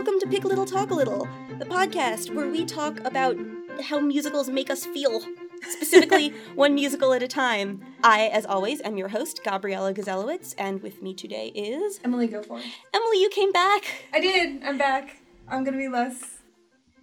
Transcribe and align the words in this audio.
welcome 0.00 0.18
to 0.18 0.26
Pick 0.28 0.44
a 0.44 0.48
Little 0.48 0.64
Talk 0.64 0.90
a 0.90 0.94
Little, 0.94 1.28
the 1.58 1.66
podcast 1.66 2.34
where 2.34 2.48
we 2.48 2.64
talk 2.64 2.98
about 3.00 3.36
how 3.82 4.00
musicals 4.00 4.48
make 4.48 4.70
us 4.70 4.86
feel, 4.86 5.20
specifically 5.68 6.30
one 6.54 6.74
musical 6.74 7.12
at 7.12 7.22
a 7.22 7.28
time. 7.28 7.84
I, 8.02 8.28
as 8.28 8.46
always, 8.46 8.80
am 8.80 8.96
your 8.96 9.08
host, 9.08 9.42
Gabriella 9.44 9.92
Gazelowitz, 9.92 10.54
and 10.56 10.82
with 10.82 11.02
me 11.02 11.12
today 11.12 11.48
is 11.48 12.00
Emily, 12.02 12.28
go 12.28 12.42
for 12.42 12.60
it. 12.60 12.64
Emily. 12.94 13.20
You 13.20 13.28
came 13.28 13.52
back. 13.52 14.06
I 14.14 14.20
did. 14.20 14.62
I'm 14.64 14.78
back. 14.78 15.18
I'm 15.46 15.64
gonna 15.64 15.76
be 15.76 15.88
less, 15.88 16.38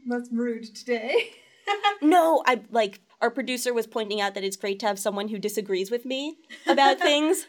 less 0.08 0.28
rude 0.32 0.64
today. 0.76 1.34
No, 2.02 2.42
I 2.48 2.62
like 2.72 3.02
our 3.22 3.30
producer 3.30 3.74
was 3.74 3.86
pointing 3.86 4.22
out 4.22 4.34
that 4.36 4.44
it's 4.44 4.56
great 4.56 4.80
to 4.80 4.88
have 4.88 4.98
someone 4.98 5.28
who 5.28 5.38
disagrees 5.38 5.92
with 5.92 6.06
me 6.06 6.38
about 6.66 7.00
things. 7.02 7.46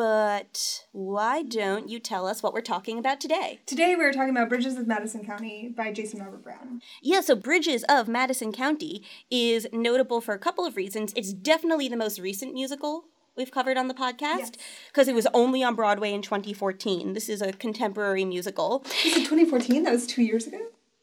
But 0.00 0.86
why 0.92 1.42
don't 1.42 1.90
you 1.90 1.98
tell 2.00 2.26
us 2.26 2.42
what 2.42 2.54
we're 2.54 2.62
talking 2.62 2.98
about 2.98 3.20
today? 3.20 3.60
today 3.66 3.94
we 3.94 4.02
are 4.02 4.14
talking 4.14 4.30
about 4.30 4.48
Bridges 4.48 4.78
of 4.78 4.86
Madison 4.86 5.22
County 5.26 5.74
by 5.76 5.92
Jason 5.92 6.20
Robert 6.20 6.42
Brown. 6.42 6.80
Yeah, 7.02 7.20
so 7.20 7.36
Bridges 7.36 7.84
of 7.86 8.08
Madison 8.08 8.50
County 8.50 9.02
is 9.30 9.66
notable 9.74 10.22
for 10.22 10.32
a 10.32 10.38
couple 10.38 10.64
of 10.64 10.74
reasons. 10.74 11.12
It's 11.16 11.34
definitely 11.34 11.86
the 11.86 11.98
most 11.98 12.18
recent 12.18 12.54
musical 12.54 13.04
we've 13.36 13.50
covered 13.50 13.76
on 13.76 13.88
the 13.88 13.94
podcast 13.94 14.38
Yes. 14.38 14.50
because 14.88 15.06
it 15.06 15.14
was 15.14 15.26
only 15.34 15.62
on 15.62 15.74
Broadway 15.74 16.14
in 16.14 16.22
2014. 16.22 17.12
This 17.12 17.28
is 17.28 17.42
a 17.42 17.52
contemporary 17.52 18.24
musical. 18.24 18.82
Is 19.04 19.18
it 19.18 19.26
2014? 19.28 19.82
That 19.82 19.92
was 19.92 20.06
two 20.06 20.22
years 20.22 20.46
ago. 20.46 20.60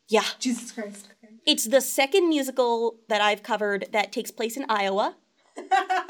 Yeah. 0.07 0.23
Jesus 0.39 0.71
Christ. 0.71 1.09
Okay. 1.23 1.35
It's 1.45 1.65
the 1.65 1.81
second 1.81 2.29
musical 2.29 2.95
that 3.09 3.21
I've 3.21 3.43
covered 3.43 3.89
that 3.91 4.11
takes 4.11 4.31
place 4.31 4.57
in 4.57 4.65
Iowa 4.67 5.17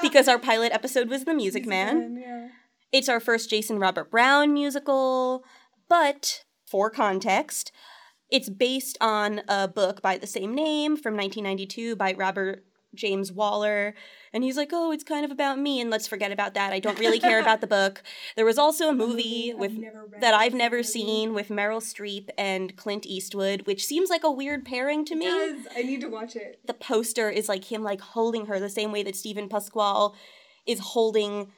because 0.01 0.29
our 0.29 0.39
pilot 0.39 0.71
episode 0.71 1.09
was 1.09 1.25
The 1.25 1.33
Music 1.33 1.65
Man. 1.65 2.17
Yeah. 2.21 2.47
It's 2.91 3.09
our 3.09 3.19
first 3.19 3.49
Jason 3.49 3.79
Robert 3.79 4.09
Brown 4.09 4.53
musical, 4.53 5.43
but 5.89 6.43
for 6.65 6.89
context, 6.89 7.71
it's 8.29 8.49
based 8.49 8.97
on 9.01 9.41
a 9.47 9.67
book 9.67 10.01
by 10.01 10.17
the 10.17 10.27
same 10.27 10.53
name 10.53 10.97
from 10.97 11.15
1992 11.15 11.95
by 11.95 12.13
Robert 12.13 12.63
James 12.95 13.31
Waller. 13.31 13.93
And 14.33 14.43
he's 14.43 14.57
like, 14.57 14.69
oh, 14.73 14.91
it's 14.91 15.03
kind 15.03 15.23
of 15.25 15.31
about 15.31 15.59
me, 15.59 15.79
and 15.81 15.89
let's 15.89 16.07
forget 16.07 16.31
about 16.31 16.53
that. 16.55 16.73
I 16.73 16.79
don't 16.79 16.99
really 16.99 17.19
care 17.19 17.39
about 17.39 17.61
the 17.61 17.67
book. 17.67 18.01
There 18.35 18.45
was 18.45 18.57
also 18.57 18.89
a 18.89 18.93
movie 18.93 19.51
I've 19.51 19.59
with 19.59 19.77
read 19.77 20.21
that 20.21 20.33
I've 20.33 20.53
never 20.53 20.83
seen 20.83 21.33
with 21.33 21.49
Meryl 21.49 21.81
Streep 21.81 22.29
and 22.37 22.75
Clint 22.75 23.05
Eastwood, 23.05 23.65
which 23.67 23.85
seems 23.85 24.09
like 24.09 24.23
a 24.23 24.31
weird 24.31 24.63
pairing 24.65 25.05
to 25.05 25.15
me 25.15 25.25
Yes, 25.25 25.65
I 25.75 25.83
need 25.83 26.01
to 26.01 26.07
watch 26.07 26.35
it. 26.35 26.59
the 26.65 26.73
poster 26.73 27.29
is 27.29 27.49
like 27.49 27.65
him 27.65 27.83
like 27.83 28.01
holding 28.01 28.45
her 28.45 28.59
the 28.59 28.69
same 28.69 28.91
way 28.91 29.03
that 29.03 29.15
Steven 29.15 29.49
Pasquale 29.49 30.13
is 30.65 30.79
holding 30.79 31.51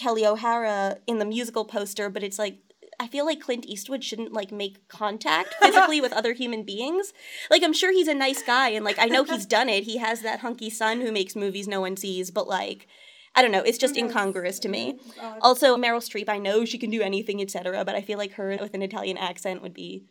Kelli 0.00 0.24
O'Hara 0.24 0.98
in 1.06 1.18
the 1.18 1.24
musical 1.24 1.64
poster, 1.64 2.08
but 2.08 2.22
it's 2.22 2.38
like 2.38 2.58
I 2.98 3.06
feel 3.08 3.24
like 3.24 3.40
Clint 3.40 3.64
Eastwood 3.66 4.04
shouldn't 4.04 4.32
like 4.32 4.52
make 4.52 4.86
contact 4.88 5.54
physically 5.54 6.00
with 6.02 6.12
other 6.12 6.34
human 6.34 6.64
beings. 6.64 7.12
Like 7.50 7.62
I'm 7.62 7.72
sure 7.72 7.92
he's 7.92 8.08
a 8.08 8.14
nice 8.14 8.42
guy 8.42 8.70
and 8.70 8.84
like 8.84 8.98
I 8.98 9.06
know 9.06 9.24
he's 9.24 9.46
done 9.46 9.68
it. 9.68 9.84
He 9.84 9.96
has 9.98 10.20
that 10.20 10.40
hunky 10.40 10.68
son 10.70 11.00
who 11.00 11.10
makes 11.10 11.34
movies 11.34 11.66
no 11.66 11.80
one 11.80 11.96
sees, 11.96 12.30
but 12.30 12.46
like 12.46 12.86
I 13.34 13.42
don't 13.42 13.52
know, 13.52 13.62
it's 13.62 13.78
just 13.78 13.96
incongruous 13.96 14.58
to 14.60 14.68
me. 14.68 14.98
Uh, 15.20 15.36
Also 15.40 15.76
Meryl 15.76 16.02
Streep, 16.02 16.28
I 16.28 16.38
know 16.38 16.64
she 16.64 16.78
can 16.78 16.90
do 16.90 17.00
anything, 17.00 17.40
etc., 17.40 17.84
but 17.84 17.94
I 17.94 18.02
feel 18.02 18.18
like 18.18 18.32
her 18.32 18.56
with 18.60 18.74
an 18.74 18.82
Italian 18.82 19.16
accent 19.16 19.62
would 19.62 19.74
be 19.74 20.04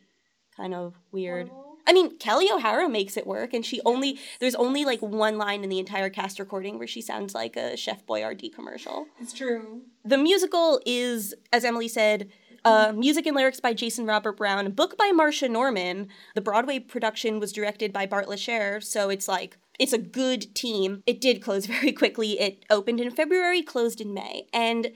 kind 0.56 0.74
of 0.74 0.96
weird. 1.12 1.52
I 1.88 1.94
mean, 1.94 2.18
Kelli 2.18 2.52
O'Hara 2.52 2.88
makes 2.90 3.18
it 3.18 3.26
work, 3.26 3.54
and 3.54 3.66
she 3.66 3.82
only 3.86 4.20
there's 4.40 4.56
only 4.56 4.86
like 4.86 5.02
one 5.02 5.38
line 5.38 5.64
in 5.64 5.70
the 5.70 5.80
entire 5.80 6.10
cast 6.10 6.40
recording 6.40 6.78
where 6.78 6.88
she 6.88 7.02
sounds 7.02 7.34
like 7.34 7.56
a 7.56 7.76
Chef 7.76 8.06
Boyardee 8.06 8.54
commercial. 8.54 9.08
it's 9.20 9.34
true. 9.34 9.82
The 10.06 10.18
musical 10.18 10.82
is, 10.86 11.34
as 11.52 11.66
Emily 11.66 11.88
said, 11.88 12.30
uh, 12.66 12.92
music 12.96 13.26
and 13.26 13.36
lyrics 13.36 13.60
by 13.60 13.74
Jason 13.74 14.06
Robert 14.06 14.38
Brown, 14.38 14.72
book 14.72 14.98
by 14.98 15.12
Marsha 15.14 15.50
Norman. 15.50 16.10
The 16.36 16.42
Broadway 16.42 16.80
production 16.80 17.40
was 17.40 17.52
directed 17.52 17.94
by 17.94 18.06
Bartlett 18.06 18.40
Sher, 18.40 18.82
so 18.82 19.10
it's 19.10 19.28
like 19.28 19.58
it's 19.80 19.94
a 19.94 19.98
good 19.98 20.54
team. 20.54 21.04
It 21.08 21.22
did 21.22 21.42
close 21.42 21.66
very 21.78 21.92
quickly. 21.92 22.40
It 22.40 22.66
opened 22.70 23.00
in 23.00 23.12
February, 23.12 23.62
closed 23.62 24.02
in 24.02 24.14
May, 24.14 24.48
and 24.54 24.92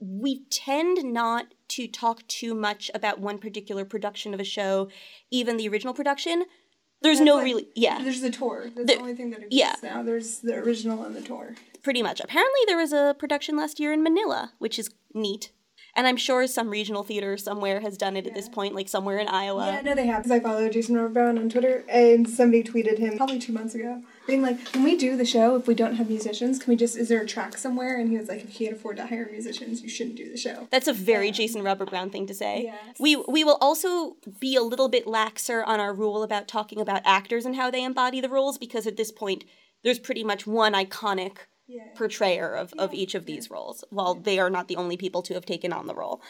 we 0.00 0.44
tend 0.50 1.04
not 1.12 1.54
to 1.68 1.86
talk 1.88 2.26
too 2.28 2.54
much 2.54 2.90
about 2.94 3.20
one 3.20 3.38
particular 3.38 3.84
production 3.84 4.32
of 4.34 4.40
a 4.40 4.44
show, 4.44 4.88
even 5.30 5.56
the 5.56 5.68
original 5.68 5.94
production. 5.94 6.44
There's 7.02 7.18
That's 7.18 7.26
no 7.26 7.34
like- 7.36 7.44
really, 7.44 7.68
yeah, 7.76 8.02
There's 8.02 8.20
the 8.20 8.30
tour. 8.30 8.64
That's 8.74 8.74
The- 8.76 8.94
the 8.94 9.00
only 9.00 9.14
thing 9.14 9.30
that 9.30 9.40
yeah. 9.50 9.66
exists 9.70 9.82
now. 9.84 10.02
There's 10.02 10.38
the 10.40 10.54
original 10.56 11.04
and 11.04 11.14
the 11.14 11.20
tour. 11.22 11.54
pretty 11.82 12.02
much. 12.02 12.20
Apparently, 12.20 12.60
there 12.66 12.76
was 12.76 12.92
a 12.92 13.14
production 13.18 13.56
last 13.56 13.78
year 13.78 13.92
in 13.92 14.02
Manila, 14.02 14.52
which 14.58 14.78
is 14.78 14.90
neat. 15.14 15.52
And 15.94 16.06
I'm 16.06 16.16
sure 16.16 16.46
some 16.46 16.70
regional 16.70 17.02
theater 17.02 17.36
somewhere 17.36 17.80
has 17.80 17.96
done 17.96 18.16
it 18.16 18.26
at 18.26 18.34
this 18.34 18.48
point, 18.48 18.74
like 18.74 18.88
somewhere 18.88 19.18
in 19.18 19.26
Iowa. 19.28 19.66
yeah, 19.66 19.80
no, 19.80 19.94
they 19.94 20.06
have. 20.06 20.22
Because 20.22 20.32
I 20.32 20.40
follow 20.40 20.68
Jason 20.68 20.96
Robert 20.96 21.12
Brown 21.14 21.38
on 21.38 21.48
Twitter, 21.48 21.84
and 21.88 22.28
somebody 22.28 22.62
tweeted 22.62 22.98
him 22.98 23.16
probably 23.16 23.38
two 23.38 23.52
months 23.52 23.74
ago, 23.74 24.02
being 24.28 24.42
like, 24.42 24.60
"When 24.74 24.84
we 24.84 24.96
do 24.96 25.16
the 25.16 25.24
show, 25.24 25.56
if 25.56 25.66
we 25.66 25.74
don't 25.74 25.96
have 25.96 26.08
musicians, 26.08 26.60
can 26.60 26.70
we 26.70 26.76
just? 26.76 26.96
Is 26.96 27.08
there 27.08 27.22
a 27.22 27.26
track 27.26 27.58
somewhere?" 27.58 27.96
And 27.98 28.08
he 28.08 28.16
was 28.16 28.28
like, 28.28 28.44
"If 28.44 28.60
you 28.60 28.66
can't 28.66 28.78
afford 28.78 28.98
to 28.98 29.06
hire 29.06 29.28
musicians, 29.32 29.82
you 29.82 29.88
shouldn't 29.88 30.16
do 30.16 30.30
the 30.30 30.36
show." 30.36 30.68
That's 30.70 30.86
a 30.86 30.92
very 30.92 31.26
Yeah. 31.26 31.32
Jason 31.32 31.62
Robert 31.62 31.90
Brown 31.90 32.10
thing 32.10 32.26
to 32.26 32.34
say. 32.34 32.64
Yes. 32.64 33.00
We 33.00 33.16
we 33.16 33.42
will 33.42 33.58
also 33.60 34.16
be 34.38 34.54
a 34.54 34.62
little 34.62 34.88
bit 34.88 35.06
laxer 35.06 35.66
on 35.66 35.80
our 35.80 35.92
rule 35.92 36.22
about 36.22 36.46
talking 36.46 36.80
about 36.80 37.02
actors 37.04 37.44
and 37.44 37.56
how 37.56 37.70
they 37.70 37.82
embody 37.82 38.20
the 38.20 38.28
roles 38.28 38.58
because 38.58 38.86
at 38.86 38.96
this 38.96 39.10
point 39.10 39.44
there's 39.82 39.98
pretty 39.98 40.22
much 40.22 40.46
one 40.46 40.74
iconic 40.74 41.38
Yeah. 41.68 41.84
portrayer 41.94 42.54
of, 42.54 42.72
of 42.78 42.94
Yeah, 42.94 43.00
each 43.00 43.14
of 43.14 43.26
these 43.26 43.50
roles, 43.50 43.84
while 43.90 44.14
they 44.14 44.38
are 44.38 44.50
not 44.50 44.68
the 44.68 44.76
only 44.76 44.96
people 44.96 45.22
to 45.22 45.34
have 45.34 45.44
taken 45.46 45.72
on 45.72 45.86
the 45.86 45.94
role. 45.94 46.20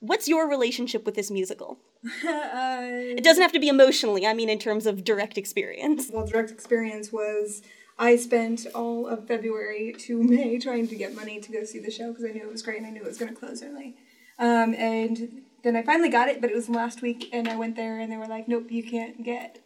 What's 0.00 0.28
your 0.28 0.48
relationship 0.48 1.04
with 1.04 1.14
this 1.14 1.30
musical? 1.30 1.78
uh, 2.26 2.78
It 3.18 3.22
doesn't 3.24 3.42
have 3.42 3.52
to 3.52 3.58
be 3.58 3.68
emotionally, 3.68 4.26
I 4.26 4.32
mean 4.34 4.48
in 4.48 4.58
terms 4.58 4.86
of 4.86 5.04
direct 5.04 5.36
experience. 5.36 6.08
well, 6.12 6.26
direct 6.26 6.50
experience 6.50 7.12
was 7.12 7.62
I 7.98 8.16
spent 8.16 8.66
all 8.74 9.06
of 9.08 9.26
February 9.26 9.94
to 10.06 10.22
May 10.34 10.58
trying 10.58 10.88
to 10.88 10.94
get 10.96 11.14
money 11.14 11.40
to 11.40 11.52
go 11.52 11.64
see 11.64 11.80
the 11.80 11.90
show 11.90 12.08
because 12.12 12.24
I 12.24 12.28
knew 12.28 12.42
it 12.42 12.50
was 12.50 12.62
great 12.62 12.78
and 12.78 12.86
I 12.86 12.90
knew 12.90 13.02
it 13.02 13.06
was 13.06 13.18
going 13.18 13.34
to 13.34 13.38
close 13.38 13.62
early. 13.62 13.96
Um, 14.38 14.72
and 14.74 15.42
then 15.64 15.74
I 15.74 15.82
finally 15.82 16.08
got 16.08 16.28
it, 16.28 16.40
but 16.40 16.48
it 16.50 16.54
was 16.54 16.68
last 16.68 17.02
week, 17.02 17.28
and 17.32 17.48
I 17.48 17.56
went 17.56 17.74
there 17.74 17.98
and 17.98 18.10
they 18.10 18.16
were 18.16 18.28
like, 18.28 18.46
"Nope, 18.46 18.70
you 18.70 18.84
can't 18.88 19.24
get 19.24 19.58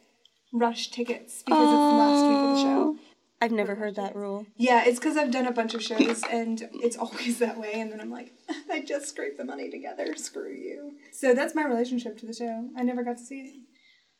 rush 0.51 0.91
tickets 0.91 1.43
because 1.45 1.71
it's 1.71 1.91
the 1.91 1.99
last 1.99 2.27
week 2.27 2.43
of 2.43 2.57
the 2.57 2.63
show." 2.63 2.97
I've 3.43 3.51
never 3.51 3.75
heard 3.75 3.97
that 3.97 4.15
rule. 4.15 4.47
Yeah, 4.57 4.85
it's 4.85 5.01
because 5.01 5.17
I've 5.17 5.33
done 5.33 5.49
a 5.49 5.53
bunch 5.53 5.75
of 5.75 5.83
shows 5.83 6.23
and 6.31 6.63
it's 6.75 6.97
always 6.97 7.41
that 7.41 7.59
way. 7.59 7.73
And 7.75 7.91
then 7.91 8.01
I'm 8.01 8.09
like, 8.09 8.33
I 8.71 8.83
just 8.83 9.09
scraped 9.09 9.37
the 9.37 9.45
money 9.45 9.69
together. 9.69 10.07
Screw 10.17 10.53
you. 10.53 10.93
So 11.13 11.35
that's 11.35 11.53
my 11.53 11.65
relationship 11.65 12.17
to 12.19 12.27
the 12.27 12.35
show. 12.35 12.69
I 12.79 12.85
never 12.85 13.03
got 13.03 13.19
to 13.19 13.25
see 13.25 13.41
it. 13.41 13.55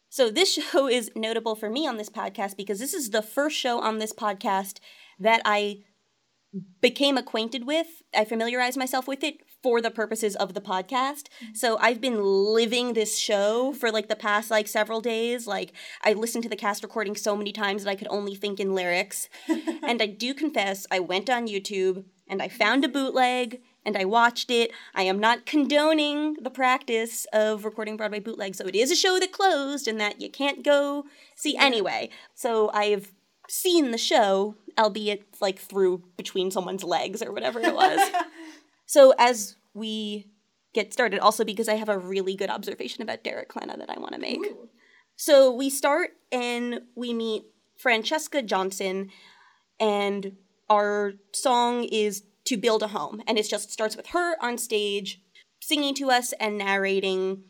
So 0.09 0.29
this 0.29 0.53
show 0.73 0.89
is 0.89 1.13
notable 1.15 1.55
for 1.55 1.71
me 1.71 1.87
on 1.87 1.99
this 1.99 2.11
podcast 2.11 2.57
because 2.57 2.81
this 2.81 2.93
is 2.93 3.11
the 3.11 3.23
first 3.23 3.57
show 3.57 3.79
on 3.79 3.99
this 3.99 4.13
podcast 4.13 4.81
that 5.21 5.41
I 5.45 5.85
became 6.81 7.17
acquainted 7.17 7.65
with. 7.65 8.03
I 8.13 8.25
familiarized 8.25 8.77
myself 8.77 9.07
with 9.07 9.23
it 9.23 9.37
for 9.63 9.81
the 9.81 9.91
purposes 9.91 10.35
of 10.37 10.55
the 10.55 10.61
podcast. 10.61 11.29
Mm-hmm. 11.29 11.55
So 11.55 11.79
I've 11.81 12.01
been 12.01 12.23
living 12.23 12.93
this 12.93 13.19
show 13.19 13.73
for 13.73 13.91
like 13.91 14.09
the 14.09 14.17
past 14.17 14.51
like 14.51 14.69
several 14.69 15.01
days. 15.01 15.47
Like 15.47 15.73
I 16.03 16.13
listened 16.13 16.43
to 16.45 16.51
the 16.51 16.57
cast 16.57 16.83
recording 16.83 17.17
so 17.17 17.37
many 17.37 17.53
times 17.53 17.85
that 17.85 17.91
I 17.91 17.95
could 17.95 18.09
only 18.11 18.35
think 18.35 18.61
in 18.61 18.75
lyrics. 18.75 19.29
and 19.83 20.03
I 20.03 20.07
do 20.07 20.35
confess 20.35 20.87
I 20.91 20.99
went 20.99 21.31
on 21.31 21.49
YouTube 21.49 22.05
and 22.29 22.43
I 22.43 22.49
found 22.49 22.85
a 22.85 22.89
bootleg 22.89 23.61
and 23.85 23.97
I 23.97 24.05
watched 24.05 24.51
it. 24.51 24.73
I 24.95 25.03
am 25.03 25.19
not 25.19 25.47
condoning 25.47 26.35
the 26.35 26.51
practice 26.51 27.27
of 27.33 27.65
recording 27.65 27.97
Broadway 27.97 28.21
bootlegs. 28.21 28.59
So 28.59 28.67
it 28.67 28.75
is 28.75 28.91
a 28.91 28.97
show 28.97 29.19
that 29.19 29.33
closed 29.33 29.89
and 29.89 30.01
that 30.01 30.21
you 30.21 30.31
can't 30.31 30.65
go 30.65 31.05
see 31.37 31.57
anyway. 31.57 32.11
So 32.35 32.71
I've 32.73 33.13
seen 33.49 33.91
the 33.91 33.99
show, 33.99 34.57
albeit 34.79 35.25
like 35.41 35.59
through 35.59 36.03
between 36.17 36.51
someone's 36.51 36.85
legs 36.85 37.23
or 37.23 37.33
whatever 37.33 37.61
it 37.61 37.75
was. 37.75 38.01
so 38.93 39.15
as 39.19 39.57
we 39.73 40.29
get 40.75 40.93
started, 40.93 41.19
also 41.19 41.45
because 41.45 41.67
I 41.67 41.77
have 41.77 41.89
a 41.89 41.97
really 41.97 42.37
good 42.37 42.51
observation 42.51 43.03
about 43.03 43.25
Derek 43.25 43.49
Klena 43.49 43.79
that 43.79 43.89
I 43.89 43.99
want 43.99 44.13
to 44.13 44.21
make. 44.21 44.41
Ooh. 44.41 44.69
So 45.17 45.51
we 45.51 45.71
start 45.71 46.11
and 46.31 46.83
we 46.95 47.15
meet 47.15 47.45
Francesca 47.79 48.43
Johnson, 48.43 49.09
and 49.81 50.37
our 50.69 51.15
song 51.33 51.85
is 51.85 52.25
To 52.45 52.59
Build 52.59 52.83
a 52.83 52.89
Home. 52.89 53.23
And 53.27 53.39
it 53.39 53.49
just 53.49 53.71
starts 53.73 53.97
with 53.97 54.09
her 54.09 54.35
on 54.45 54.59
stage 54.59 55.23
singing 55.63 55.95
to 55.95 56.11
us 56.11 56.35
and 56.39 56.59
narrating 56.59 57.45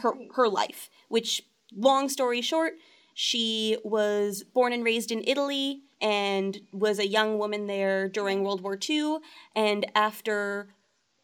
her, 0.00 0.12
her 0.36 0.48
life, 0.48 0.90
which, 1.08 1.42
long 1.74 2.08
story 2.08 2.40
short, 2.40 2.74
she 3.20 3.76
was 3.82 4.44
born 4.44 4.72
and 4.72 4.84
raised 4.84 5.10
in 5.10 5.24
Italy 5.26 5.80
and 6.00 6.56
was 6.72 7.00
a 7.00 7.08
young 7.08 7.36
woman 7.36 7.66
there 7.66 8.08
during 8.08 8.44
World 8.44 8.60
War 8.60 8.78
II. 8.88 9.16
And 9.56 9.84
after 9.96 10.68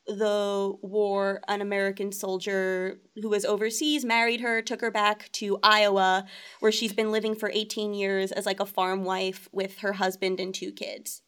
the 0.08 0.75
war, 0.82 1.41
an 1.46 1.61
American 1.61 2.11
soldier 2.11 2.99
who 3.14 3.29
was 3.29 3.44
overseas 3.44 4.05
married 4.05 4.41
her, 4.41 4.61
took 4.61 4.81
her 4.81 4.91
back 4.91 5.31
to 5.35 5.61
Iowa, 5.62 6.26
where 6.58 6.73
she's 6.73 6.93
been 6.93 7.12
living 7.12 7.37
for 7.37 7.49
18 7.55 7.94
years 7.94 8.32
as 8.32 8.44
like 8.44 8.58
a 8.58 8.67
farm 8.67 9.05
wife 9.05 9.49
with 9.52 9.79
her 9.79 9.93
husband 9.93 10.40
and 10.40 10.52
two 10.52 10.73
kids. 10.73 11.23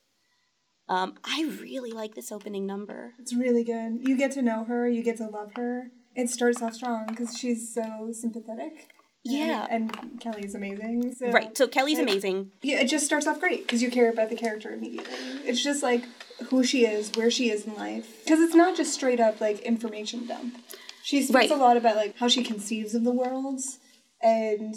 Um, 0.89 1.15
I 1.23 1.49
really 1.61 1.93
like 1.93 2.17
this 2.17 2.33
opening 2.33 2.67
number. 2.67 3.15
It's 3.21 3.33
really 3.33 3.63
good. 3.63 4.01
You 4.01 4.17
get 4.17 4.33
to 4.33 4.43
know 4.43 4.65
her, 4.65 4.89
you 4.89 5.05
get 5.05 5.19
to 5.19 5.29
love 5.29 5.53
her, 5.55 5.93
it 6.17 6.29
starts 6.29 6.61
off 6.61 6.75
strong 6.75 7.07
because 7.07 7.39
she's 7.39 7.73
so 7.73 8.11
sympathetic. 8.11 8.89
Yeah. 9.33 9.67
And, 9.71 9.97
and 9.99 10.21
Kelli's 10.21 10.55
amazing. 10.55 11.15
So. 11.15 11.31
Right. 11.31 11.57
So 11.57 11.67
Kelli's 11.67 11.99
Like, 11.99 12.09
amazing. 12.09 12.51
Yeah, 12.63 12.81
it 12.81 12.87
just 12.87 13.07
starts 13.07 13.27
off 13.27 13.41
great 13.41 13.63
because 13.63 13.83
you 13.83 13.91
care 13.91 14.11
about 14.11 14.31
the 14.31 14.37
character 14.37 14.71
immediately. 14.73 15.15
It's 15.45 15.63
just 15.63 15.83
like 15.83 16.05
who 16.51 16.63
she 16.65 16.85
is, 16.85 17.11
where 17.17 17.31
she 17.31 17.51
is 17.51 17.67
in 17.67 17.75
life. 17.75 18.25
Because 18.25 18.41
it's 18.41 18.55
not 18.55 18.77
just 18.77 18.93
straight 18.95 19.21
up 19.21 19.41
like 19.41 19.61
information 19.61 20.27
dump. 20.27 20.57
She 21.03 21.23
speaks 21.23 21.35
Right. 21.35 21.51
a 21.51 21.57
lot 21.57 21.77
about 21.77 21.97
like 21.97 22.17
how 22.19 22.29
she 22.29 22.43
conceives 22.43 22.95
of 22.95 23.05
the 23.05 23.13
worlds, 23.13 23.79
and 24.21 24.75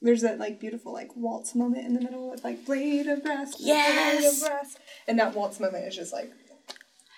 there's 0.00 0.20
that 0.22 0.38
like 0.38 0.60
beautiful 0.60 0.92
like 0.92 1.10
waltz 1.16 1.54
moment 1.56 1.84
in 1.84 1.94
the 1.94 2.00
middle 2.00 2.30
with 2.30 2.44
like 2.44 2.64
blade 2.64 3.06
of 3.08 3.22
grass, 3.24 3.56
blade 3.56 3.66
Yes! 3.66 4.40
of 4.42 4.48
grass, 4.48 4.76
and 5.08 5.18
that 5.18 5.34
waltz 5.34 5.58
moment 5.58 5.84
is 5.86 5.96
just 5.96 6.12
like 6.12 6.30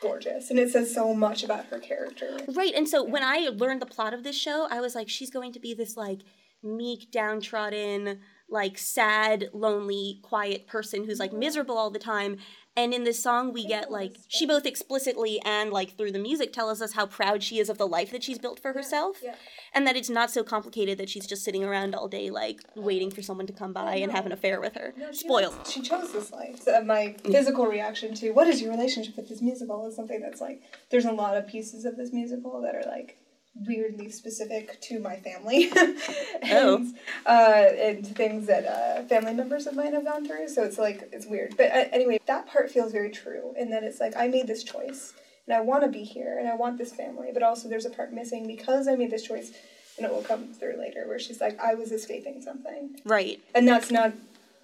gorgeous, 0.01 0.49
and 0.51 0.59
it 0.59 0.71
says 0.71 0.95
so 0.95 1.13
much 1.13 1.45
about 1.45 1.67
her 1.67 1.79
character. 1.79 2.39
Right. 2.49 2.73
And 2.75 2.89
so 2.89 3.05
when 3.05 3.23
I 3.23 3.51
learned 3.55 3.83
the 3.83 3.87
plot 3.87 4.15
of 4.15 4.23
this 4.25 4.37
show, 4.37 4.67
I 4.71 4.81
was 4.81 4.95
like, 4.95 5.11
she's 5.11 5.29
going 5.31 5.53
to 5.53 5.61
be 5.61 5.75
this 5.75 5.95
like 5.97 6.21
meek, 6.63 7.11
downtrodden, 7.11 8.21
like 8.51 8.79
sad, 8.79 9.49
lonely, 9.53 10.19
quiet 10.23 10.67
person 10.67 11.05
who's 11.05 11.21
like 11.21 11.33
miserable 11.33 11.79
all 11.79 11.91
the 11.91 11.99
time. 11.99 12.39
And 12.77 12.95
in 12.95 13.03
this 13.05 13.23
song, 13.23 13.53
we 13.53 13.67
get 13.67 13.91
like 13.91 14.17
she 14.29 14.47
both 14.47 14.65
explicitly 14.65 15.41
and 15.45 15.73
like 15.73 15.97
through 15.97 16.13
the 16.13 16.21
music 16.21 16.53
tells 16.53 16.81
us 16.81 16.93
how 16.93 17.05
proud 17.05 17.43
she 17.43 17.59
is 17.59 17.69
of 17.69 17.79
the 17.79 17.87
life 17.87 18.13
that 18.13 18.23
she's 18.23 18.39
built 18.39 18.61
for 18.61 18.73
herself, 18.73 19.19
yeah. 19.23 19.35
and 19.75 19.87
that 19.87 19.97
it's 19.97 20.09
not 20.09 20.31
so 20.31 20.45
complicated 20.45 20.97
that 20.99 21.11
she's 21.11 21.27
just 21.27 21.45
sitting 21.45 21.65
around 21.65 21.95
all 21.95 22.07
day 22.07 22.31
like 22.31 22.61
waiting 22.77 23.11
for 23.11 23.23
someone 23.23 23.47
to 23.49 23.53
come 23.53 23.73
by 23.73 23.97
and 23.97 24.13
have 24.13 24.25
an 24.25 24.33
affair 24.33 24.61
with 24.61 24.77
her. 24.77 24.95
No, 24.97 25.11
she 25.11 25.19
Spoiled. 25.19 25.67
She 25.67 25.83
chose 25.83 26.13
this 26.13 26.31
life. 26.31 26.63
So 26.63 26.83
my 26.85 27.17
physical 27.25 27.67
reaction 27.67 28.15
to 28.15 28.31
what 28.31 28.47
is 28.47 28.63
your 28.63 28.71
relationship 28.71 29.17
with 29.17 29.29
this 29.29 29.43
musical 29.43 29.87
is 29.89 29.97
something 29.97 30.21
that's 30.21 30.41
like 30.41 30.63
there's 30.91 31.05
a 31.05 31.13
lot 31.13 31.37
of 31.37 31.49
pieces 31.49 31.85
of 31.85 31.97
this 31.97 32.13
musical 32.13 32.63
that 32.63 32.77
are 32.77 32.89
like 32.89 33.19
weirdly 33.55 34.11
specific 34.11 34.81
to 34.81 34.99
my 35.01 35.17
family 35.17 35.71
and, 35.77 35.97
Oh. 36.45 36.87
uh, 37.27 37.31
and 37.79 38.07
things 38.07 38.47
that 38.47 38.65
uh, 38.67 39.03
family 39.05 39.35
members 39.35 39.67
of 39.67 39.75
mine 39.75 39.93
have 39.93 40.05
gone 40.05 40.27
through. 40.27 40.49
So 40.49 40.63
it's 40.65 40.79
like 40.79 41.09
it's 41.13 41.27
weird. 41.27 41.57
But 41.57 41.71
uh, 41.73 41.85
anyway, 41.93 42.21
that 42.27 42.47
part 42.47 42.71
feels 42.71 42.93
very 42.93 43.11
true. 43.11 43.55
And 43.59 43.73
then 43.73 43.85
it's 43.85 44.01
like 44.01 44.17
I 44.17 44.29
made 44.29 44.47
this 44.47 44.63
choice 44.65 45.13
and 45.47 45.57
I 45.57 45.61
want 45.61 45.83
to 45.83 45.89
be 45.89 46.05
here 46.05 46.39
and 46.39 46.49
I 46.49 46.55
want 46.55 46.79
this 46.79 46.93
family, 46.93 47.31
but 47.35 47.43
also 47.43 47.69
there's 47.69 47.87
a 47.87 47.91
part 47.91 48.13
missing 48.13 48.47
because 48.47 48.89
I 48.89 48.95
made 48.97 49.11
this 49.11 49.23
choice. 49.23 49.53
And 49.99 50.07
it 50.07 50.15
will 50.15 50.23
come 50.23 50.55
through 50.55 50.79
later, 50.79 51.07
where 51.07 51.19
she's 51.19 51.43
like, 51.43 51.61
I 51.61 51.75
was 51.75 51.93
escaping 51.93 52.41
something 52.41 52.97
Right. 53.05 53.39
and 53.55 53.69
that's 53.69 53.91
not 53.91 54.13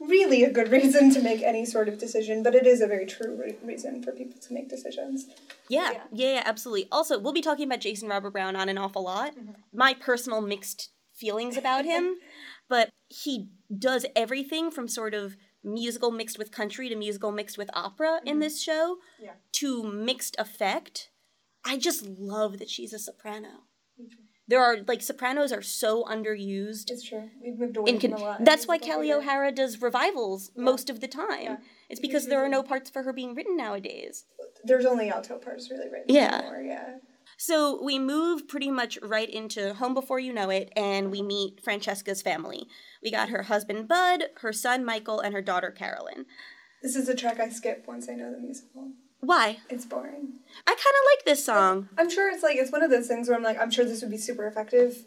really 0.00 0.42
a 0.42 0.50
good 0.50 0.70
reason 0.72 1.10
to 1.10 1.20
make 1.20 1.42
any 1.42 1.64
sort 1.64 1.88
of 1.88 1.98
decision, 1.98 2.42
but 2.42 2.54
it 2.54 2.66
is 2.66 2.80
a 2.80 2.86
very 2.86 3.06
true 3.06 3.36
re- 3.36 3.56
reason 3.62 4.02
for 4.02 4.12
people 4.12 4.40
to 4.40 4.52
make 4.54 4.68
decisions. 4.68 5.26
Yeah, 5.68 5.92
Yeah. 5.92 6.02
yeah, 6.12 6.34
yeah, 6.34 6.42
absolutely. 6.44 6.88
Also, 6.92 7.18
we'll 7.18 7.32
be 7.32 7.42
talking 7.42 7.66
about 7.66 7.80
Jason 7.80 8.08
Robert 8.08 8.30
Brown 8.30 8.56
on 8.56 8.68
an 8.68 8.78
awful 8.78 9.02
lot. 9.04 9.36
Mm-hmm. 9.36 9.52
My 9.72 9.94
personal 9.94 10.40
mixed 10.40 10.90
feelings 11.14 11.56
about 11.56 11.84
him, 11.84 12.16
but 12.68 12.90
he 13.08 13.48
does 13.76 14.06
everything 14.14 14.70
from 14.70 14.88
sort 14.88 15.14
of 15.14 15.36
musical 15.64 16.10
mixed 16.10 16.38
with 16.38 16.52
country 16.52 16.88
to 16.88 16.94
musical 16.94 17.32
mixed 17.32 17.58
with 17.58 17.70
opera 17.74 18.20
in 18.24 18.34
mm-hmm. 18.34 18.40
this 18.40 18.62
show 18.62 18.98
Yeah. 19.20 19.32
to 19.52 19.82
mixed 19.82 20.36
effect. 20.38 21.10
I 21.64 21.76
just 21.78 22.06
love 22.06 22.58
that 22.58 22.70
she's 22.70 22.92
a 22.92 22.98
soprano. 22.98 23.64
There 24.48 24.62
are 24.62 24.78
like 24.86 25.02
sopranos 25.02 25.52
are 25.52 25.62
so 25.62 26.04
underused. 26.04 26.90
It's 26.90 27.02
true. 27.02 27.30
We've 27.42 27.58
moved 27.58 27.76
away 27.76 27.90
In 27.92 28.00
from 28.00 28.12
a 28.12 28.16
lot. 28.16 28.44
that's 28.44 28.66
why 28.68 28.78
Kelli. 28.78 29.10
O'Hara 29.12 29.50
does 29.50 29.82
revivals 29.82 30.52
most 30.56 30.88
of 30.88 31.00
the 31.00 31.08
time. 31.08 31.42
Yeah. 31.42 31.56
It's 31.88 32.00
because 32.00 32.26
there 32.26 32.44
are 32.44 32.48
no 32.48 32.62
parts 32.62 32.88
for 32.90 33.02
her 33.02 33.12
being 33.12 33.34
written 33.34 33.56
nowadays. 33.56 34.24
There's 34.64 34.84
only 34.86 35.10
alto 35.10 35.38
parts 35.38 35.70
really 35.70 35.88
written 35.88 36.14
Yeah. 36.14 36.36
anymore, 36.38 36.62
yeah. 36.62 36.98
So 37.38 37.82
we 37.82 37.98
move 37.98 38.48
pretty 38.48 38.70
much 38.70 38.98
right 39.02 39.28
into 39.28 39.74
Home 39.74 39.94
Before 39.94 40.18
You 40.18 40.32
Know 40.32 40.48
It, 40.48 40.72
and 40.74 41.10
we 41.10 41.20
meet 41.22 41.62
Francesca's 41.62 42.22
family. 42.22 42.66
We 43.02 43.10
got 43.10 43.28
her 43.28 43.42
husband 43.42 43.88
Bud, 43.88 44.24
her 44.40 44.52
son 44.52 44.84
Michael, 44.84 45.20
and 45.20 45.34
her 45.34 45.42
daughter 45.42 45.70
Carolyn. 45.70 46.24
This 46.82 46.96
is 46.96 47.08
a 47.08 47.14
track 47.14 47.38
I 47.40 47.48
skip 47.50 47.84
once 47.86 48.08
I 48.08 48.14
know 48.14 48.30
the 48.32 48.38
musical. 48.38 48.90
Why? 49.20 49.58
It's 49.68 49.84
boring. 49.84 50.34
I 50.66 50.70
kind 50.70 50.78
of 50.78 51.16
like 51.18 51.24
this 51.24 51.44
song. 51.44 51.88
I'm 51.98 52.10
sure 52.10 52.30
it's 52.30 52.42
like 52.42 52.56
it's 52.56 52.70
one 52.72 52.82
of 52.82 52.90
those 52.90 53.06
things 53.08 53.28
where 53.28 53.36
I'm 53.36 53.42
like, 53.42 53.60
I'm 53.60 53.70
sure 53.70 53.84
this 53.84 54.02
would 54.02 54.10
be 54.10 54.18
super 54.18 54.46
effective 54.46 55.04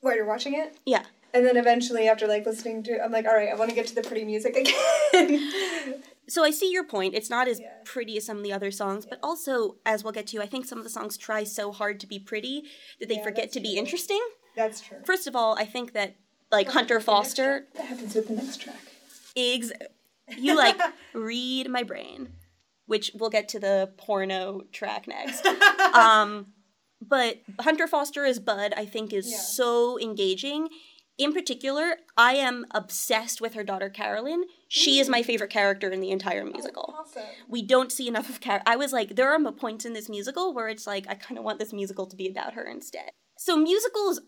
while 0.00 0.14
you're 0.16 0.26
watching 0.26 0.54
it. 0.54 0.76
Yeah. 0.84 1.04
And 1.32 1.44
then 1.44 1.56
eventually 1.56 2.08
after 2.08 2.26
like 2.26 2.46
listening 2.46 2.82
to 2.84 2.92
it, 2.92 3.00
I'm 3.04 3.10
like, 3.12 3.26
all 3.26 3.34
right, 3.34 3.48
I 3.50 3.54
want 3.54 3.70
to 3.70 3.74
get 3.76 3.86
to 3.88 3.94
the 3.94 4.02
pretty 4.02 4.24
music 4.24 4.56
again. 4.56 5.52
So 6.26 6.42
I 6.42 6.52
see 6.52 6.72
your 6.72 6.84
point. 6.84 7.14
It's 7.14 7.28
not 7.28 7.48
as 7.48 7.60
Yeah. 7.60 7.68
pretty 7.84 8.16
as 8.16 8.24
some 8.24 8.38
of 8.38 8.42
the 8.42 8.52
other 8.54 8.70
songs, 8.70 9.04
but 9.04 9.18
also, 9.22 9.76
as 9.84 10.02
we'll 10.02 10.14
get 10.14 10.26
to, 10.28 10.40
I 10.40 10.46
think 10.46 10.64
some 10.64 10.78
of 10.78 10.84
the 10.84 10.88
songs 10.88 11.18
try 11.18 11.44
so 11.44 11.70
hard 11.70 12.00
to 12.00 12.06
be 12.06 12.18
pretty 12.18 12.62
that 12.98 13.10
they 13.10 13.16
Yeah, 13.16 13.22
forget 13.24 13.52
to 13.52 13.60
be 13.60 13.76
interesting. 13.76 14.20
That's 14.56 14.80
true. 14.80 14.96
First 15.04 15.26
of 15.26 15.36
all, 15.36 15.54
I 15.58 15.66
think 15.66 15.92
that 15.92 16.16
like 16.50 16.68
Hunter 16.70 16.98
Foster 16.98 17.66
That 17.74 17.84
happens 17.84 18.14
with 18.14 18.28
the 18.28 18.36
next 18.36 18.62
track. 18.62 18.80
Ex- 19.36 19.70
you 20.38 20.56
like 20.56 20.80
read 21.12 21.68
my 21.68 21.82
brain, 21.82 22.32
which 22.86 23.10
we'll 23.14 23.30
get 23.30 23.48
to 23.50 23.58
the 23.58 23.92
porno 23.96 24.62
track 24.72 25.06
next. 25.08 25.46
um, 25.94 26.46
but 27.00 27.38
Hunter 27.60 27.86
Foster 27.86 28.24
as 28.24 28.38
Bud, 28.38 28.72
I 28.76 28.84
think, 28.86 29.12
is 29.12 29.30
Yeah. 29.30 29.38
so 29.38 29.98
engaging. 30.00 30.68
In 31.16 31.32
particular, 31.32 31.96
I 32.16 32.34
am 32.34 32.66
obsessed 32.72 33.40
with 33.40 33.54
her 33.54 33.62
daughter 33.62 33.88
Carolyn. 33.88 34.44
She 34.68 34.98
is 34.98 35.08
my 35.08 35.22
favorite 35.22 35.50
character 35.50 35.90
in 35.90 36.00
the 36.00 36.10
entire 36.10 36.44
musical. 36.44 36.92
Awesome. 36.98 37.22
We 37.48 37.62
don't 37.62 37.92
see 37.92 38.08
enough 38.08 38.28
of 38.28 38.40
Carol. 38.40 38.62
I 38.66 38.74
was 38.74 38.92
like, 38.92 39.14
there 39.14 39.32
are 39.32 39.52
points 39.52 39.84
in 39.84 39.92
this 39.92 40.08
musical 40.08 40.52
where 40.52 40.68
it's 40.68 40.86
like, 40.88 41.06
I 41.08 41.14
kind 41.14 41.38
of 41.38 41.44
want 41.44 41.60
this 41.60 41.72
musical 41.72 42.06
to 42.06 42.16
be 42.16 42.28
about 42.28 42.54
her 42.54 42.64
instead. 42.66 43.10
So 43.38 43.56
musicals, 43.56 44.20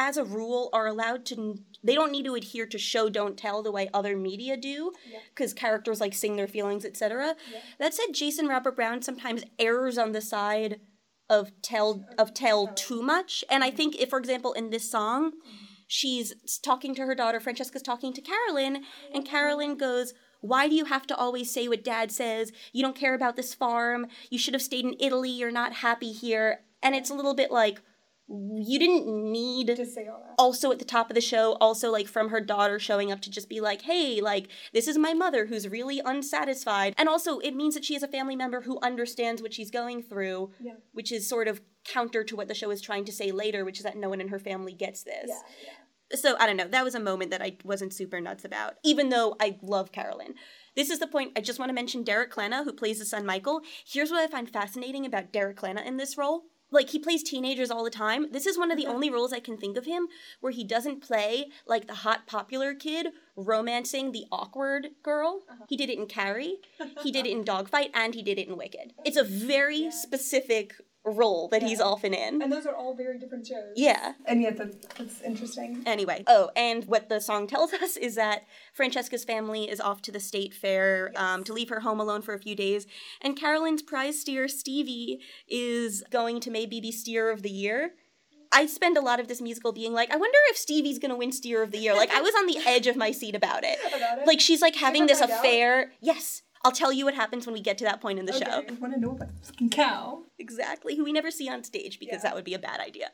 as 0.00 0.16
a 0.16 0.24
rule, 0.24 0.70
are 0.72 0.86
allowed 0.86 1.26
to. 1.26 1.58
They 1.84 1.94
don't 1.94 2.10
need 2.10 2.24
to 2.24 2.34
adhere 2.34 2.64
to 2.66 2.78
show 2.78 3.10
don't 3.10 3.36
tell 3.36 3.62
the 3.62 3.70
way 3.70 3.88
other 3.92 4.16
media 4.16 4.56
do, 4.56 4.92
Yeah. 5.06 5.18
because 5.28 5.52
characters 5.52 6.00
like 6.00 6.14
sing 6.14 6.36
their 6.36 6.48
feelings, 6.48 6.84
etc. 6.86 7.36
Yeah. 7.52 7.60
That 7.78 7.92
said, 7.94 8.14
Jason 8.14 8.46
Robert 8.48 8.76
Brown 8.76 9.02
sometimes 9.02 9.44
errs 9.58 9.98
on 9.98 10.12
the 10.12 10.22
side 10.22 10.80
of 11.28 11.52
tell 11.62 12.04
of 12.18 12.32
tell 12.32 12.66
too 12.68 13.02
much, 13.02 13.44
and 13.50 13.62
I 13.62 13.70
think 13.70 13.94
if, 14.00 14.08
for 14.08 14.18
example, 14.18 14.52
in 14.54 14.70
this 14.70 14.90
song. 14.90 15.32
She's 15.92 16.32
talking 16.62 16.94
to 16.94 17.02
her 17.02 17.16
daughter, 17.16 17.40
Francesca's 17.40 17.82
talking 17.82 18.12
to 18.12 18.20
Carolyn, 18.20 18.84
and 19.12 19.26
Carolyn 19.26 19.76
goes, 19.76 20.14
Why 20.40 20.68
do 20.68 20.74
you 20.76 20.84
have 20.84 21.04
to 21.08 21.16
always 21.16 21.52
say 21.52 21.66
what 21.66 21.82
dad 21.82 22.12
says? 22.12 22.52
You 22.72 22.82
don't 22.84 22.94
care 22.94 23.12
about 23.14 23.34
this 23.34 23.54
farm. 23.54 24.06
You 24.30 24.38
should 24.38 24.54
have 24.54 24.62
stayed 24.62 24.84
in 24.84 24.94
Italy. 25.00 25.30
You're 25.30 25.50
not 25.50 25.72
happy 25.72 26.12
here. 26.12 26.60
And 26.80 26.94
it's 26.94 27.10
a 27.10 27.14
little 27.14 27.34
bit 27.34 27.50
like, 27.50 27.82
you 28.32 28.78
didn't 28.78 29.06
need 29.08 29.66
To 29.74 29.84
say 29.84 30.06
all 30.06 30.20
that. 30.20 30.34
also 30.38 30.70
at 30.70 30.78
the 30.78 30.84
top 30.84 31.10
of 31.10 31.14
the 31.16 31.20
show, 31.20 31.54
also 31.60 31.90
like 31.90 32.06
from 32.06 32.28
her 32.28 32.40
daughter 32.40 32.78
showing 32.78 33.10
up 33.10 33.20
to 33.22 33.30
just 33.30 33.48
be 33.48 33.60
like, 33.60 33.82
hey, 33.82 34.20
like, 34.20 34.46
this 34.72 34.86
is 34.86 34.96
my 34.96 35.12
mother 35.14 35.46
who's 35.46 35.66
really 35.68 36.00
unsatisfied. 36.04 36.94
And 36.96 37.08
also, 37.08 37.38
it 37.40 37.56
means 37.56 37.74
that 37.74 37.84
she 37.84 37.94
has 37.94 38.02
a 38.04 38.08
family 38.08 38.36
member 38.36 38.60
who 38.60 38.78
understands 38.82 39.42
what 39.42 39.52
she's 39.52 39.70
going 39.70 40.02
through, 40.02 40.52
Yeah. 40.60 40.74
which 40.92 41.10
is 41.10 41.28
sort 41.28 41.48
of 41.48 41.60
counter 41.84 42.22
to 42.24 42.36
what 42.36 42.46
the 42.46 42.54
show 42.54 42.70
is 42.70 42.80
trying 42.80 43.04
to 43.06 43.12
say 43.12 43.32
later, 43.32 43.64
which 43.64 43.78
is 43.78 43.84
that 43.84 43.96
no 43.96 44.08
one 44.08 44.20
in 44.20 44.28
her 44.28 44.38
family 44.38 44.72
gets 44.74 45.02
this. 45.02 45.26
Yeah. 45.28 45.34
yeah. 45.64 46.16
So 46.16 46.36
I 46.38 46.46
don't 46.46 46.56
know. 46.56 46.68
That 46.68 46.84
was 46.84 46.94
a 46.94 47.00
moment 47.00 47.30
that 47.30 47.42
I 47.42 47.56
wasn't 47.64 47.92
super 47.92 48.20
nuts 48.20 48.44
about, 48.44 48.74
even 48.84 49.08
though 49.10 49.36
I 49.40 49.58
love 49.62 49.92
Carolyn. 49.92 50.34
This 50.76 50.90
is 50.90 50.98
the 51.00 51.06
point. 51.06 51.32
I 51.36 51.40
just 51.40 51.58
want 51.58 51.70
to 51.70 51.74
mention 51.74 52.02
Derek 52.04 52.32
Klena, 52.32 52.64
who 52.64 52.72
plays 52.72 52.98
the 53.00 53.04
son 53.04 53.24
Michael. 53.26 53.62
Here's 53.84 54.10
what 54.10 54.20
I 54.20 54.26
find 54.28 54.48
fascinating 54.50 55.04
about 55.06 55.32
Derek 55.32 55.56
Klena 55.56 55.84
in 55.84 55.96
this 55.98 56.16
role. 56.18 56.42
Like, 56.70 56.90
he 56.90 56.98
plays 56.98 57.22
teenagers 57.22 57.70
all 57.70 57.84
the 57.84 57.90
time. 57.90 58.30
This 58.30 58.46
is 58.46 58.58
one 58.58 58.70
of 58.70 58.76
the 58.76 58.84
mm-hmm. 58.84 58.92
only 58.92 59.10
roles 59.10 59.32
I 59.32 59.40
can 59.40 59.56
think 59.56 59.76
of 59.76 59.86
him 59.86 60.08
where 60.40 60.52
he 60.52 60.64
doesn't 60.64 61.02
play 61.02 61.46
like 61.66 61.86
the 61.86 61.94
hot, 61.94 62.26
popular 62.26 62.74
kid 62.74 63.08
romancing 63.36 64.12
the 64.12 64.24
awkward 64.30 64.88
girl. 65.02 65.42
Uh-huh. 65.50 65.64
He 65.68 65.76
did 65.76 65.90
it 65.90 65.98
in 65.98 66.06
Carrie, 66.06 66.58
he 67.02 67.10
did 67.10 67.26
it 67.26 67.32
in 67.32 67.44
Dogfight, 67.44 67.90
and 67.94 68.14
he 68.14 68.22
did 68.22 68.38
it 68.38 68.48
in 68.48 68.56
Wicked. 68.56 68.94
It's 69.04 69.16
a 69.16 69.24
very 69.24 69.90
specific 69.90 70.74
role 71.04 71.48
that 71.48 71.62
he's 71.62 71.80
often 71.80 72.12
in. 72.12 72.42
And 72.42 72.52
those 72.52 72.66
are 72.66 72.74
all 72.74 72.94
very 72.94 73.18
different 73.18 73.46
shows. 73.46 73.72
Yeah. 73.76 74.12
And 74.26 74.42
yet 74.42 74.56
that's, 74.56 74.76
that's 74.96 75.20
interesting. 75.22 75.82
Anyway, 75.86 76.24
oh, 76.26 76.50
and 76.54 76.84
what 76.84 77.08
the 77.08 77.20
song 77.20 77.46
tells 77.46 77.72
us 77.82 77.96
is 77.96 78.16
that 78.16 78.42
Francesca's 78.74 79.24
family 79.24 79.70
is 79.70 79.80
off 79.80 80.02
to 80.02 80.12
the 80.12 80.20
state 80.20 80.52
fair 80.52 81.12
um, 81.16 81.44
to 81.44 81.52
leave 81.52 81.70
her 81.70 81.80
home 81.80 82.00
alone 82.00 82.22
for 82.22 82.34
a 82.34 82.38
few 82.38 82.54
days, 82.54 82.86
and 83.20 83.36
Carolyn's 83.36 83.82
prize 83.82 84.20
steer, 84.20 84.48
Stevie, 84.48 85.20
is 85.48 86.02
going 86.10 86.40
to 86.40 86.50
maybe 86.50 86.80
be 86.80 86.92
steer 86.92 87.30
of 87.30 87.42
the 87.42 87.50
year. 87.50 87.92
I 88.52 88.66
spend 88.66 88.96
a 88.96 89.00
lot 89.00 89.20
of 89.20 89.28
this 89.28 89.40
musical 89.40 89.72
being 89.72 89.92
like, 89.92 90.12
I 90.12 90.16
wonder 90.16 90.38
if 90.48 90.56
Stevie's 90.56 90.98
gonna 90.98 91.16
win 91.16 91.30
steer 91.32 91.62
of 91.62 91.70
the 91.70 91.78
year. 91.78 91.94
Like, 91.94 92.10
I 92.10 92.20
was 92.20 92.34
on 92.34 92.46
the 92.46 92.58
edge 92.66 92.88
of 92.88 92.96
my 92.96 93.12
seat 93.12 93.36
about 93.36 93.62
it. 93.64 93.78
About 93.94 94.18
it? 94.18 94.26
Like, 94.26 94.40
she's 94.40 94.60
like 94.60 94.74
having 94.76 95.06
this 95.06 95.20
find 95.20 95.30
out? 95.30 95.38
affair. 95.38 95.92
Yes, 96.00 96.42
I'll 96.64 96.72
tell 96.72 96.92
you 96.92 97.04
what 97.06 97.14
happens 97.14 97.46
when 97.46 97.54
we 97.54 97.60
get 97.60 97.78
to 97.78 97.84
that 97.84 98.00
point 98.00 98.18
in 98.18 98.26
the 98.26 98.32
show. 98.32 98.44
I 98.68 98.72
want 98.80 98.92
to 98.94 99.00
know 99.00 99.12
about 99.12 99.28
the 99.40 99.46
fucking 99.46 99.70
cow. 99.70 100.24
Exactly, 100.38 100.96
who 100.96 101.04
we 101.04 101.12
never 101.12 101.30
see 101.30 101.48
on 101.48 101.64
stage 101.64 101.98
because 101.98 102.16
Yeah. 102.16 102.22
that 102.30 102.34
would 102.34 102.44
be 102.44 102.54
a 102.54 102.58
bad 102.58 102.80
idea. 102.80 103.10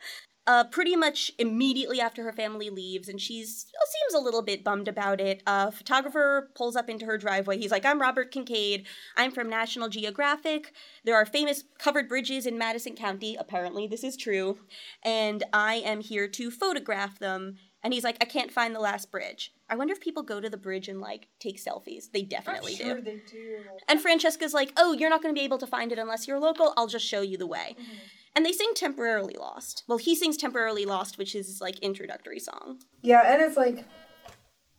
uh, 0.49 0.63
pretty 0.63 0.95
much 0.95 1.33
immediately 1.41 2.01
after 2.01 2.23
her 2.23 2.33
family 2.33 2.71
leaves, 2.71 3.09
and 3.09 3.21
she's 3.21 3.67
seems 3.89 4.15
a 4.15 4.21
little 4.25 4.43
bit 4.43 4.63
bummed 4.63 4.87
about 4.87 5.21
it. 5.21 5.43
A 5.45 5.73
photographer 5.73 6.53
pulls 6.55 6.77
up 6.77 6.89
into 6.89 7.05
her 7.05 7.19
driveway. 7.19 7.59
He's 7.59 7.73
like, 7.73 7.85
"I'm 7.85 8.01
Robert 8.01 8.31
Kincaid. 8.31 8.87
I'm 9.17 9.33
from 9.33 9.49
National 9.51 9.89
Geographic. 9.89 10.73
There 11.03 11.17
are 11.17 11.27
famous 11.27 11.65
covered 11.81 12.09
bridges 12.09 12.47
in 12.47 12.57
Madison 12.59 12.95
County. 12.95 13.35
Apparently, 13.35 13.89
this 13.89 14.05
is 14.05 14.17
true, 14.17 14.61
and 15.03 15.43
I 15.53 15.77
am 15.77 16.01
here 16.01 16.29
to 16.29 16.51
photograph 16.53 17.19
them." 17.19 17.59
And 17.87 17.95
he's 17.95 18.03
like, 18.03 18.17
"I 18.21 18.25
can't 18.25 18.51
find 18.51 18.75
the 18.75 18.81
last 18.81 19.13
bridge." 19.13 19.53
I 19.71 19.77
wonder 19.77 19.93
if 19.93 20.01
people 20.01 20.25
go 20.25 20.41
to 20.41 20.51
the 20.51 20.57
bridge 20.57 20.89
and 20.89 21.01
like 21.01 21.29
take 21.39 21.57
selfies. 21.63 22.11
They 22.11 22.23
definitely 22.23 22.73
I'm 22.73 22.79
sure 22.79 22.95
do. 22.97 23.01
they 23.01 23.23
do. 23.31 23.59
And 23.87 24.01
Francesca's 24.01 24.53
like, 24.53 24.73
"Oh, 24.77 24.93
you're 24.93 25.09
not 25.09 25.23
going 25.23 25.33
to 25.33 25.39
be 25.39 25.45
able 25.45 25.59
to 25.59 25.69
find 25.69 25.93
it 25.93 25.99
unless 26.01 26.27
you're 26.27 26.41
local. 26.41 26.75
I'll 26.77 26.89
just 26.89 27.07
show 27.07 27.21
you 27.21 27.39
the 27.39 27.47
way." 27.47 27.77
Mm-hmm. 27.79 27.93
And 28.35 28.45
they 28.45 28.51
sing 28.51 28.73
"Temporarily 28.75 29.37
Lost." 29.39 29.85
Well, 29.87 29.99
he 29.99 30.17
sings 30.17 30.37
"Temporarily 30.37 30.85
Lost," 30.85 31.17
which 31.17 31.37
is 31.37 31.47
his 31.47 31.61
like 31.61 31.79
introductory 31.79 32.41
song. 32.41 32.81
Yeah, 33.03 33.23
and 33.25 33.41
it's 33.41 33.57
like 33.57 33.85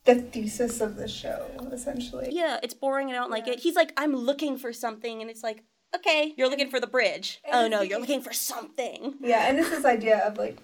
the 0.03 0.15
thesis 0.15 0.81
of 0.81 0.97
the 0.97 1.07
show, 1.07 1.47
essentially. 1.71 2.27
Yeah, 2.33 2.59
it's 2.61 2.73
boring. 2.73 3.09
I 3.09 3.13
don't 3.13 3.31
like 3.31 3.47
it. 3.47 3.61
He's 3.61 3.75
like, 3.77 3.93
"I'm 3.95 4.17
looking 4.17 4.57
for 4.57 4.73
something," 4.73 5.21
and 5.21 5.31
it's 5.31 5.43
like, 5.43 5.63
"Okay, 5.95 6.33
you're 6.35 6.49
looking 6.49 6.69
for 6.69 6.81
the 6.81 6.87
bridge." 6.87 7.39
And 7.45 7.55
Oh 7.55 7.67
no, 7.69 7.81
you're 7.83 8.01
looking 8.01 8.21
for 8.21 8.33
something. 8.33 9.13
Yeah, 9.21 9.47
and 9.47 9.57
it's 9.57 9.69
this 9.69 9.85
idea 9.85 10.27
of 10.27 10.37
like 10.37 10.57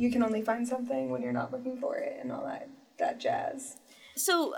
you 0.00 0.10
can 0.10 0.22
only 0.22 0.42
find 0.42 0.66
something 0.66 1.10
when 1.10 1.20
you're 1.22 1.32
not 1.32 1.52
looking 1.52 1.76
for 1.78 1.96
it 1.96 2.18
and 2.22 2.32
all 2.32 2.44
that 2.46 2.68
that 2.98 3.18
jazz. 3.20 3.76
So, 4.16 4.54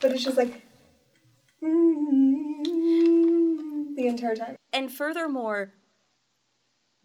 But 0.00 0.12
it's 0.12 0.24
just 0.24 0.36
like 0.36 0.62
the 3.96 4.06
entire 4.06 4.36
time. 4.36 4.56
and 4.72 4.92
furthermore, 4.92 5.72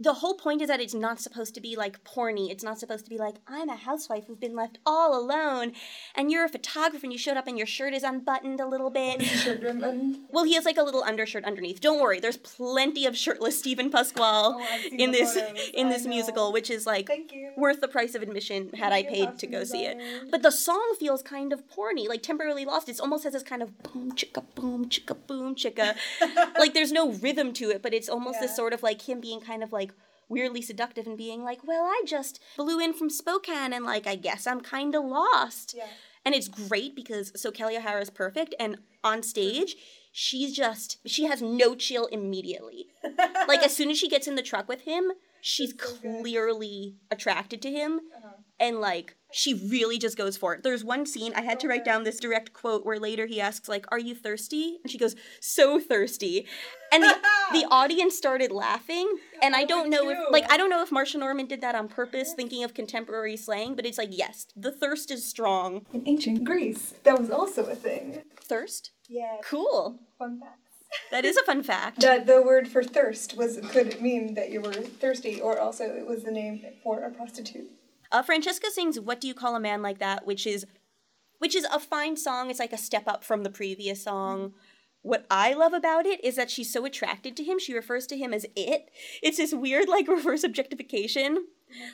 the 0.02 0.16
whole 0.16 0.34
point 0.34 0.62
is 0.64 0.68
that 0.68 0.82
it's 0.82 0.96
not 0.96 1.20
supposed 1.20 1.54
to 1.54 1.62
be 1.62 1.76
like 1.76 2.04
porny. 2.04 2.50
It's 2.50 2.64
not 2.64 2.80
supposed 2.80 3.04
to 3.06 3.10
be 3.10 3.18
like, 3.20 3.36
I'm 3.48 3.70
a 3.70 3.76
housewife 3.76 4.26
who's 4.26 4.38
been 4.38 4.56
left 4.56 4.80
all 4.84 5.16
alone, 5.20 5.74
and 6.16 6.32
you're 6.32 6.46
a 6.46 6.50
photographer 6.50 7.06
and 7.06 7.12
you 7.14 7.20
showed 7.20 7.38
up 7.38 7.46
and 7.48 7.56
your 7.58 7.68
shirt 7.68 7.94
is 7.94 8.02
unbuttoned 8.04 8.60
a 8.60 8.68
little 8.68 8.90
bit. 8.90 9.22
Well, 10.32 10.46
he 10.46 10.54
has 10.56 10.66
like 10.66 10.78
a 10.78 10.84
little 10.84 11.04
undershirt 11.04 11.44
underneath. 11.46 11.82
Don't 11.82 12.00
worry, 12.02 12.20
there's 12.20 12.38
plenty 12.38 13.06
of 13.06 13.18
shirtless 13.18 13.60
Steven 13.60 13.90
Pasquale 13.90 14.56
Oh, 14.56 14.66
in 14.92 15.12
this 15.12 15.38
in 15.74 15.90
this 15.90 16.06
musical, 16.06 16.52
which 16.54 16.70
is 16.70 16.86
like 16.88 17.10
worth 17.58 17.82
the 17.82 17.88
price 17.88 18.16
of 18.16 18.22
admission 18.22 18.70
had 18.74 18.92
I 18.94 19.04
Thank 19.04 19.18
you, 19.18 19.26
paid 19.28 19.40
to 19.40 19.48
go 19.48 19.64
see 19.64 19.86
it. 19.86 19.98
designer. 19.98 20.28
But 20.32 20.42
the 20.42 20.52
song 20.52 20.96
feels 21.00 21.22
kind 21.22 21.52
of 21.54 21.68
porny, 21.68 22.08
like 22.08 22.24
temporarily 22.24 22.66
lost. 22.66 22.88
It 22.90 23.00
almost 23.00 23.24
has 23.26 23.34
this 23.34 23.44
kind 23.44 23.62
of 23.62 23.78
boom 23.84 24.14
chicka 24.14 24.44
boom 24.56 24.90
chicka 24.90 25.16
boom 25.28 25.54
chicka. 25.56 25.96
like 26.60 26.74
there's 26.74 26.92
no 26.92 27.12
rhythm 27.14 27.52
to 27.54 27.70
it, 27.70 27.82
but 27.82 27.94
it's 27.94 28.10
almost 28.10 28.40
this 28.40 28.56
sort 28.56 28.74
of 28.74 28.82
like 28.84 29.08
him 29.08 29.20
being 29.20 29.42
kind 29.42 29.64
of 29.64 29.72
like 29.74 29.91
weirdly 30.32 30.62
seductive 30.62 31.06
and 31.06 31.18
being 31.18 31.44
like, 31.44 31.64
"Well, 31.68 31.84
I 31.84 32.02
just 32.08 32.40
flew 32.56 32.80
in 32.80 32.94
from 32.94 33.10
Spokane 33.10 33.74
and 33.74 33.86
like 33.86 34.08
I 34.08 34.16
guess 34.16 34.48
I'm 34.48 34.62
kind 34.62 34.96
of 34.96 35.04
lost." 35.04 35.76
Yeah. 35.78 35.86
And 36.26 36.34
it's 36.36 36.48
great 36.48 36.96
because 36.96 37.32
so 37.36 37.52
Kelli 37.52 37.78
O'Hara 37.78 38.02
is 38.02 38.10
perfect 38.12 38.54
and 38.60 38.78
on 39.04 39.24
stage 39.24 39.76
she's 40.14 40.54
just 40.56 40.98
she 41.06 41.24
has 41.26 41.42
no 41.42 41.74
chill 41.76 42.06
immediately. 42.08 42.88
like 43.48 43.64
as 43.64 43.76
soon 43.76 43.90
as 43.90 43.98
she 43.98 44.10
gets 44.10 44.28
in 44.28 44.36
the 44.36 44.42
truck 44.44 44.68
with 44.68 44.82
him, 44.82 45.12
she's 45.42 45.72
so 45.80 45.96
good. 46.02 46.22
clearly 46.22 46.96
attracted 47.10 47.62
to 47.64 47.72
him 47.72 48.00
Uh-huh. 48.18 48.34
and 48.60 48.80
like 48.80 49.16
she 49.32 49.54
really 49.54 49.98
just 49.98 50.18
goes 50.18 50.36
for 50.36 50.54
it. 50.56 50.64
There's 50.64 50.84
one 50.84 51.06
scene 51.06 51.34
I 51.36 51.42
had 51.42 51.60
to 51.62 51.68
write 51.68 51.86
down 51.86 52.04
this 52.04 52.20
direct 52.20 52.52
quote 52.52 52.86
where 52.86 53.00
later 53.00 53.26
he 53.26 53.40
asks 53.40 53.70
like, 53.70 53.86
"Are 53.92 54.00
you 54.00 54.16
thirsty?" 54.16 54.80
and 54.84 54.92
she 54.92 54.98
goes, 54.98 55.16
"So 55.40 55.80
thirsty," 55.80 56.46
and 56.92 57.04
the, 57.04 57.16
the 57.54 57.66
audience 57.72 58.18
started 58.18 58.52
laughing. 58.52 59.08
And 59.42 59.56
I 59.56 59.62
I 59.62 59.66
don't 59.66 59.92
know 59.92 60.10
if 60.10 60.18
like 60.32 60.52
I 60.52 60.58
don't 60.58 60.72
know 60.72 60.82
if 60.82 60.90
Marsha 60.90 61.20
Norman 61.20 61.46
did 61.46 61.62
that 61.62 61.76
on 61.76 61.88
purpose, 61.88 62.34
thinking 62.34 62.64
of 62.64 62.74
contemporary 62.74 63.38
slang, 63.38 63.76
but 63.76 63.86
it's 63.86 64.00
like 64.00 64.10
yes, 64.12 64.48
the 64.56 64.72
thirst 64.72 65.12
is 65.12 65.24
strong. 65.24 65.86
In 65.94 66.02
ancient 66.08 66.44
Greece, 66.44 66.96
that 67.04 67.20
was 67.20 67.30
also 67.30 67.64
a 67.66 67.76
thing. 67.76 68.24
Thirst, 68.40 68.90
Yeah. 69.08 69.38
cool. 69.44 70.00
Fun 70.18 70.40
facts. 70.40 70.58
That 71.12 71.24
is 71.26 71.38
a 71.38 71.44
fun 71.44 71.62
fact. 71.64 72.02
That 72.02 72.26
the 72.26 72.42
word 72.42 72.68
for 72.68 72.84
thirst 72.84 73.38
was 73.38 73.60
could 73.72 74.02
mean 74.02 74.34
that 74.34 74.50
you 74.50 74.62
were 74.62 74.74
thirsty, 74.74 75.40
or 75.40 75.60
also 75.60 75.84
it 75.86 76.08
was 76.08 76.24
the 76.24 76.32
name 76.32 76.66
for 76.84 77.04
a 77.04 77.12
prostitute. 77.12 77.70
Uh, 78.12 78.22
Francesca 78.22 78.68
sings 78.72 79.00
"What 79.00 79.22
Do 79.22 79.28
You 79.28 79.34
Call 79.34 79.56
a 79.56 79.60
Man 79.60 79.82
Like 79.82 80.00
That," 80.00 80.26
which 80.26 80.46
is, 80.46 80.66
which 81.40 81.56
is 81.56 81.66
a 81.66 81.80
fine 81.80 82.18
song. 82.18 82.50
It's 82.50 82.60
like 82.60 82.74
a 82.74 82.78
step 82.78 83.08
up 83.08 83.24
from 83.24 83.44
the 83.44 83.50
previous 83.50 84.04
song. 84.04 84.54
What 85.04 85.26
I 85.32 85.54
love 85.54 85.74
about 85.74 86.06
it 86.06 86.24
is 86.24 86.36
that 86.36 86.52
she's 86.52 86.72
so 86.72 86.86
attracted 86.86 87.36
to 87.38 87.44
him. 87.44 87.58
She 87.58 87.74
refers 87.74 88.06
to 88.08 88.18
him 88.18 88.34
as 88.34 88.46
it. 88.56 88.90
It's 89.24 89.38
this 89.38 89.54
weird 89.54 89.90
like 89.90 90.08
reverse 90.08 90.44
objectification. 90.44 91.46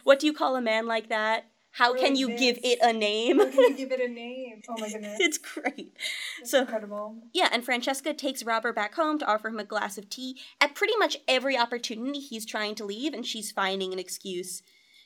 What 0.04 0.20
do 0.20 0.26
you 0.26 0.34
call 0.34 0.56
a 0.56 0.62
man 0.62 0.88
like 0.88 1.08
that? 1.10 1.46
How 1.72 1.94
can 1.94 2.14
Really 2.14 2.20
you 2.22 2.38
give 2.38 2.58
it 2.64 2.80
a 2.82 2.92
name? 2.92 3.38
How 3.38 3.46
can 3.52 3.60
you 3.60 3.76
give 3.78 3.92
it 3.92 4.00
a 4.02 4.12
name? 4.12 4.62
Oh 4.68 4.76
my 4.80 4.90
goodness. 4.90 5.18
it's 5.20 5.38
great. 5.38 5.94
It's 6.42 6.50
So 6.50 6.62
incredible. 6.62 7.18
yeah, 7.34 7.50
and 7.52 7.64
Francesca 7.64 8.14
takes 8.16 8.42
Robert 8.44 8.74
back 8.74 8.96
home 8.96 9.20
to 9.20 9.28
offer 9.28 9.50
him 9.50 9.60
a 9.60 9.64
glass 9.64 9.98
of 10.00 10.10
tea 10.10 10.40
at 10.60 10.74
pretty 10.74 10.96
much 10.98 11.18
every 11.28 11.56
opportunity 11.56 12.20
he's 12.20 12.46
trying 12.48 12.74
to 12.76 12.86
leave, 12.86 13.14
and 13.14 13.26
she's 13.28 13.52
finding 13.52 13.94
an 13.94 14.00
excuse 14.00 14.64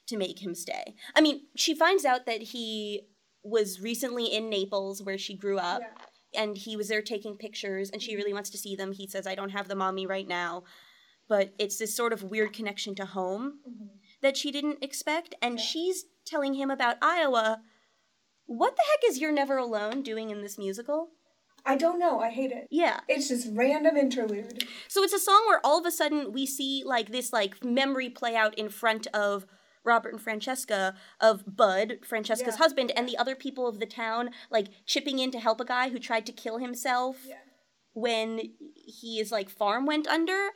to 0.08 0.18
make 0.18 0.42
him 0.42 0.54
stay. 0.56 0.96
I 1.16 1.22
mean, 1.22 1.42
she 1.56 1.74
finds 1.76 2.06
out 2.06 2.26
that 2.26 2.42
he 2.42 3.02
was 3.44 3.82
recently 3.82 4.26
in 4.26 4.50
Naples, 4.50 5.02
where 5.02 5.18
she 5.18 5.36
grew 5.36 5.58
up, 5.58 5.82
Yeah. 5.82 6.42
and 6.44 6.58
he 6.58 6.76
was 6.76 6.88
there 6.90 7.02
taking 7.02 7.38
pictures, 7.38 7.90
and 7.90 8.02
she 8.02 8.16
really 8.16 8.34
wants 8.34 8.50
to 8.52 8.58
see 8.58 8.76
them. 8.76 8.92
He 8.92 9.08
says, 9.08 9.26
I 9.26 9.36
don't 9.36 9.50
have 9.50 9.68
them 9.68 9.82
on 9.82 9.96
me 9.96 10.06
right 10.06 10.28
now. 10.28 10.64
But 11.28 11.54
it's 11.58 11.78
this 11.78 11.96
sort 11.96 12.12
of 12.14 12.24
weird 12.24 12.52
connection 12.52 12.94
to 12.96 13.06
home 13.06 13.60
Mhm. 13.68 13.90
that 14.22 14.36
she 14.38 14.52
didn't 14.52 14.84
expect, 14.84 15.34
and 15.42 15.58
Yeah. 15.58 15.66
she's 15.66 16.06
telling 16.26 16.56
him 16.56 16.70
about 16.70 16.98
Iowa. 17.02 17.64
What 18.48 18.76
the 18.76 18.84
heck 18.92 19.10
is 19.10 19.20
You're 19.20 19.32
Never 19.32 19.58
Alone 19.58 20.02
doing 20.02 20.30
in 20.30 20.42
this 20.42 20.58
musical? 20.58 21.12
I 21.66 21.78
don't 21.78 22.00
know. 22.00 22.20
I 22.20 22.30
hate 22.32 22.52
it. 22.52 22.68
Yeah. 22.70 23.02
It's 23.08 23.28
just 23.30 23.48
random 23.52 23.96
interlude. 23.96 24.68
So 24.88 25.04
it's 25.04 25.14
a 25.14 25.20
song 25.20 25.46
where 25.48 25.62
all 25.64 25.80
of 25.80 25.86
a 25.86 25.92
sudden 25.92 26.32
we 26.34 26.46
see 26.46 26.84
like 26.84 27.12
this 27.12 27.32
like 27.32 27.64
memory 27.64 28.10
play 28.10 28.36
out 28.36 28.58
in 28.58 28.68
front 28.68 29.08
of 29.14 29.46
Robert 29.84 30.14
and 30.14 30.22
Francesca 30.22 30.96
of 31.20 31.44
Bud, 31.56 32.00
Francesca's 32.06 32.56
Yeah. 32.56 32.58
husband, 32.60 32.92
and 32.96 33.08
the 33.08 33.18
other 33.18 33.36
people 33.36 33.68
of 33.68 33.80
the 33.80 33.86
town 33.86 34.32
like 34.50 34.68
chipping 34.86 35.20
in 35.20 35.32
to 35.32 35.40
help 35.40 35.60
a 35.60 35.66
guy 35.66 35.90
who 35.90 36.00
tried 36.00 36.26
to 36.28 36.32
kill 36.32 36.58
himself 36.60 37.18
Yeah. 37.28 37.38
when 37.94 38.54
his 39.02 39.32
like 39.32 39.50
farm 39.50 39.86
went 39.86 40.08
under. 40.08 40.52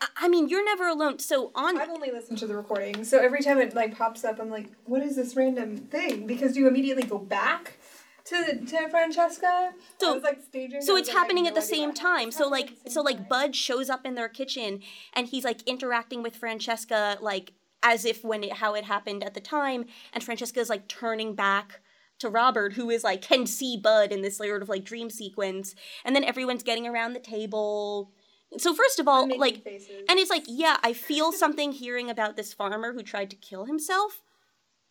I- 0.00 0.08
I 0.16 0.28
mean, 0.28 0.48
you're 0.48 0.64
never 0.64 0.88
alone. 0.88 1.20
So 1.20 1.52
on 1.54 1.78
I've 1.80 1.88
only 1.88 2.10
listened 2.10 2.38
to 2.38 2.46
the 2.46 2.56
recording, 2.56 3.04
so 3.04 3.18
every 3.18 3.42
time 3.42 3.58
it 3.58 3.74
like 3.74 3.96
pops 3.96 4.24
up, 4.24 4.40
I'm 4.40 4.50
like, 4.50 4.70
"What 4.84 5.02
is 5.02 5.16
this 5.16 5.36
random 5.36 5.76
thing?" 5.76 6.26
Because 6.26 6.56
you 6.56 6.66
immediately 6.66 7.04
go 7.04 7.18
back 7.18 7.78
to 8.24 8.56
to 8.66 8.88
Francesca. 8.88 9.74
So- 10.00 10.14
like 10.16 10.42
staging. 10.42 10.82
so 10.82 10.96
it's 10.96 11.10
happening 11.10 11.46
at 11.46 11.54
the 11.54 11.62
same 11.62 11.92
time 11.92 12.30
so 12.30 12.48
like 12.48 12.72
so 12.88 13.02
like 13.02 13.28
bud 13.28 13.54
shows 13.54 13.88
up 13.90 14.04
in 14.06 14.14
their 14.14 14.28
kitchen 14.30 14.82
and 15.12 15.28
he's 15.28 15.44
like 15.44 15.62
interacting 15.66 16.22
with 16.22 16.34
francesca 16.34 17.18
like 17.20 17.52
as 17.84 18.04
if 18.04 18.24
when 18.24 18.42
it 18.42 18.54
how 18.54 18.74
it 18.74 18.84
happened 18.84 19.22
at 19.22 19.34
the 19.34 19.40
time 19.40 19.84
and 20.12 20.24
francesca 20.24 20.58
is 20.58 20.68
like 20.68 20.88
turning 20.88 21.34
back 21.34 21.80
to 22.18 22.28
robert 22.28 22.72
who 22.72 22.90
is 22.90 23.04
like 23.04 23.22
can 23.22 23.46
see 23.46 23.76
bud 23.76 24.10
in 24.10 24.22
this 24.22 24.38
sort 24.38 24.62
of 24.62 24.68
like 24.68 24.84
dream 24.84 25.10
sequence 25.10 25.74
and 26.04 26.16
then 26.16 26.24
everyone's 26.24 26.62
getting 26.62 26.86
around 26.86 27.12
the 27.12 27.20
table 27.20 28.10
so 28.56 28.74
first 28.74 28.98
of 28.98 29.06
all 29.06 29.28
like 29.38 29.62
faces. 29.62 30.04
and 30.08 30.18
it's 30.18 30.30
like 30.30 30.44
yeah 30.46 30.78
i 30.82 30.92
feel 30.92 31.30
something 31.30 31.70
hearing 31.70 32.10
about 32.10 32.36
this 32.36 32.52
farmer 32.52 32.92
who 32.92 33.02
tried 33.02 33.30
to 33.30 33.36
kill 33.36 33.66
himself 33.66 34.22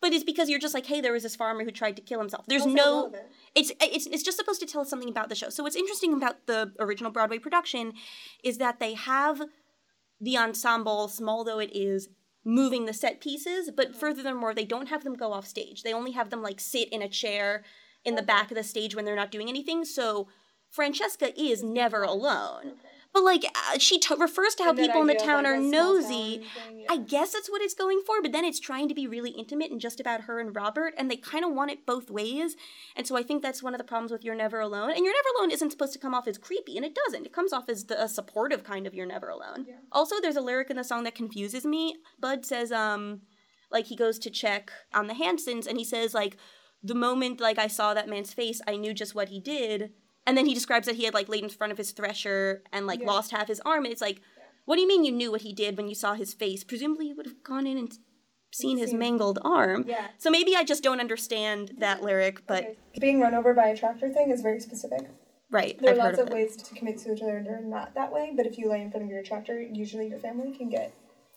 but 0.04 0.12
it's 0.12 0.24
because 0.24 0.50
you're 0.50 0.60
just 0.60 0.74
like 0.74 0.86
hey 0.86 1.00
there 1.00 1.12
was 1.12 1.22
this 1.22 1.34
farmer 1.34 1.64
who 1.64 1.70
tried 1.70 1.96
to 1.96 2.02
kill 2.02 2.20
himself 2.20 2.44
there's 2.46 2.66
no 2.66 3.04
relevant. 3.04 3.22
it's 3.54 3.72
it's 3.80 4.06
it's 4.06 4.22
just 4.22 4.36
supposed 4.36 4.60
to 4.60 4.66
tell 4.66 4.82
us 4.82 4.90
something 4.90 5.08
about 5.08 5.30
the 5.30 5.34
show. 5.34 5.48
So 5.48 5.62
what's 5.62 5.76
interesting 5.76 6.12
about 6.12 6.46
the 6.46 6.72
original 6.78 7.10
Broadway 7.10 7.38
production 7.38 7.94
is 8.42 8.58
that 8.58 8.80
they 8.80 8.94
have 8.94 9.40
the 10.20 10.36
ensemble, 10.36 11.08
small 11.08 11.44
though 11.44 11.58
it 11.58 11.74
is, 11.74 12.08
moving 12.44 12.84
the 12.84 12.92
set 12.92 13.20
pieces, 13.20 13.70
but 13.74 13.96
furthermore, 13.96 14.54
they 14.54 14.64
don't 14.64 14.88
have 14.88 15.04
them 15.04 15.14
go 15.14 15.32
off 15.32 15.46
stage. 15.46 15.82
They 15.82 15.94
only 15.94 16.12
have 16.12 16.30
them 16.30 16.42
like 16.42 16.60
sit 16.60 16.88
in 16.90 17.02
a 17.02 17.08
chair 17.08 17.64
in 18.04 18.16
the 18.16 18.22
back 18.22 18.50
of 18.50 18.56
the 18.56 18.62
stage 18.62 18.94
when 18.94 19.04
they're 19.04 19.16
not 19.16 19.30
doing 19.30 19.48
anything. 19.48 19.84
So 19.84 20.28
Francesca 20.70 21.38
is 21.40 21.62
never 21.62 22.02
alone. 22.02 22.74
But 23.14 23.22
like 23.22 23.44
uh, 23.44 23.78
she 23.78 23.98
t- 24.00 24.14
refers 24.18 24.56
to 24.56 24.64
how 24.64 24.70
And 24.70 24.78
people 24.78 25.00
in 25.00 25.06
the 25.06 25.14
town 25.14 25.46
are 25.46 25.56
nosy. 25.56 26.38
thing, 26.38 26.84
I 26.90 26.96
guess 26.98 27.32
that's 27.32 27.48
what 27.48 27.62
it's 27.62 27.72
going 27.72 28.02
for, 28.04 28.20
but 28.20 28.32
then 28.32 28.44
it's 28.44 28.58
trying 28.58 28.88
to 28.88 28.94
be 28.94 29.06
really 29.06 29.30
intimate 29.30 29.70
and 29.70 29.80
just 29.80 30.00
about 30.00 30.22
her 30.22 30.40
and 30.40 30.54
Robert, 30.54 30.94
and 30.98 31.08
they 31.08 31.16
kind 31.16 31.44
of 31.44 31.52
want 31.52 31.70
it 31.70 31.86
both 31.86 32.10
ways. 32.10 32.56
And 32.96 33.06
so 33.06 33.16
I 33.16 33.22
think 33.22 33.40
that's 33.40 33.62
one 33.62 33.72
of 33.72 33.78
the 33.78 33.84
problems 33.84 34.10
with 34.10 34.24
You're 34.24 34.34
Never 34.34 34.58
Alone. 34.58 34.90
And 34.90 35.04
You're 35.04 35.14
Never 35.14 35.38
Alone 35.38 35.52
isn't 35.52 35.70
supposed 35.70 35.92
to 35.92 35.98
come 36.00 36.12
off 36.12 36.26
as 36.26 36.38
creepy, 36.38 36.76
and 36.76 36.84
it 36.84 36.94
doesn't. 37.06 37.24
It 37.24 37.32
comes 37.32 37.52
off 37.52 37.68
as 37.68 37.84
the, 37.84 38.02
a 38.02 38.08
supportive 38.08 38.64
kind 38.64 38.84
of 38.86 38.94
You're 38.94 39.06
Never 39.06 39.28
Alone. 39.28 39.64
Yeah. 39.68 39.76
Also, 39.92 40.16
there's 40.20 40.36
a 40.36 40.40
lyric 40.42 40.68
in 40.70 40.76
the 40.76 40.82
song 40.84 41.04
that 41.04 41.14
confuses 41.14 41.64
me. 41.64 41.96
Bud 42.18 42.44
says, 42.44 42.72
um, 42.72 43.20
like 43.70 43.86
he 43.86 43.96
goes 43.96 44.18
to 44.18 44.30
check 44.30 44.72
on 44.92 45.06
the 45.06 45.14
Hansons, 45.14 45.68
and 45.68 45.78
he 45.78 45.84
says, 45.84 46.14
like, 46.14 46.36
the 46.82 46.94
moment 46.94 47.40
like 47.40 47.58
I 47.58 47.68
saw 47.68 47.94
that 47.94 48.08
man's 48.08 48.34
face, 48.34 48.60
I 48.66 48.76
knew 48.76 48.92
just 48.92 49.14
what 49.14 49.28
he 49.30 49.40
did. 49.40 49.92
And 50.26 50.36
then 50.38 50.46
he 50.46 50.54
describes 50.54 50.86
that 50.86 50.96
he 50.96 51.04
had 51.04 51.14
like 51.14 51.28
laid 51.28 51.42
in 51.44 51.50
front 51.50 51.70
of 51.72 51.78
his 51.78 51.90
thresher 51.92 52.62
and 52.72 52.86
like 52.86 53.00
Yeah. 53.00 53.06
lost 53.06 53.30
half 53.30 53.48
his 53.48 53.60
arm, 53.60 53.84
and 53.84 53.92
it's 53.92 54.00
like, 54.00 54.20
what 54.64 54.76
do 54.76 54.82
you 54.82 54.88
mean 54.88 55.04
you 55.04 55.12
knew 55.12 55.30
what 55.30 55.42
he 55.42 55.52
did 55.52 55.76
when 55.76 55.88
you 55.88 55.94
saw 55.94 56.14
his 56.14 56.32
face? 56.32 56.64
Presumably 56.64 57.08
you 57.08 57.16
would 57.16 57.26
have 57.26 57.42
gone 57.42 57.66
in 57.66 57.76
and 57.76 57.98
seen 58.52 58.78
his 58.78 58.94
mangled 58.94 59.38
arm. 59.44 59.84
Yeah. 59.86 60.06
So 60.16 60.30
maybe 60.30 60.54
I 60.56 60.64
just 60.64 60.82
don't 60.82 61.00
understand 61.00 61.72
that 61.78 62.02
lyric, 62.02 62.46
but 62.46 62.64
Okay. 62.64 62.76
Being 63.00 63.20
run 63.20 63.34
over 63.34 63.52
by 63.52 63.66
a 63.68 63.76
tractor 63.76 64.08
thing 64.08 64.30
is 64.30 64.40
very 64.40 64.60
specific. 64.60 65.00
right, 65.50 65.76
There 65.80 65.90
I've 65.90 65.98
are 65.98 66.02
heard 66.02 66.08
lots 66.12 66.18
of 66.20 66.26
of 66.28 66.32
ways 66.32 66.56
to 66.56 66.74
commit 66.74 66.98
suicide 67.00 67.46
or 67.46 67.60
not 67.60 67.94
that 67.94 68.12
way, 68.12 68.32
but 68.34 68.46
if 68.46 68.56
you 68.56 68.68
lay 68.70 68.80
in 68.80 68.90
front 68.90 69.04
of 69.04 69.10
your 69.10 69.22
tractor, 69.22 69.60
usually 69.60 70.08
your 70.08 70.18
family 70.20 70.56
can 70.56 70.68
get 70.68 70.94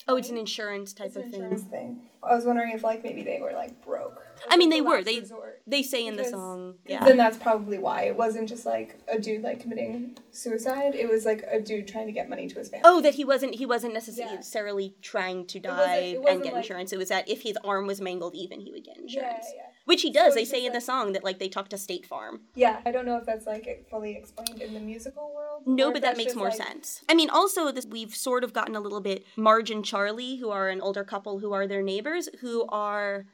Oh, 0.09 0.15
it's 0.15 0.29
an 0.29 0.37
insurance 0.37 0.93
type 0.93 1.07
it's 1.07 1.15
an 1.17 1.23
of 1.23 1.33
insurance 1.33 1.61
thing. 1.63 1.69
thing. 1.71 2.01
I 2.23 2.33
was 2.35 2.45
wondering 2.45 2.71
if 2.71 2.83
like 2.83 3.03
maybe 3.03 3.23
they 3.23 3.39
were 3.41 3.51
like 3.53 3.83
broke. 3.85 4.21
I 4.49 4.57
mean, 4.57 4.69
they 4.69 4.79
the 4.79 4.85
were. 4.85 5.01
They 5.03 5.19
resort. 5.19 5.61
they 5.67 5.81
say 5.83 6.05
in 6.07 6.15
the 6.15 6.25
song, 6.25 6.75
yeah. 6.85 7.03
Then 7.05 7.17
that's 7.17 7.37
probably 7.37 7.77
why 7.77 8.03
it 8.03 8.15
wasn't 8.17 8.49
just 8.49 8.65
like 8.65 8.99
a 9.07 9.19
dude 9.19 9.43
like 9.43 9.59
committing 9.61 10.17
suicide. 10.31 10.95
It 10.95 11.09
was 11.09 11.25
like 11.25 11.43
a 11.49 11.59
dude 11.59 11.87
trying 11.87 12.07
to 12.07 12.11
get 12.11 12.29
money 12.29 12.47
to 12.47 12.55
his 12.55 12.69
family. 12.69 12.83
Oh, 12.85 13.01
that 13.01 13.15
he 13.15 13.23
wasn't 13.25 13.55
he 13.55 13.65
wasn't 13.65 13.93
Yeah. 13.93 14.25
necessarily 14.35 14.95
trying 15.01 15.45
to 15.47 15.59
wasn't- 15.59 15.77
die 15.77 15.95
it 15.95 16.15
and 16.15 16.23
wasn't 16.23 16.43
get 16.43 16.53
like- 16.53 16.63
insurance. 16.63 16.91
It 16.93 16.97
was 16.97 17.09
that 17.09 17.29
if 17.29 17.41
his 17.43 17.57
arm 17.63 17.87
was 17.87 18.01
mangled 18.01 18.35
even, 18.35 18.59
he 18.61 18.71
would 18.71 18.83
get 18.83 18.95
yeah, 18.97 19.03
insurance. 19.03 19.45
yeah, 19.55 19.66
Which 19.87 20.01
he 20.01 20.11
does. 20.11 20.33
So 20.33 20.39
they 20.39 20.45
say 20.45 20.65
in 20.65 20.73
the 20.73 20.81
song 20.81 21.13
that 21.13 21.23
like 21.23 21.39
they 21.39 21.47
talk 21.49 21.69
to 21.69 21.77
State 21.77 22.05
Farm. 22.05 22.41
yeah. 22.55 22.81
I 22.85 22.91
don't 22.91 23.05
know 23.05 23.17
if 23.17 23.25
that's 23.25 23.47
like 23.47 23.87
fully 23.89 24.15
explained 24.15 24.61
in 24.61 24.73
the 24.73 24.79
musical 24.81 25.33
world. 25.33 25.63
No, 25.65 25.91
but 25.93 26.01
that 26.01 26.17
makes 26.17 26.35
more 26.35 26.49
like- 26.49 26.57
sense. 26.57 27.01
I 27.09 27.13
mean, 27.15 27.29
also 27.29 27.71
this 27.71 27.85
we've 27.85 28.13
sort 28.15 28.43
of 28.43 28.51
gotten 28.53 28.75
a 28.75 28.81
little 28.81 28.99
bit 29.01 29.25
Marge 29.37 29.71
and 29.71 29.83
Charlie, 29.83 30.35
who 30.37 30.49
are 30.49 30.67
an 30.69 30.81
older 30.81 31.03
couple 31.03 31.39
who 31.39 31.53
are 31.53 31.65
their 31.67 31.81
neighbors, 31.81 32.27
who 32.41 32.65
are 32.67 33.25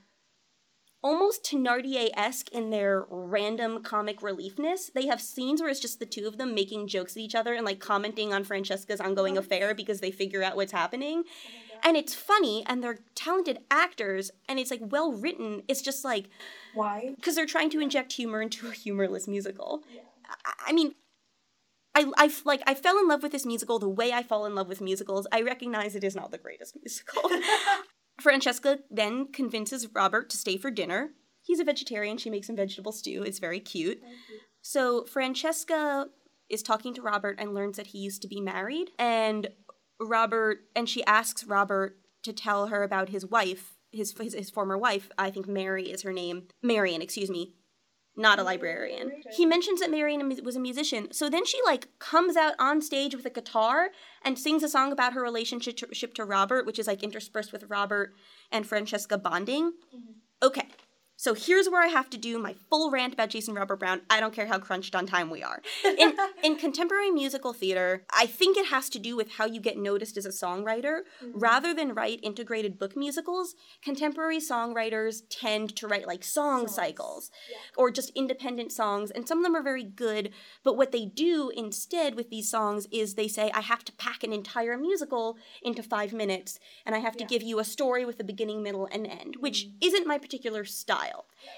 almost 1.03 1.43
Thenardier 1.43 2.09
esque 2.15 2.49
in 2.49 2.69
their 2.69 3.05
random 3.09 3.83
comic 3.83 4.21
reliefness. 4.21 4.91
They 4.91 5.07
have 5.07 5.21
scenes 5.21 5.61
where 5.61 5.69
it's 5.69 5.79
just 5.79 5.99
the 5.99 6.05
two 6.05 6.25
of 6.27 6.37
them 6.37 6.55
making 6.55 6.87
jokes 6.87 7.13
at 7.13 7.21
each 7.21 7.35
other 7.35 7.53
and 7.53 7.65
like 7.65 7.79
commenting 7.79 8.33
on 8.33 8.43
Francesca's 8.43 9.01
ongoing 9.01 9.37
affair 9.37 9.75
because 9.75 9.99
they 9.99 10.11
figure 10.11 10.41
out 10.41 10.55
what's 10.55 10.71
happening. 10.71 11.23
And 11.85 11.97
it's 11.97 12.13
funny, 12.13 12.63
and 12.65 12.81
they're 12.81 12.99
talented 13.13 13.59
actors, 13.69 14.31
and 14.47 14.57
it's 14.57 14.71
like 14.71 14.79
well 14.81 15.11
written. 15.11 15.63
It's 15.67 15.81
just 15.81 16.05
like 16.05 16.29
Why? 16.73 17.13
because 17.17 17.35
they're 17.35 17.45
trying 17.45 17.69
to 17.71 17.81
inject 17.81 18.13
humor 18.13 18.41
into 18.41 18.69
a 18.69 18.71
humorless 18.71 19.27
musical. 19.27 19.83
I, 20.45 20.53
I 20.67 20.71
mean, 20.71 20.95
I, 21.93 22.09
I 22.15 22.31
like 22.45 22.63
I 22.65 22.73
fell 22.73 22.97
in 22.99 23.09
love 23.09 23.21
with 23.21 23.33
this 23.33 23.45
musical 23.45 23.79
the 23.79 23.89
way 23.89 24.13
I 24.13 24.23
fall 24.23 24.45
in 24.45 24.55
love 24.55 24.69
with 24.69 24.79
musicals. 24.79 25.27
I 25.31 25.41
recognize 25.41 25.93
it 25.93 26.05
is 26.05 26.15
not 26.15 26.31
the 26.31 26.37
greatest 26.37 26.77
musical. 26.81 27.23
Francesca 28.23 28.79
then 28.89 29.31
convinces 29.33 29.93
Robert 29.93 30.29
to 30.29 30.37
stay 30.37 30.55
for 30.55 30.71
dinner. 30.71 31.11
He's 31.41 31.59
a 31.59 31.65
vegetarian. 31.65 32.17
She 32.17 32.29
makes 32.29 32.47
him 32.47 32.55
vegetable 32.55 32.93
stew. 32.93 33.21
It's 33.23 33.39
very 33.39 33.59
cute. 33.59 34.01
So 34.61 35.03
Francesca 35.03 36.07
is 36.49 36.63
talking 36.63 36.93
to 36.93 37.01
Robert 37.01 37.35
and 37.37 37.53
learns 37.53 37.75
that 37.75 37.87
he 37.87 37.99
used 37.99 38.21
to 38.21 38.29
be 38.29 38.39
married. 38.39 38.91
And 38.97 39.49
Robert 39.99 40.59
and 40.73 40.87
she 40.87 41.03
asks 41.03 41.43
Robert 41.43 41.97
to 42.23 42.31
tell 42.31 42.67
her 42.67 42.81
about 42.81 43.09
his 43.09 43.25
wife, 43.25 43.75
his 43.91 44.13
his, 44.17 44.33
his 44.33 44.49
former 44.49 44.77
wife. 44.77 45.09
I 45.17 45.29
think 45.29 45.45
Mary 45.45 45.91
is 45.91 46.03
her 46.03 46.13
name. 46.13 46.47
Marion, 46.61 47.01
excuse 47.01 47.29
me. 47.29 47.55
Not 48.15 48.37
a 48.37 48.43
librarian. 48.43 49.23
He 49.35 49.45
mentions 49.45 49.79
that 49.79 49.89
Marion 49.89 50.39
was 50.43 50.55
a 50.55 50.59
musician. 50.59 51.11
So 51.11 51.29
then 51.29 51.45
she 51.45 51.59
like 51.65 51.87
comes 51.97 52.35
out 52.35 52.53
on 52.59 52.81
stage 52.81 53.15
with 53.15 53.25
a 53.25 53.31
guitar 53.31 53.89
and 54.23 54.37
sings 54.37 54.61
a 54.61 54.69
song 54.69 54.91
about 54.91 55.13
her 55.13 55.21
relationship 55.21 55.77
to, 55.77 55.87
to 55.87 56.25
Robert, 56.25 56.67
which 56.67 56.77
is 56.77 56.85
like 56.85 57.01
interspersed 57.01 57.51
with 57.51 57.63
Robert 57.69 58.13
and 58.51 58.67
Francesca 58.67 59.17
bonding. 59.17 59.73
Mm-hmm. 59.95 60.11
Okay. 60.43 60.67
So 61.15 61.33
here's 61.33 61.69
where 61.69 61.81
I 61.81 61.87
have 61.87 62.09
to 62.09 62.17
do 62.17 62.37
my 62.39 62.55
full 62.69 62.91
rant 62.91 63.13
about 63.13 63.29
Jason 63.29 63.53
Robert 63.53 63.77
Brown. 63.77 64.01
I 64.09 64.19
don't 64.19 64.33
care 64.33 64.47
how 64.47 64.59
crunched 64.59 64.95
on 64.95 65.05
time 65.05 65.29
we 65.29 65.43
are. 65.43 65.61
In, 65.85 66.17
in 66.43 66.55
contemporary 66.57 67.11
musical 67.11 67.53
theater, 67.53 68.03
I 68.13 68.25
think 68.25 68.57
it 68.57 68.65
has 68.67 68.89
to 68.89 68.99
do 68.99 69.15
with 69.15 69.33
how 69.33 69.45
you 69.45 69.61
get 69.61 69.77
noticed 69.77 70.17
as 70.17 70.25
a 70.25 70.29
songwriter. 70.29 71.01
Mm-hmm. 71.23 71.39
Rather 71.39 71.73
than 71.73 71.93
write 71.93 72.19
integrated 72.23 72.79
book 72.79 72.97
musicals, 72.97 73.55
contemporary 73.81 74.39
songwriters 74.39 75.21
tend 75.29 75.75
to 75.77 75.87
write 75.87 76.07
like 76.07 76.23
song 76.23 76.67
cycles 76.67 77.31
or 77.77 77.91
just 77.91 78.11
independent 78.15 78.71
songs, 78.71 79.11
and 79.11 79.27
some 79.27 79.37
of 79.37 79.43
them 79.43 79.55
are 79.55 79.63
very 79.63 79.83
good. 79.83 80.31
But 80.63 80.77
what 80.77 80.91
they 80.91 81.05
do 81.05 81.51
instead 81.55 82.15
with 82.15 82.31
these 82.31 82.49
songs 82.49 82.87
is 82.91 83.13
they 83.13 83.27
say, 83.27 83.51
I 83.53 83.61
have 83.61 83.85
to 83.85 83.93
pack 83.93 84.23
an 84.23 84.33
entire 84.33 84.77
musical 84.77 85.37
into 85.61 85.83
five 85.83 86.11
minutes, 86.11 86.59
and 86.85 86.95
I 86.95 86.99
have 86.99 87.15
to 87.17 87.25
give 87.25 87.43
you 87.43 87.59
a 87.59 87.63
story 87.63 88.03
with 88.03 88.19
a 88.19 88.23
beginning, 88.23 88.63
middle, 88.63 88.89
and 88.91 89.05
end, 89.05 89.37
which 89.39 89.67
mm. 89.67 89.73
isn't 89.81 90.07
my 90.07 90.17
particular 90.17 90.65
style. 90.65 91.02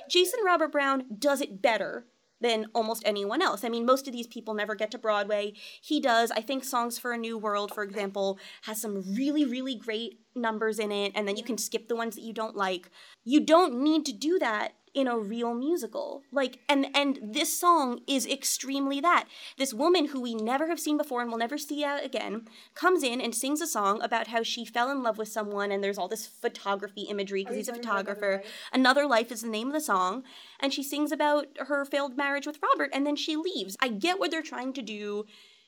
Jason 0.10 0.40
Robert 0.46 0.72
Brown 0.72 1.06
does 1.18 1.42
it 1.42 1.62
better 1.62 2.06
than 2.42 2.68
almost 2.76 3.02
anyone 3.06 3.42
else. 3.42 3.64
I 3.64 3.70
mean, 3.70 3.86
most 3.86 4.08
of 4.08 4.14
these 4.14 4.28
people 4.28 4.54
never 4.54 4.76
get 4.76 4.92
to 4.92 4.98
Broadway. 4.98 5.54
He 5.82 6.02
does. 6.02 6.32
I 6.32 6.42
think 6.42 6.64
Songs 6.64 6.98
for 6.98 7.14
a 7.14 7.18
New 7.18 7.38
World, 7.38 7.74
for 7.74 7.84
example, 7.84 8.40
has 8.64 8.82
some 8.82 9.16
really, 9.16 9.46
really 9.46 9.76
great 9.76 10.20
numbers 10.36 10.78
in 10.78 10.92
it, 10.92 11.14
and 11.16 11.28
then 11.28 11.38
you 11.38 11.44
can 11.44 11.58
skip 11.58 11.88
the 11.88 11.96
ones 11.96 12.16
that 12.16 12.24
you 12.24 12.34
don't 12.34 12.56
like. 12.56 12.90
You 13.24 13.40
don't 13.40 13.82
need 13.82 14.06
to 14.06 14.14
do 14.14 14.38
that 14.40 14.74
in 14.96 15.08
a 15.08 15.18
real 15.18 15.54
musical. 15.54 16.24
Like 16.32 16.60
and 16.68 16.88
and 16.96 17.20
this 17.22 17.56
song 17.58 18.00
is 18.08 18.26
extremely 18.26 19.00
that. 19.02 19.26
This 19.58 19.74
woman 19.74 20.08
who 20.08 20.22
we 20.22 20.34
never 20.34 20.68
have 20.68 20.80
seen 20.80 20.98
before 20.98 21.22
and 21.22 21.30
will 21.30 21.38
never 21.38 21.58
see 21.58 21.84
again 21.84 22.48
comes 22.74 23.04
in 23.04 23.22
and 23.22 23.36
sings 23.36 23.62
a 23.62 23.68
song 23.68 24.02
about 24.02 24.28
how 24.28 24.42
she 24.42 24.66
fell 24.66 24.90
in 24.90 25.04
love 25.04 25.18
with 25.18 25.28
someone 25.28 25.72
and 25.72 25.84
there's 25.84 25.98
all 25.98 26.08
this 26.08 26.26
photography 26.26 27.02
imagery 27.04 27.44
because 27.44 27.58
he's 27.58 27.68
a 27.68 27.72
about 27.72 27.84
Another 27.84 28.04
photographer. 28.04 28.36
Life? 28.38 28.54
Another 28.74 29.06
Life 29.06 29.32
is 29.32 29.42
the 29.42 29.50
name 29.50 29.68
of 29.68 29.74
the 29.74 29.82
song, 29.82 30.24
and 30.60 30.74
she 30.74 30.84
sings 30.84 31.12
about 31.12 31.48
her 31.58 31.86
failed 31.86 32.18
marriage 32.18 32.48
with 32.48 32.60
Robert, 32.62 32.90
and 32.94 33.06
then 33.06 33.16
she 33.16 33.36
leaves. 33.36 33.76
I 33.82 33.90
get 33.90 34.20
what 34.20 34.32
they're 34.32 34.42
trying 34.42 34.74
to 34.74 34.82
do. 34.82 35.26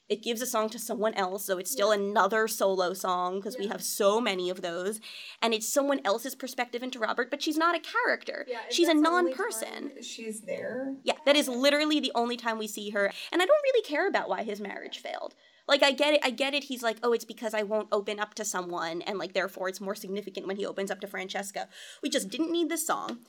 It 0.09 0.23
gives 0.23 0.41
a 0.41 0.45
song 0.45 0.69
to 0.69 0.79
someone 0.79 1.13
else, 1.15 1.45
so 1.45 1.57
it's 1.57 1.71
still 1.71 1.91
another 1.91 2.47
solo 2.47 2.93
song 2.93 3.39
because 3.39 3.57
we 3.57 3.67
have 3.67 3.83
so 3.83 4.21
many 4.21 4.49
of 4.49 4.61
those, 4.61 5.01
and 5.41 5.53
it's 5.53 5.67
someone 5.67 5.99
else's 6.05 6.33
perspective 6.33 6.81
into 6.81 6.99
Robert, 6.99 7.29
but 7.29 7.41
she's 7.41 7.57
not 7.57 7.75
a 7.75 7.79
character. 7.79 8.45
Yeah, 8.47 8.59
she's 8.69 8.87
a 8.87 8.93
that's 8.93 9.01
the 9.01 9.09
only 9.09 9.31
non-person. 9.31 9.91
She's 10.01 10.41
there. 10.41 10.95
Yeah, 11.03 11.15
that 11.25 11.35
is 11.35 11.49
literally 11.49 11.99
the 11.99 12.13
only 12.15 12.37
time 12.37 12.57
we 12.57 12.67
see 12.67 12.91
her, 12.91 13.11
and 13.33 13.41
I 13.41 13.45
don't 13.45 13.63
really 13.63 13.83
care 13.83 14.07
about 14.07 14.29
why 14.29 14.43
his 14.43 14.61
marriage 14.61 14.99
failed. 14.99 15.35
Like 15.67 15.83
I 15.83 15.91
get 15.91 16.13
it, 16.13 16.21
I 16.23 16.29
get 16.29 16.53
it. 16.53 16.63
He's 16.63 16.81
like, 16.81 16.97
oh, 17.03 17.11
it's 17.11 17.25
because 17.25 17.53
I 17.53 17.63
won't 17.63 17.89
open 17.91 18.19
up 18.19 18.33
to 18.35 18.45
someone, 18.45 19.01
and 19.01 19.19
like 19.19 19.33
therefore 19.33 19.67
it's 19.67 19.81
more 19.81 19.95
significant 19.95 20.47
when 20.47 20.55
he 20.55 20.65
opens 20.65 20.89
up 20.89 21.01
to 21.01 21.07
Francesca. 21.07 21.67
We 22.01 22.09
just 22.09 22.29
didn't 22.29 22.51
need 22.51 22.69
this 22.69 22.87
song. 22.87 23.19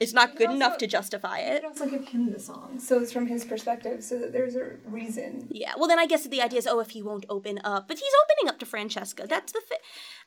It's 0.00 0.14
not 0.14 0.34
good 0.36 0.46
also- 0.46 0.56
enough 0.56 0.78
to 0.78 0.86
justify 0.86 1.40
You 1.40 1.52
it. 1.52 1.60
could 1.60 1.68
also 1.68 1.86
give 1.86 2.08
him 2.08 2.32
the 2.32 2.40
song, 2.40 2.78
so 2.80 2.98
it's 3.00 3.12
from 3.12 3.26
his 3.26 3.44
perspective, 3.44 4.02
so 4.02 4.18
that 4.18 4.32
there's 4.32 4.56
a 4.56 4.76
reason. 4.86 5.46
Yeah, 5.50 5.74
well 5.76 5.88
then 5.88 5.98
I 5.98 6.06
guess 6.06 6.26
the 6.26 6.40
idea 6.40 6.58
is, 6.58 6.66
oh, 6.66 6.80
if 6.80 6.90
he 6.90 7.02
won't 7.02 7.26
open 7.28 7.60
up, 7.64 7.86
but 7.86 7.98
he's 7.98 8.12
opening 8.24 8.48
up 8.50 8.58
to 8.60 8.66
Francesca. 8.66 9.26
That's 9.28 9.52
the 9.52 9.60
thing. 9.60 9.78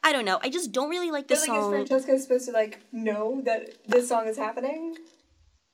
I 0.03 0.12
don't 0.13 0.25
know. 0.25 0.39
I 0.43 0.49
just 0.49 0.71
don't 0.71 0.89
really 0.89 1.09
like 1.09 1.27
this 1.27 1.47
like, 1.47 1.57
is 1.57 1.63
song. 1.63 1.71
Francesca 1.71 2.19
supposed 2.19 2.45
to 2.45 2.51
like 2.51 2.81
know 2.91 3.41
that 3.45 3.69
this 3.88 4.07
song 4.09 4.27
is 4.27 4.38
happening? 4.38 4.95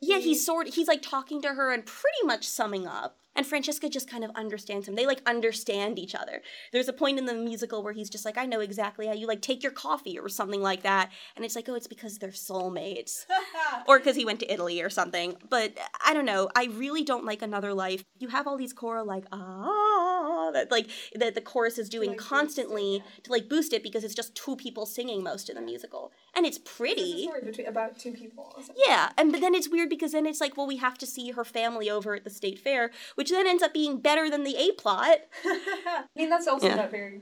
Yeah, 0.02 0.20
he's 0.20 0.46
sort 0.46 0.70
he's 0.70 0.88
like 0.88 1.02
talking 1.02 1.42
to 1.42 1.50
her 1.50 1.70
and 1.74 1.86
pretty 1.86 2.24
much 2.26 2.48
summing 2.48 2.88
up. 2.88 3.18
And 3.40 3.48
Francesca 3.48 3.88
just 3.88 4.10
kind 4.10 4.26
of 4.26 4.32
understands 4.36 4.86
him. 4.86 4.96
They 4.96 5.06
like 5.06 5.22
understand 5.26 5.98
each 5.98 6.14
other. 6.14 6.42
There's 6.74 6.90
a 6.90 6.94
point 6.94 7.18
in 7.18 7.26
the 7.26 7.34
musical 7.34 7.82
where 7.82 7.94
he's 7.94 8.10
just 8.10 8.26
like, 8.26 8.38
I 8.38 8.46
know 8.46 8.60
exactly 8.60 9.08
how 9.08 9.14
you 9.14 9.28
like 9.28 9.42
take 9.42 9.64
your 9.64 9.72
coffee 9.72 10.20
or 10.20 10.28
something 10.28 10.62
like 10.62 10.84
that. 10.84 11.10
And 11.38 11.46
it's 11.46 11.56
like, 11.56 11.70
oh, 11.70 11.76
it's 11.76 11.88
because 11.88 12.18
they're 12.18 12.32
soulmates. 12.32 13.26
or 13.88 14.00
because 14.00 14.18
he 14.18 14.26
went 14.26 14.42
to 14.42 14.52
Italy 14.52 14.82
or 14.82 14.90
something. 14.90 15.38
But 15.50 15.78
I 16.06 16.14
don't 16.14 16.26
know. 16.26 16.50
I 16.54 16.66
really 16.66 17.06
don't 17.06 17.24
like 17.24 17.42
Another 17.42 17.74
Life. 17.74 18.04
You 18.18 18.28
have 18.28 18.46
all 18.46 18.58
these 18.58 18.74
choral 18.74 19.06
like 19.06 19.24
ah 19.32 20.52
that 20.52 20.70
like 20.70 20.90
that 21.16 21.34
the 21.34 21.40
chorus 21.40 21.78
is 21.78 21.88
doing 21.88 22.10
like, 22.10 22.20
it, 22.20 22.22
constantly 22.22 23.02
to 23.24 23.32
like 23.32 23.48
boost 23.48 23.72
it 23.72 23.84
because 23.84 24.04
it's 24.04 24.16
just 24.16 24.36
two 24.36 24.58
people 24.58 24.86
singing 24.86 25.24
most 25.24 25.50
of 25.50 25.56
the 25.56 25.62
musical. 25.62 26.12
And 26.40 26.46
it's 26.46 26.56
It's 26.56 26.78
pretty. 26.78 27.24
story 27.24 27.42
between 27.44 27.68
about 27.68 28.00
two 28.00 28.14
people. 28.14 28.56
Yeah, 28.88 29.10
and 29.18 29.30
but 29.34 29.42
then 29.42 29.54
it's 29.54 29.68
weird 29.68 29.90
because 29.90 30.14
then 30.14 30.26
it's 30.26 30.40
like, 30.40 30.56
well, 30.56 30.66
we 30.68 30.78
have 30.78 30.98
to 31.00 31.06
see 31.06 31.32
her 31.32 31.44
family 31.44 31.90
over 31.90 32.16
at 32.16 32.24
the 32.24 32.30
state 32.30 32.60
fair, 32.60 32.92
which 33.16 33.30
then 33.30 33.46
ends 33.46 33.62
up 33.62 33.74
being 33.74 34.00
better 34.00 34.30
than 34.30 34.46
the 34.46 34.56
A 34.56 34.72
plot. 34.72 35.18
I 35.46 36.06
mean, 36.16 36.30
that's 36.30 36.48
also 36.48 36.68
Yeah. 36.68 36.76
not 36.76 36.92
very, 36.92 37.20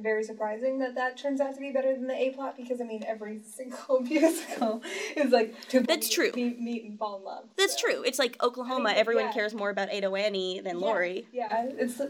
very 0.00 0.22
surprising 0.22 0.78
that 0.78 0.94
that 0.94 1.16
turns 1.16 1.40
out 1.40 1.52
to 1.54 1.60
be 1.60 1.72
better 1.72 1.92
than 1.94 2.06
the 2.06 2.14
A 2.14 2.30
plot 2.30 2.56
because 2.56 2.80
I 2.80 2.84
mean, 2.84 3.02
every 3.08 3.40
single 3.56 4.00
musical 4.02 4.82
is 5.16 5.32
like 5.32 5.52
people 5.68 5.86
That's 5.88 6.06
meet, 6.06 6.14
true. 6.14 6.30
Meet, 6.36 6.60
meet 6.60 6.84
and 6.84 6.96
fall 6.96 7.18
in 7.18 7.24
love. 7.24 7.44
That's 7.56 7.74
so. 7.80 7.88
true. 7.88 8.02
It's 8.04 8.20
like 8.20 8.40
Oklahoma. 8.40 8.90
I 8.90 8.92
mean, 8.92 9.00
Everyone 9.00 9.24
yeah. 9.26 9.32
cares 9.32 9.52
more 9.52 9.70
about 9.70 9.92
Ado 9.92 10.14
Annie 10.14 10.60
than 10.60 10.78
Laurey. 10.78 11.26
Yeah, 11.32 11.66
it's 11.76 12.00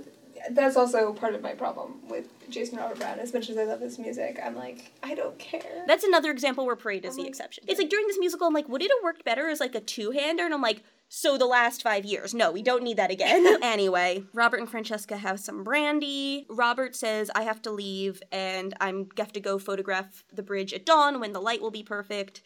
that's 0.51 0.77
also 0.77 1.13
part 1.13 1.35
of 1.35 1.43
my 1.43 1.53
problem 1.53 2.01
with 2.09 2.29
Jason 2.49 2.79
Robert 2.79 2.99
Brown. 2.99 3.19
As 3.19 3.33
much 3.33 3.51
as 3.51 3.57
I 3.57 3.65
love 3.65 3.81
his 3.81 3.99
music, 3.99 4.41
I'm 4.45 4.57
like, 4.57 4.93
I 5.03 5.15
don't 5.15 5.39
care. 5.39 5.85
That's 5.87 6.05
another 6.05 6.31
example 6.31 6.67
where 6.67 6.77
Parade 6.77 7.05
is 7.05 7.17
the 7.17 7.23
like- 7.23 7.29
exception. 7.29 7.65
It's 7.67 7.79
like 7.79 7.91
during 7.91 8.07
this 8.07 8.19
musical, 8.19 8.47
I'm 8.47 8.55
like, 8.55 8.69
would 8.69 8.83
it 8.83 8.91
have 8.91 9.03
worked 9.03 9.25
better 9.25 9.49
as 9.49 9.61
like 9.61 9.75
a 9.75 9.81
two 9.81 10.11
hander? 10.11 10.45
And 10.45 10.55
I'm 10.55 10.63
like, 10.63 10.83
so 11.09 11.37
the 11.37 11.47
last 11.47 11.83
five 11.83 12.05
years. 12.05 12.33
No, 12.35 12.53
we 12.53 12.63
don't 12.63 12.85
need 12.85 12.97
that 12.99 13.11
again. 13.11 13.45
anyway, 13.63 14.23
Robert 14.33 14.61
and 14.61 14.71
Francesca 14.71 15.17
have 15.17 15.41
some 15.41 15.65
brandy. 15.65 16.47
Robert 16.49 16.95
says, 16.95 17.31
I 17.35 17.43
have 17.43 17.61
to 17.63 17.71
leave 17.71 18.23
and 18.31 18.75
I'm 18.81 19.09
have 19.17 19.33
to 19.33 19.41
go 19.41 19.59
photograph 19.59 20.25
the 20.33 20.45
bridge 20.45 20.73
at 20.73 20.87
dawn 20.87 21.19
when 21.19 21.33
the 21.33 21.41
light 21.41 21.61
will 21.61 21.73
be 21.73 21.83
perfect. 21.83 22.43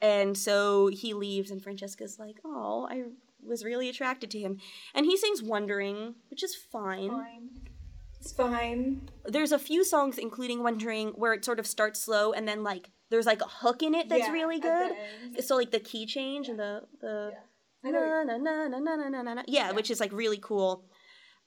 And 0.00 0.36
so 0.36 0.88
he 0.88 1.14
leaves, 1.14 1.50
and 1.50 1.62
Francesca's 1.62 2.18
like, 2.18 2.36
oh, 2.44 2.86
I 2.90 3.04
was 3.46 3.64
really 3.64 3.88
attracted 3.88 4.30
to 4.32 4.38
him. 4.38 4.58
And 4.94 5.06
he 5.06 5.16
sings 5.16 5.42
Wondering, 5.42 6.14
which 6.30 6.42
is 6.42 6.54
fine. 6.54 7.10
fine. 7.10 7.48
It's 8.20 8.32
fine. 8.32 9.08
There's 9.26 9.52
a 9.52 9.58
few 9.58 9.84
songs, 9.84 10.18
including 10.18 10.62
Wondering, 10.62 11.08
where 11.10 11.34
it 11.34 11.44
sort 11.44 11.58
of 11.58 11.66
starts 11.66 12.00
slow 12.00 12.32
and 12.32 12.48
then 12.48 12.62
like 12.62 12.90
there's 13.10 13.26
like 13.26 13.42
a 13.42 13.48
hook 13.48 13.82
in 13.82 13.94
it 13.94 14.08
that's 14.08 14.26
Yeah, 14.26 14.32
really 14.32 14.58
good. 14.58 14.92
So 15.44 15.56
like 15.56 15.70
the 15.70 15.80
key 15.80 16.06
change 16.06 16.48
and 16.48 16.58
the 16.58 16.82
the 17.00 17.32
know 17.84 18.24
na, 18.26 18.36
na, 18.38 18.68
na, 18.68 18.78
na, 18.78 18.96
na, 18.96 19.08
na, 19.08 19.22
na, 19.22 19.34
na. 19.34 19.42
Yeah, 19.46 19.72
which 19.72 19.90
is 19.90 20.00
like 20.00 20.12
really 20.12 20.38
cool. 20.38 20.86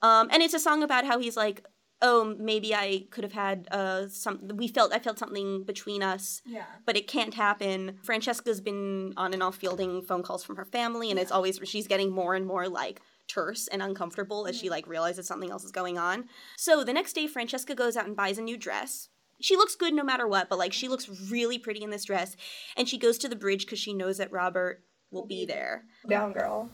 Um, 0.02 0.28
and 0.30 0.42
it's 0.42 0.54
a 0.54 0.60
song 0.60 0.84
about 0.84 1.04
how 1.04 1.18
he's 1.18 1.36
like, 1.36 1.64
oh, 2.00 2.36
maybe 2.38 2.74
I 2.74 3.06
could 3.10 3.24
have 3.24 3.32
had 3.32 3.68
uh 3.70 4.08
some. 4.08 4.48
We 4.54 4.68
felt 4.68 4.92
I 4.92 4.98
felt 4.98 5.18
something 5.18 5.64
between 5.64 6.02
us, 6.02 6.42
Yeah. 6.46 6.64
but 6.86 6.96
it 6.96 7.06
can't 7.08 7.34
happen. 7.34 7.98
Francesca's 8.02 8.60
been 8.60 9.14
on 9.16 9.32
and 9.34 9.42
off 9.42 9.56
fielding 9.56 10.02
phone 10.02 10.22
calls 10.22 10.44
from 10.44 10.56
her 10.56 10.64
family, 10.64 11.10
and 11.10 11.18
it's 11.18 11.32
always 11.32 11.58
she's 11.64 11.86
getting 11.88 12.10
more 12.10 12.34
and 12.34 12.46
more 12.46 12.68
like 12.68 13.00
terse 13.26 13.66
and 13.68 13.82
uncomfortable 13.82 14.46
as 14.46 14.56
she 14.58 14.70
like 14.70 14.86
realizes 14.86 15.26
something 15.26 15.50
else 15.50 15.64
is 15.64 15.72
going 15.72 15.98
on. 15.98 16.24
So 16.56 16.82
the 16.84 16.92
next 16.94 17.12
day, 17.12 17.26
Francesca 17.26 17.74
goes 17.74 17.96
out 17.96 18.06
and 18.06 18.16
buys 18.16 18.38
a 18.38 18.42
new 18.42 18.56
dress. 18.56 19.08
She 19.40 19.54
looks 19.56 19.76
good 19.76 19.94
no 19.94 20.02
matter 20.02 20.26
what, 20.26 20.48
but 20.48 20.58
like 20.58 20.72
she 20.72 20.88
looks 20.88 21.08
really 21.30 21.58
pretty 21.58 21.82
in 21.82 21.90
this 21.90 22.04
dress, 22.04 22.36
and 22.76 22.88
she 22.88 22.98
goes 22.98 23.18
to 23.18 23.28
the 23.28 23.36
bridge 23.36 23.66
because 23.66 23.78
she 23.78 23.92
knows 23.94 24.18
that 24.18 24.32
Robert 24.32 24.82
will 25.10 25.26
be 25.26 25.44
there. 25.46 25.84
Down 26.08 26.32
girl. 26.32 26.70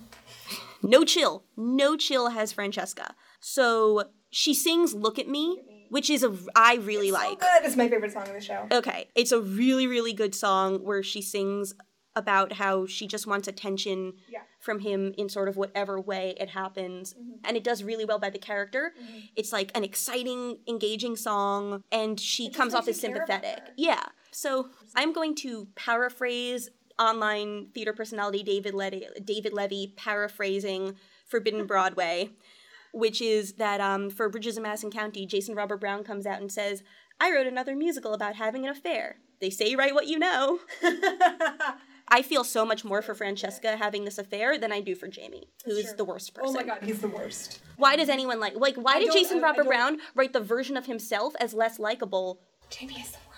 No 0.83 1.05
chill. 1.05 1.45
No 1.57 1.97
chill 1.97 2.31
has 2.31 2.53
Francesca. 2.53 3.15
So 3.41 4.05
she 4.35 4.53
sings 4.53 4.93
Look 4.93 5.19
at 5.19 5.29
Me, 5.29 5.63
which 5.91 6.11
is 6.11 6.25
a 6.25 6.37
I 6.57 6.75
really 6.77 7.09
So 7.11 7.15
like. 7.15 7.41
good. 7.41 7.63
It's 7.63 7.77
my 7.77 7.89
favorite 7.89 8.13
song 8.13 8.27
of 8.27 8.35
the 8.35 8.41
show. 8.41 8.67
Okay, 8.71 9.07
it's 9.15 9.31
a 9.33 9.41
really 9.41 9.87
really 9.87 10.13
good 10.13 10.35
song 10.35 10.79
where 10.85 11.03
she 11.03 11.23
sings 11.23 11.75
about 12.17 12.53
how 12.55 12.87
she 12.87 13.07
just 13.07 13.27
wants 13.27 13.49
attention 13.49 14.15
Yeah. 14.29 14.43
from 14.61 14.79
him 14.81 15.15
in 15.19 15.29
sort 15.29 15.49
of 15.49 15.57
whatever 15.57 16.01
way 16.01 16.35
it 16.39 16.51
happens 16.51 17.13
mm-hmm. 17.15 17.39
and 17.45 17.57
it 17.57 17.65
does 17.65 17.83
really 17.83 18.05
well 18.05 18.19
by 18.21 18.31
the 18.31 18.39
character. 18.39 18.93
Mm-hmm. 19.01 19.19
It's 19.37 19.53
like 19.53 19.73
an 19.77 19.83
exciting, 19.83 20.59
engaging 20.69 21.17
song 21.17 21.83
and 21.91 22.19
she 22.21 22.51
comes 22.51 22.73
off 22.75 22.87
as 22.89 23.03
you 23.03 23.09
care 23.09 23.17
about 23.25 23.29
sympathetic. 23.43 23.73
Yeah. 23.77 24.05
So, 24.31 24.71
I'm 24.97 25.13
going 25.13 25.35
to 25.37 25.69
paraphrase 25.77 26.71
online 26.99 27.69
theater 27.75 27.93
personality 27.93 28.43
David 28.43 28.75
David 29.25 29.53
Levy 29.53 29.93
paraphrasing 29.97 30.95
Forbidden 31.27 31.67
Broadway, 31.73 32.31
which 32.95 33.21
is 33.21 33.55
that 33.55 33.81
um, 33.81 34.09
for 34.09 34.29
Bridges 34.31 34.57
of 34.57 34.63
Madison 34.63 34.91
County, 34.91 35.27
Jason 35.27 35.55
Robert 35.55 35.79
Brown 35.81 36.05
comes 36.05 36.25
out 36.27 36.41
and 36.41 36.51
says, 36.51 36.83
I 37.21 37.31
wrote 37.33 37.47
another 37.47 37.77
musical 37.77 38.15
about 38.15 38.37
having 38.37 38.65
an 38.65 38.71
affair. 38.71 39.17
They 39.41 39.51
say 39.51 39.69
you 39.69 39.77
write 39.77 39.95
what 39.95 40.07
you 40.07 40.19
know. 40.19 40.61
I 42.09 42.23
feel 42.23 42.45
so 42.45 42.65
much 42.65 42.85
more 42.85 43.03
for 43.03 43.15
Francesca 43.15 43.77
having 43.77 44.05
this 44.05 44.19
affair 44.19 44.59
than 44.59 44.73
I 44.73 44.81
do 44.81 44.95
for 44.95 45.09
Jamie, 45.09 45.49
who 45.65 45.73
is 45.73 45.87
true. 45.87 45.97
the 45.97 46.05
worst 46.05 46.35
person. 46.35 46.51
oh 46.51 46.53
my 46.53 46.63
god, 46.63 46.79
he's 46.83 47.01
the 47.01 47.09
worst. 47.09 47.61
Why 47.77 47.97
does 47.97 48.09
anyone 48.09 48.41
like 48.41 48.55
like 48.57 48.77
why 48.77 48.95
I 48.97 49.01
did 49.01 49.13
Jason 49.13 49.39
I- 49.39 49.41
I 49.41 49.43
Robert 49.45 49.63
don't- 49.65 49.67
Brown 49.69 49.99
write 50.15 50.33
the 50.33 50.41
version 50.41 50.77
of 50.77 50.87
himself 50.87 51.35
as 51.41 51.55
less 51.55 51.79
likable? 51.79 52.41
Jamie 52.71 52.95
is 53.01 53.11
the 53.11 53.19
worst. 53.29 53.34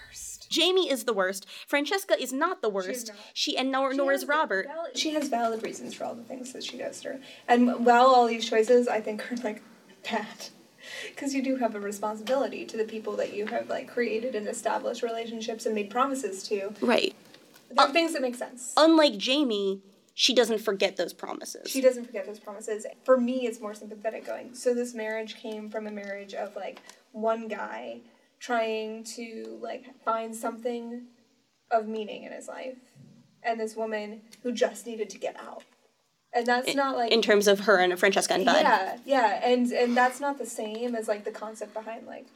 Jamie 0.48 0.90
is 0.90 1.04
the 1.04 1.12
worst. 1.12 1.46
Francesca 1.66 2.20
is 2.20 2.32
not 2.32 2.62
the 2.62 2.68
worst. 2.68 3.08
not. 3.08 3.16
She 3.34 3.56
and 3.56 3.70
nor, 3.70 3.92
nor 3.94 4.12
She 4.12 4.14
is 4.16 4.26
Robert. 4.26 4.66
valid- 4.66 4.96
she 4.98 5.10
has 5.14 5.28
valid 5.28 5.62
reasons 5.62 5.94
for 5.94 6.04
all 6.04 6.14
the 6.14 6.22
things 6.24 6.52
that 6.52 6.64
she 6.64 6.78
does 6.78 7.00
to 7.02 7.08
her. 7.08 7.20
And 7.48 7.84
while 7.84 8.06
all 8.06 8.26
these 8.26 8.48
choices 8.48 8.88
I 8.88 9.00
think 9.00 9.30
are 9.30 9.36
like 9.36 9.62
bad, 10.08 10.46
because 11.08 11.34
you 11.34 11.42
do 11.42 11.56
have 11.56 11.74
a 11.74 11.80
responsibility 11.80 12.64
to 12.64 12.76
the 12.76 12.84
people 12.84 13.16
that 13.16 13.34
you 13.34 13.46
have 13.46 13.68
like 13.68 13.88
created 13.88 14.34
and 14.34 14.46
established 14.46 15.02
relationships 15.02 15.66
and 15.66 15.74
made 15.74 15.90
promises 15.90 16.42
to. 16.44 16.72
Right. 16.80 17.14
There 17.70 17.84
are 17.86 17.92
things 17.92 18.12
that 18.12 18.22
make 18.22 18.36
sense. 18.36 18.72
Unlike 18.76 19.16
Jamie, 19.18 19.80
she 20.14 20.32
doesn't 20.34 20.60
forget 20.60 20.96
those 20.96 21.12
promises. 21.12 21.70
She 21.70 21.80
doesn't 21.80 22.06
forget 22.06 22.24
those 22.26 22.38
promises. 22.38 22.86
For 23.04 23.18
me, 23.18 23.46
it's 23.46 23.60
more 23.60 23.74
sympathetic 23.74 24.24
going. 24.24 24.54
So 24.54 24.72
this 24.72 24.94
marriage 24.94 25.36
came 25.36 25.68
from 25.68 25.86
a 25.86 25.90
marriage 25.90 26.32
of 26.32 26.54
like 26.56 26.80
one 27.12 27.48
guy 27.48 27.98
trying 28.38 29.04
to 29.04 29.58
like 29.60 29.84
find 30.04 30.34
something 30.34 31.02
of 31.70 31.86
meaning 31.88 32.22
in 32.24 32.32
his 32.32 32.48
life, 32.48 32.76
and 33.42 33.58
this 33.58 33.76
woman 33.76 34.22
who 34.42 34.52
just 34.52 34.86
needed 34.86 35.10
to 35.10 35.18
get 35.18 35.36
out. 35.40 35.64
And 36.32 36.46
that's 36.46 36.74
not 36.74 36.96
like 36.96 37.12
in 37.12 37.22
terms 37.22 37.48
of 37.48 37.60
her 37.60 37.78
and 37.78 37.98
Francesca 37.98 38.34
and 38.34 38.44
Bud. 38.44 38.60
yeah, 38.60 38.98
yeah, 39.04 39.40
and 39.42 39.70
and 39.72 39.96
that's 39.96 40.20
not 40.20 40.38
the 40.38 40.46
same 40.46 40.94
as 40.94 41.08
like 41.08 41.24
the 41.24 41.30
concept 41.30 41.72
behind 41.72 42.06
like 42.06 42.26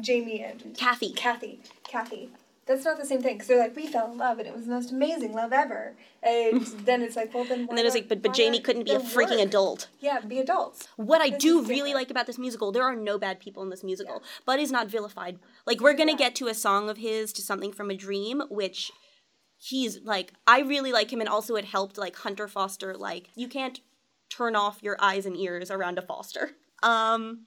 Jamie 0.00 0.42
and 0.42 0.76
Kathy. 0.76 1.12
Kathy, 1.12 1.60
Kathy. 1.84 2.30
That's 2.64 2.84
not 2.84 2.96
the 2.98 3.04
same 3.04 3.20
thing 3.22 3.34
because 3.34 3.48
they're 3.48 3.58
like 3.58 3.74
we 3.74 3.88
fell 3.88 4.12
in 4.12 4.18
love 4.18 4.38
and 4.38 4.46
it 4.46 4.54
was 4.54 4.66
the 4.66 4.70
most 4.70 4.92
amazing 4.92 5.32
love 5.32 5.52
ever, 5.52 5.96
and 6.22 6.64
then 6.84 7.02
it's 7.02 7.16
like 7.16 7.34
well 7.34 7.44
then. 7.44 7.60
And 7.60 7.70
then 7.70 7.78
it 7.80 7.84
was 7.84 7.94
like, 7.94 8.08
but 8.08 8.22
but 8.22 8.34
Jamie 8.34 8.60
couldn't 8.60 8.84
be 8.84 8.92
a 8.92 9.00
freaking 9.00 9.42
adult. 9.42 9.88
Yeah, 9.98 10.20
be 10.20 10.38
adults. 10.38 10.86
What 10.96 11.20
I 11.20 11.30
This 11.30 11.42
do 11.42 11.60
really 11.62 11.74
different. 11.90 11.94
like 11.94 12.10
about 12.12 12.26
this 12.28 12.38
musical, 12.38 12.70
there 12.70 12.84
are 12.84 12.94
no 12.94 13.18
bad 13.18 13.40
people 13.40 13.62
in 13.64 13.70
this 13.70 13.82
musical. 13.82 14.22
Bud 14.46 14.60
is 14.60 14.70
not 14.70 14.86
vilified. 14.88 15.40
Like 15.66 15.80
we're 15.80 15.94
gonna 15.94 16.12
Yeah. 16.12 16.18
get 16.18 16.34
to 16.36 16.46
a 16.46 16.54
song 16.54 16.88
of 16.88 16.98
his 16.98 17.32
to 17.34 17.42
something 17.42 17.72
from 17.72 17.90
a 17.90 17.94
dream, 17.94 18.42
which 18.48 18.92
he's 19.58 20.00
like 20.02 20.32
I 20.46 20.60
really 20.60 20.92
like 20.92 21.12
him 21.12 21.20
and 21.20 21.28
also 21.28 21.56
it 21.56 21.64
helped 21.64 21.98
like 21.98 22.14
Hunter 22.16 22.46
Foster 22.48 22.96
like 22.96 23.28
you 23.34 23.48
can't 23.48 23.80
turn 24.30 24.54
off 24.56 24.82
your 24.82 24.96
eyes 25.00 25.26
and 25.26 25.36
ears 25.36 25.70
around 25.70 25.98
a 25.98 26.02
Foster. 26.02 26.52
Um 26.82 27.46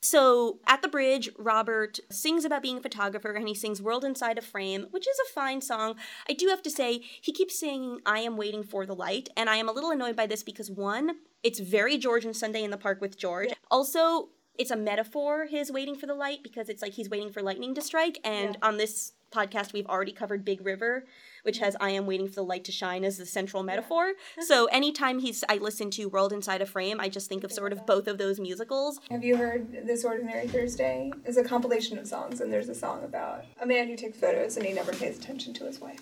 so 0.00 0.60
at 0.66 0.82
the 0.82 0.88
bridge, 0.88 1.30
Robert 1.38 1.98
sings 2.10 2.44
about 2.44 2.62
being 2.62 2.78
a 2.78 2.82
photographer 2.82 3.32
and 3.32 3.48
he 3.48 3.54
sings 3.54 3.82
World 3.82 4.04
Inside 4.04 4.38
a 4.38 4.42
Frame, 4.42 4.86
which 4.90 5.06
is 5.08 5.18
a 5.18 5.32
fine 5.32 5.60
song. 5.60 5.96
I 6.28 6.32
do 6.32 6.48
have 6.48 6.62
to 6.62 6.70
say, 6.70 7.02
he 7.20 7.32
keeps 7.32 7.58
singing 7.58 8.00
I 8.06 8.20
Am 8.20 8.36
Waiting 8.36 8.62
for 8.62 8.86
the 8.86 8.94
Light, 8.94 9.28
and 9.36 9.50
I 9.50 9.56
am 9.56 9.68
a 9.68 9.72
little 9.72 9.90
annoyed 9.90 10.16
by 10.16 10.26
this 10.26 10.42
because 10.42 10.70
one, 10.70 11.16
it's 11.42 11.58
very 11.58 11.98
George 11.98 12.24
and 12.24 12.36
Sunday 12.36 12.62
in 12.62 12.70
the 12.70 12.76
Park 12.76 13.00
with 13.00 13.18
George. 13.18 13.50
Also, 13.70 14.28
it's 14.58 14.70
a 14.70 14.76
metaphor, 14.76 15.46
his 15.46 15.70
waiting 15.70 15.96
for 15.96 16.06
the 16.06 16.14
light, 16.14 16.42
because 16.42 16.68
it's 16.68 16.82
like 16.82 16.92
he's 16.92 17.10
waiting 17.10 17.30
for 17.30 17.42
lightning 17.42 17.74
to 17.74 17.82
strike. 17.82 18.18
And 18.24 18.56
on 18.62 18.76
this 18.76 19.12
podcast, 19.32 19.72
we've 19.72 19.86
already 19.86 20.12
covered 20.12 20.44
Big 20.44 20.64
River, 20.64 21.04
which 21.46 21.58
has 21.58 21.76
I 21.80 21.90
am 21.90 22.06
waiting 22.06 22.28
for 22.28 22.34
the 22.34 22.44
light 22.44 22.64
to 22.64 22.72
shine 22.72 23.04
as 23.04 23.16
the 23.16 23.24
central 23.24 23.62
metaphor. 23.62 24.12
so 24.40 24.66
anytime 24.66 25.20
he's 25.20 25.44
I 25.48 25.56
listen 25.56 25.90
to 25.92 26.06
World 26.06 26.32
Inside 26.32 26.60
a 26.60 26.66
Frame, 26.66 27.00
I 27.00 27.08
just 27.08 27.28
think 27.28 27.44
of 27.44 27.52
sort 27.52 27.72
of 27.72 27.86
both 27.86 28.08
of 28.08 28.18
those 28.18 28.38
musicals. 28.40 29.00
Have 29.10 29.24
you 29.24 29.36
heard 29.36 29.86
This 29.86 30.04
Ordinary 30.04 30.48
Thursday? 30.48 31.12
It's 31.24 31.36
a 31.36 31.44
compilation 31.44 31.96
of 31.98 32.06
songs, 32.06 32.40
and 32.40 32.52
there's 32.52 32.68
a 32.68 32.74
song 32.74 33.04
about 33.04 33.44
a 33.62 33.66
man 33.66 33.86
who 33.88 33.96
takes 33.96 34.18
photos 34.18 34.56
and 34.56 34.66
he 34.66 34.72
never 34.72 34.92
pays 34.92 35.16
attention 35.18 35.54
to 35.54 35.64
his 35.64 35.80
wife. 35.80 36.00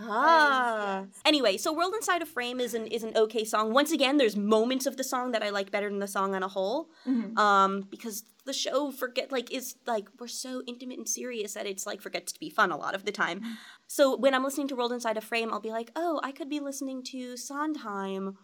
Ah. 0.00 1.04
Anyway, 1.24 1.56
so 1.56 1.72
World 1.72 1.94
Inside 1.94 2.22
a 2.22 2.26
Frame 2.26 2.60
is 2.60 2.74
an 2.74 2.86
is 2.86 3.02
an 3.02 3.12
okay 3.16 3.44
song. 3.44 3.72
Once 3.72 3.92
again, 3.92 4.18
there's 4.18 4.36
moments 4.36 4.86
of 4.86 4.96
the 4.96 5.04
song 5.04 5.32
that 5.32 5.42
I 5.42 5.50
like 5.50 5.70
better 5.70 5.88
than 5.88 5.98
the 5.98 6.06
song 6.06 6.34
on 6.34 6.42
a 6.42 6.48
whole. 6.48 6.88
Um, 7.36 7.82
because 7.90 8.24
the 8.46 8.52
show 8.52 8.90
forget 8.90 9.30
like 9.30 9.52
is 9.52 9.74
like 9.86 10.08
we're 10.18 10.28
so 10.28 10.62
intimate 10.66 10.98
and 10.98 11.08
serious 11.08 11.54
that 11.54 11.66
it's 11.66 11.84
like 11.86 12.00
forgets 12.00 12.32
to 12.32 12.40
be 12.40 12.48
fun 12.48 12.70
a 12.70 12.76
lot 12.76 12.94
of 12.94 13.04
the 13.04 13.12
time. 13.12 13.42
So 13.86 14.16
when 14.16 14.34
I'm 14.34 14.44
listening 14.44 14.68
to 14.68 14.76
World 14.76 14.92
Inside 14.92 15.16
a 15.16 15.20
Frame, 15.20 15.52
I'll 15.52 15.60
be 15.60 15.70
like, 15.70 15.90
oh, 15.94 16.20
I 16.22 16.32
could 16.32 16.48
be 16.48 16.60
listening 16.60 17.02
to 17.10 17.36
Sondheim 17.36 18.36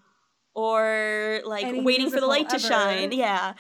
or 0.55 1.41
like 1.45 1.65
Any 1.65 1.81
waiting 1.81 2.11
for 2.11 2.21
the 2.21 2.27
light 2.27 2.49
to 2.51 2.59
shine. 2.59 3.13
Yeah. 3.13 3.55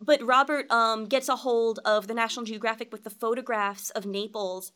But 0.00 0.22
Robert 0.22 0.68
um, 0.70 1.06
gets 1.06 1.28
a 1.28 1.36
hold 1.36 1.78
of 1.84 2.08
the 2.08 2.14
National 2.14 2.44
Geographic 2.44 2.90
with 2.90 3.04
the 3.04 3.10
photographs 3.10 3.90
of 3.90 4.04
Naples, 4.04 4.72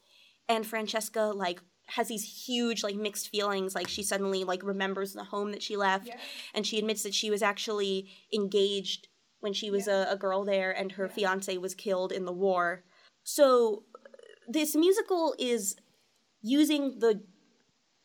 and 0.49 0.65
Francesca 0.65 1.33
like 1.35 1.61
has 1.89 2.09
these 2.09 2.47
huge 2.47 2.85
like 2.85 2.95
mixed 2.95 3.29
feelings. 3.29 3.75
Like 3.75 3.89
she 3.89 4.03
suddenly 4.05 4.45
like 4.45 4.63
remembers 4.63 5.13
the 5.15 5.25
home 5.25 5.51
that 5.51 5.63
she 5.63 5.77
left, 5.77 6.07
Yeah. 6.07 6.17
and 6.55 6.65
she 6.65 6.79
admits 6.79 7.03
that 7.03 7.15
she 7.15 7.31
was 7.31 7.43
actually 7.43 8.09
engaged 8.33 9.09
when 9.41 9.53
she 9.53 9.71
was 9.71 9.87
a, 9.87 10.07
a 10.11 10.17
girl 10.17 10.45
there, 10.45 10.71
and 10.71 10.93
her 10.93 11.09
fiance 11.09 11.57
was 11.59 11.75
killed 11.75 12.13
in 12.13 12.25
the 12.25 12.33
war. 12.33 12.85
So 13.23 13.85
this 14.49 14.75
musical 14.75 15.35
is 15.39 15.77
using 16.41 16.99
the 17.01 17.23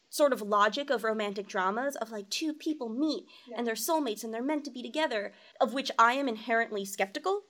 sort 0.09 0.33
of 0.33 0.41
logic 0.41 0.89
of 0.89 1.03
romantic 1.05 1.47
dramas 1.47 1.95
of 1.95 2.11
like 2.11 2.29
two 2.29 2.53
people 2.53 2.89
meet 2.89 3.23
and 3.55 3.65
they're 3.65 3.75
soulmates 3.75 4.25
and 4.25 4.33
they're 4.33 4.43
meant 4.43 4.65
to 4.65 4.71
be 4.71 4.83
together, 4.83 5.31
of 5.61 5.73
which 5.73 5.89
I 5.97 6.13
am 6.13 6.27
inherently 6.27 6.83
skeptical. 6.83 7.43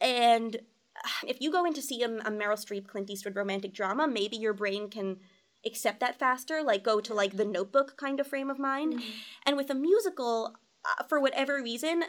And 0.00 0.56
uh, 0.56 1.26
if 1.28 1.40
you 1.40 1.52
go 1.52 1.64
in 1.64 1.72
to 1.74 1.82
see 1.82 2.02
a, 2.02 2.08
a 2.08 2.30
Meryl 2.30 2.58
Streep, 2.58 2.88
Clint 2.88 3.08
Eastwood 3.08 3.36
romantic 3.36 3.72
drama, 3.72 4.08
maybe 4.08 4.36
your 4.36 4.52
brain 4.52 4.90
can 4.90 5.18
accept 5.64 6.00
that 6.00 6.18
faster, 6.18 6.62
like 6.62 6.82
go 6.82 7.00
to 7.00 7.14
like 7.14 7.36
the 7.36 7.44
notebook 7.44 7.96
kind 7.96 8.18
of 8.18 8.26
frame 8.26 8.50
of 8.50 8.58
mind. 8.58 9.00
And 9.46 9.56
with 9.56 9.70
a 9.70 9.74
musical, 9.74 10.54
uh, 10.84 11.04
for 11.04 11.20
whatever 11.20 11.62
reason, 11.62 12.02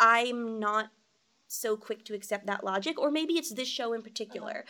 I'm 0.00 0.58
not 0.58 0.90
so 1.48 1.76
quick 1.76 2.04
to 2.04 2.14
accept 2.14 2.46
that 2.46 2.64
logic, 2.64 2.98
or 2.98 3.10
maybe 3.10 3.34
it's 3.34 3.52
this 3.52 3.68
show 3.68 3.92
in 3.92 4.02
particular. 4.02 4.64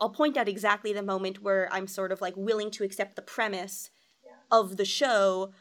I'll 0.00 0.10
point 0.10 0.36
out 0.36 0.48
exactly 0.48 0.92
the 0.92 1.02
moment 1.02 1.42
where 1.42 1.68
I'm 1.72 1.86
sort 1.86 2.12
of 2.12 2.20
like 2.20 2.36
willing 2.36 2.70
to 2.72 2.84
accept 2.84 3.16
the 3.16 3.22
premise 3.22 3.90
of 4.50 4.76
the 4.76 4.84
show. 4.84 5.52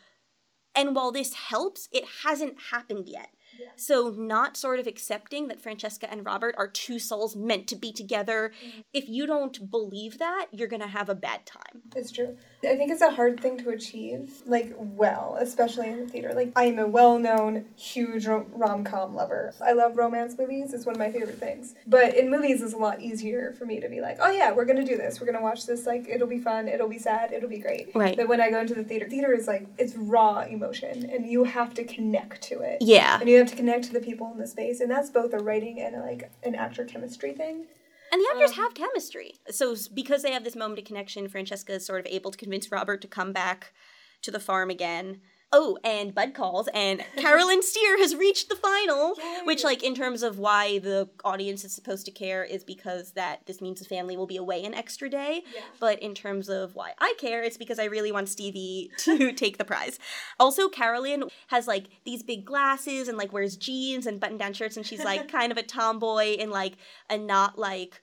And 0.75 0.95
while 0.95 1.11
this 1.11 1.33
helps, 1.33 1.87
it 1.91 2.03
hasn't 2.23 2.55
happened 2.71 3.07
yet. 3.07 3.29
So, 3.75 4.13
not 4.15 4.57
sort 4.57 4.79
of 4.79 4.85
accepting 4.87 5.47
that 5.47 5.61
Francesca 5.61 6.09
and 6.11 6.25
Robert 6.25 6.53
are 6.57 6.67
two 6.67 6.99
souls 6.99 7.35
meant 7.35 7.67
to 7.67 7.75
be 7.75 7.91
together, 7.91 8.51
mm. 8.63 8.83
if 8.93 9.07
you 9.07 9.25
don't 9.25 9.71
believe 9.71 10.19
that, 10.19 10.47
you're 10.51 10.67
gonna 10.67 10.87
have 10.87 11.09
a 11.09 11.15
bad 11.15 11.45
time. 11.45 11.81
It's 11.95 12.11
true. 12.11 12.37
I 12.67 12.75
think 12.75 12.91
it's 12.91 13.01
a 13.01 13.11
hard 13.11 13.39
thing 13.39 13.57
to 13.59 13.69
achieve, 13.69 14.41
like, 14.45 14.73
well, 14.77 15.37
especially 15.39 15.87
in 15.89 15.99
the 15.99 16.07
theater. 16.07 16.33
Like, 16.33 16.51
I 16.55 16.65
am 16.65 16.79
a 16.79 16.87
well 16.87 17.17
known, 17.17 17.65
huge 17.75 18.25
rom 18.27 18.83
com 18.83 19.15
lover. 19.15 19.53
I 19.63 19.73
love 19.73 19.97
romance 19.97 20.35
movies, 20.37 20.73
it's 20.73 20.85
one 20.85 20.95
of 20.95 20.99
my 20.99 21.11
favorite 21.11 21.39
things. 21.39 21.75
But 21.85 22.15
in 22.15 22.29
movies, 22.29 22.61
it's 22.61 22.73
a 22.73 22.77
lot 22.77 23.01
easier 23.01 23.53
for 23.57 23.65
me 23.65 23.79
to 23.79 23.89
be 23.89 24.01
like, 24.01 24.17
oh 24.21 24.31
yeah, 24.31 24.51
we're 24.51 24.65
gonna 24.65 24.85
do 24.85 24.97
this, 24.97 25.19
we're 25.19 25.27
gonna 25.27 25.41
watch 25.41 25.65
this, 25.65 25.85
like, 25.85 26.07
it'll 26.07 26.27
be 26.27 26.39
fun, 26.39 26.67
it'll 26.67 26.89
be 26.89 26.99
sad, 26.99 27.31
it'll 27.31 27.49
be 27.49 27.59
great. 27.59 27.95
Right. 27.95 28.17
But 28.17 28.27
when 28.27 28.41
I 28.41 28.49
go 28.49 28.59
into 28.59 28.73
the 28.73 28.83
theater, 28.83 29.07
theater 29.09 29.33
is 29.33 29.47
like, 29.47 29.67
it's 29.77 29.95
raw 29.95 30.41
emotion, 30.41 31.09
and 31.09 31.25
you 31.25 31.43
have 31.45 31.73
to 31.75 31.83
connect 31.83 32.41
to 32.43 32.59
it. 32.59 32.79
Yeah. 32.81 33.19
And 33.19 33.29
you 33.29 33.37
have 33.37 33.49
to 33.49 33.55
connect 33.55 33.85
to 33.85 33.93
the 33.93 33.99
people 33.99 34.31
in 34.31 34.39
the 34.39 34.47
space, 34.47 34.79
and 34.79 34.91
that's 34.91 35.09
both 35.09 35.33
a 35.33 35.39
writing 35.39 35.79
and, 35.79 35.95
a, 35.95 35.99
like, 35.99 36.29
an 36.43 36.55
actor 36.55 36.85
chemistry 36.85 37.33
thing. 37.33 37.65
And 38.11 38.21
the 38.21 38.27
actors 38.31 38.57
Um, 38.57 38.63
have 38.63 38.73
chemistry. 38.73 39.35
So 39.49 39.75
because 39.93 40.21
they 40.21 40.31
have 40.31 40.43
this 40.43 40.55
moment 40.55 40.79
of 40.79 40.85
connection, 40.85 41.27
Francesca 41.27 41.73
is 41.73 41.85
sort 41.85 41.99
of 41.99 42.05
able 42.07 42.31
to 42.31 42.37
convince 42.37 42.71
Robert 42.71 43.01
to 43.01 43.07
come 43.07 43.33
back 43.33 43.73
to 44.21 44.31
the 44.31 44.39
farm 44.39 44.69
again. 44.69 45.21
Oh, 45.53 45.77
and 45.83 46.13
Bud 46.13 46.33
calls, 46.33 46.67
and 46.73 47.03
Carolyn 47.17 47.63
Steer 47.63 47.97
has 47.99 48.15
reached 48.15 48.49
the 48.49 48.55
final. 48.55 49.15
Which, 49.45 49.63
like, 49.63 49.81
in 49.81 49.95
terms 49.95 50.21
of 50.21 50.37
why 50.39 50.79
the 50.79 51.09
audience 51.23 51.63
is 51.63 51.73
supposed 51.73 52.05
to 52.05 52.11
care, 52.11 52.43
is 52.43 52.63
because 52.63 53.13
that 53.13 53.45
this 53.45 53.61
means 53.61 53.79
the 53.79 53.85
family 53.85 54.17
will 54.17 54.27
be 54.27 54.37
away 54.37 54.65
an 54.65 54.73
extra 54.73 55.09
day. 55.09 55.43
Yeah. 55.53 55.61
But 55.79 55.99
in 55.99 56.13
terms 56.13 56.49
of 56.49 56.75
why 56.75 56.93
I 56.99 57.13
care, 57.17 57.43
it's 57.43 57.57
because 57.57 57.79
I 57.79 57.85
really 57.85 58.11
want 58.11 58.27
Stevie 58.27 58.91
to 58.99 59.31
take 59.31 59.57
the 59.57 59.65
prize. 59.65 59.99
Also, 60.39 60.67
Carolyn 60.67 61.23
has 61.47 61.65
like 61.65 61.85
these 62.03 62.23
big 62.23 62.45
glasses 62.45 63.07
and 63.07 63.17
like 63.17 63.31
wears 63.31 63.55
jeans 63.55 64.05
and 64.05 64.19
button 64.19 64.37
down 64.37 64.53
shirts, 64.53 64.75
and 64.75 64.85
she's 64.85 65.03
like 65.03 65.27
kind 65.31 65.51
of 65.51 65.57
a 65.57 65.63
tomboy 65.63 66.35
in 66.35 66.49
like 66.49 66.73
a 67.09 67.17
not 67.17 67.57
like 67.57 68.01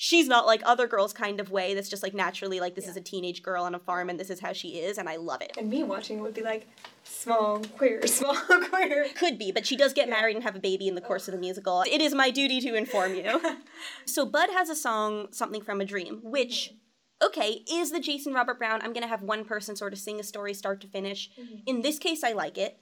she's 0.00 0.28
not 0.28 0.46
like 0.46 0.62
other 0.64 0.86
girls 0.86 1.12
kind 1.12 1.40
of 1.40 1.50
way 1.50 1.74
that's 1.74 1.88
just 1.88 2.04
like 2.04 2.14
naturally 2.14 2.60
like 2.60 2.76
this 2.76 2.86
is 2.86 2.96
a 2.96 3.00
teenage 3.00 3.42
girl 3.42 3.64
on 3.64 3.74
a 3.74 3.80
farm 3.80 4.08
and 4.08 4.18
this 4.18 4.30
is 4.30 4.38
how 4.38 4.52
she 4.52 4.78
is 4.78 4.96
and 4.96 5.08
I 5.08 5.16
love 5.16 5.42
it. 5.42 5.56
And 5.58 5.68
me 5.68 5.82
watching 5.82 6.20
would 6.20 6.34
be 6.34 6.40
like, 6.40 6.68
small 7.02 7.58
queer, 7.76 8.00
small 8.06 8.36
queer. 8.70 9.08
Could 9.16 9.38
be, 9.38 9.50
but 9.50 9.66
she 9.66 9.76
does 9.76 9.92
get 9.92 10.08
married 10.08 10.36
and 10.36 10.44
have 10.44 10.54
a 10.54 10.60
baby 10.60 10.86
in 10.86 10.94
the 10.94 11.00
course 11.00 11.26
of 11.26 11.34
the 11.34 11.40
musical. 11.40 11.82
It 11.82 12.00
is 12.00 12.14
my 12.14 12.30
duty 12.30 12.60
to 12.60 12.76
inform 12.76 13.16
you. 13.16 13.40
so 14.06 14.24
Bud 14.24 14.50
has 14.50 14.70
a 14.70 14.76
song, 14.76 15.26
Something 15.32 15.62
from 15.62 15.80
a 15.80 15.84
Dream, 15.84 16.20
which, 16.22 16.72
mm-hmm. 16.72 17.26
okay, 17.26 17.64
is 17.68 17.90
the 17.90 17.98
Jason 17.98 18.32
Robert 18.32 18.58
Brown. 18.58 18.80
I'm 18.82 18.92
going 18.92 19.02
to 19.02 19.08
have 19.08 19.22
one 19.22 19.44
person 19.44 19.74
sort 19.74 19.92
of 19.92 19.98
sing 19.98 20.20
a 20.20 20.22
story 20.22 20.54
start 20.54 20.80
to 20.82 20.86
finish. 20.86 21.28
Mm-hmm. 21.30 21.56
In 21.66 21.82
this 21.82 21.98
case, 21.98 22.22
I 22.22 22.30
like 22.32 22.56
it. 22.56 22.78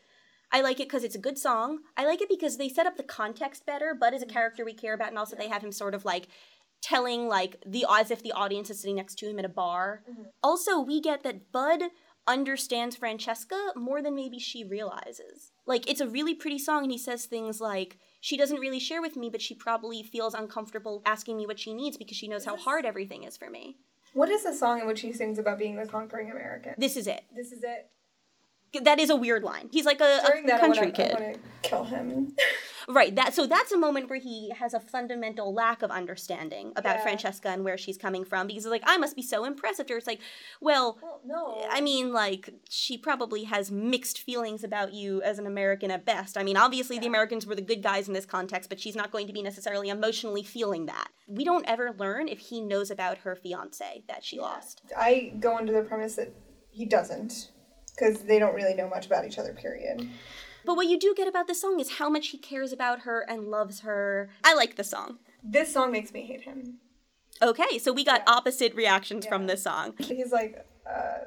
I 0.52 0.60
like 0.60 0.80
it 0.80 0.86
because 0.86 1.02
it's 1.02 1.16
a 1.16 1.20
good 1.20 1.38
song. 1.38 1.78
I 1.96 2.06
like 2.06 2.20
it 2.20 2.28
because 2.28 2.56
they 2.56 2.68
set 2.68 2.86
up 2.86 2.96
the 2.96 3.02
context 3.02 3.66
better. 3.66 3.94
Bud 3.98 4.12
is 4.12 4.20
a 4.20 4.26
mm-hmm. 4.26 4.34
character 4.34 4.66
we 4.66 4.74
care 4.74 4.92
about, 4.92 5.08
and 5.08 5.18
also 5.18 5.34
they 5.34 5.48
have 5.48 5.64
him 5.64 5.72
sort 5.72 5.94
of 5.94 6.04
like 6.04 6.28
telling 6.80 7.28
like 7.28 7.62
the 7.66 7.84
as 7.90 8.10
if 8.10 8.22
the 8.22 8.32
audience 8.32 8.70
is 8.70 8.80
sitting 8.80 8.96
next 8.96 9.16
to 9.16 9.28
him 9.28 9.38
at 9.38 9.44
a 9.44 9.50
bar. 9.50 10.02
Mm-hmm. 10.10 10.22
Also, 10.42 10.80
we 10.80 11.00
get 11.00 11.22
that 11.22 11.52
Bud 11.52 11.82
understands 12.26 12.96
Francesca 12.96 13.72
more 13.76 14.02
than 14.02 14.14
maybe 14.14 14.38
she 14.38 14.64
realizes. 14.64 15.52
Like 15.64 15.88
it's 15.88 16.00
a 16.00 16.08
really 16.08 16.34
pretty 16.34 16.58
song 16.58 16.82
and 16.82 16.92
he 16.92 16.98
says 16.98 17.26
things 17.26 17.60
like 17.60 17.98
she 18.20 18.36
doesn't 18.36 18.58
really 18.58 18.80
share 18.80 19.00
with 19.00 19.16
me 19.16 19.30
but 19.30 19.40
she 19.40 19.54
probably 19.54 20.02
feels 20.02 20.34
uncomfortable 20.34 21.02
asking 21.06 21.36
me 21.36 21.46
what 21.46 21.60
she 21.60 21.72
needs 21.72 21.96
because 21.96 22.16
she 22.16 22.28
knows 22.28 22.44
how 22.44 22.56
hard 22.56 22.84
everything 22.84 23.22
is 23.22 23.36
for 23.36 23.48
me. 23.48 23.76
What 24.12 24.30
is 24.30 24.44
the 24.44 24.54
song 24.54 24.80
in 24.80 24.86
which 24.86 25.02
he 25.02 25.12
sings 25.12 25.38
about 25.38 25.58
being 25.58 25.76
the 25.76 25.86
conquering 25.86 26.30
American? 26.30 26.74
This 26.78 26.96
is 26.96 27.06
it. 27.06 27.24
This 27.34 27.52
is 27.52 27.62
it. 27.62 27.90
That 28.82 28.98
is 28.98 29.10
a 29.10 29.16
weird 29.16 29.42
line. 29.42 29.68
He's 29.70 29.84
like 29.84 30.00
a, 30.00 30.20
a 30.24 30.30
country 30.30 30.52
I 30.52 30.68
wanna, 30.68 30.90
kid. 30.90 31.12
I 31.16 31.20
want 31.20 31.34
to 31.34 31.68
kill 31.68 31.84
him. 31.84 32.34
Right. 32.88 33.14
That 33.14 33.34
so 33.34 33.46
that's 33.46 33.72
a 33.72 33.78
moment 33.78 34.08
where 34.08 34.18
he 34.18 34.50
has 34.50 34.72
a 34.74 34.80
fundamental 34.80 35.52
lack 35.52 35.82
of 35.82 35.90
understanding 35.90 36.72
about 36.76 36.96
Yeah. 36.96 37.02
Francesca 37.02 37.48
and 37.48 37.64
where 37.64 37.76
she's 37.76 37.98
coming 37.98 38.24
from 38.24 38.46
because 38.46 38.64
he's 38.64 38.70
like, 38.70 38.84
I 38.86 38.96
must 38.96 39.16
be 39.16 39.22
so 39.22 39.44
impressive 39.44 39.86
to 39.86 39.94
her. 39.94 39.98
It's 39.98 40.06
like, 40.06 40.20
well, 40.60 40.98
well, 41.02 41.20
no. 41.24 41.66
I 41.70 41.80
mean, 41.80 42.12
like, 42.12 42.50
she 42.68 42.96
probably 42.96 43.44
has 43.44 43.70
mixed 43.70 44.18
feelings 44.20 44.62
about 44.62 44.92
you 44.92 45.22
as 45.22 45.38
an 45.38 45.46
American 45.46 45.90
at 45.90 46.04
best. 46.04 46.38
I 46.38 46.42
mean, 46.42 46.56
obviously, 46.56 46.98
the 46.98 47.06
Americans 47.06 47.46
were 47.46 47.54
the 47.54 47.62
good 47.62 47.82
guys 47.82 48.08
in 48.08 48.14
this 48.14 48.26
context, 48.26 48.68
but 48.68 48.78
she's 48.78 48.96
not 48.96 49.10
going 49.10 49.26
to 49.26 49.32
be 49.32 49.42
necessarily 49.42 49.88
emotionally 49.88 50.42
feeling 50.42 50.86
that. 50.86 51.08
We 51.26 51.44
don't 51.44 51.64
ever 51.68 51.94
learn 51.98 52.28
if 52.28 52.38
he 52.38 52.60
knows 52.60 52.90
about 52.90 53.18
her 53.18 53.34
fiance 53.34 54.04
that 54.08 54.24
she 54.24 54.38
lost. 54.38 54.82
I 54.96 55.32
go 55.40 55.56
under 55.56 55.72
the 55.72 55.82
premise 55.82 56.14
that 56.16 56.32
he 56.70 56.84
doesn't, 56.84 57.50
because 57.94 58.20
they 58.20 58.38
don't 58.38 58.54
really 58.54 58.74
know 58.74 58.88
much 58.88 59.06
about 59.06 59.24
each 59.24 59.38
other. 59.38 59.52
Period. 59.54 60.08
But 60.66 60.76
what 60.76 60.88
you 60.88 60.98
do 60.98 61.14
get 61.16 61.28
about 61.28 61.46
this 61.46 61.60
song 61.60 61.78
is 61.80 61.92
how 61.92 62.10
much 62.10 62.28
he 62.28 62.38
cares 62.38 62.72
about 62.72 63.00
her 63.00 63.20
and 63.28 63.48
loves 63.48 63.80
her. 63.80 64.28
I 64.44 64.54
like 64.54 64.76
the 64.76 64.84
song. 64.84 65.18
This 65.42 65.72
song 65.72 65.92
makes 65.92 66.12
me 66.12 66.26
hate 66.26 66.42
him. 66.42 66.78
Okay, 67.40 67.78
so 67.78 67.92
we 67.92 68.04
got 68.04 68.22
opposite 68.26 68.74
reactions 68.74 69.26
from 69.26 69.46
this 69.46 69.62
song. 69.62 69.94
He's 69.98 70.32
like, 70.32 70.66
uh, 70.88 71.26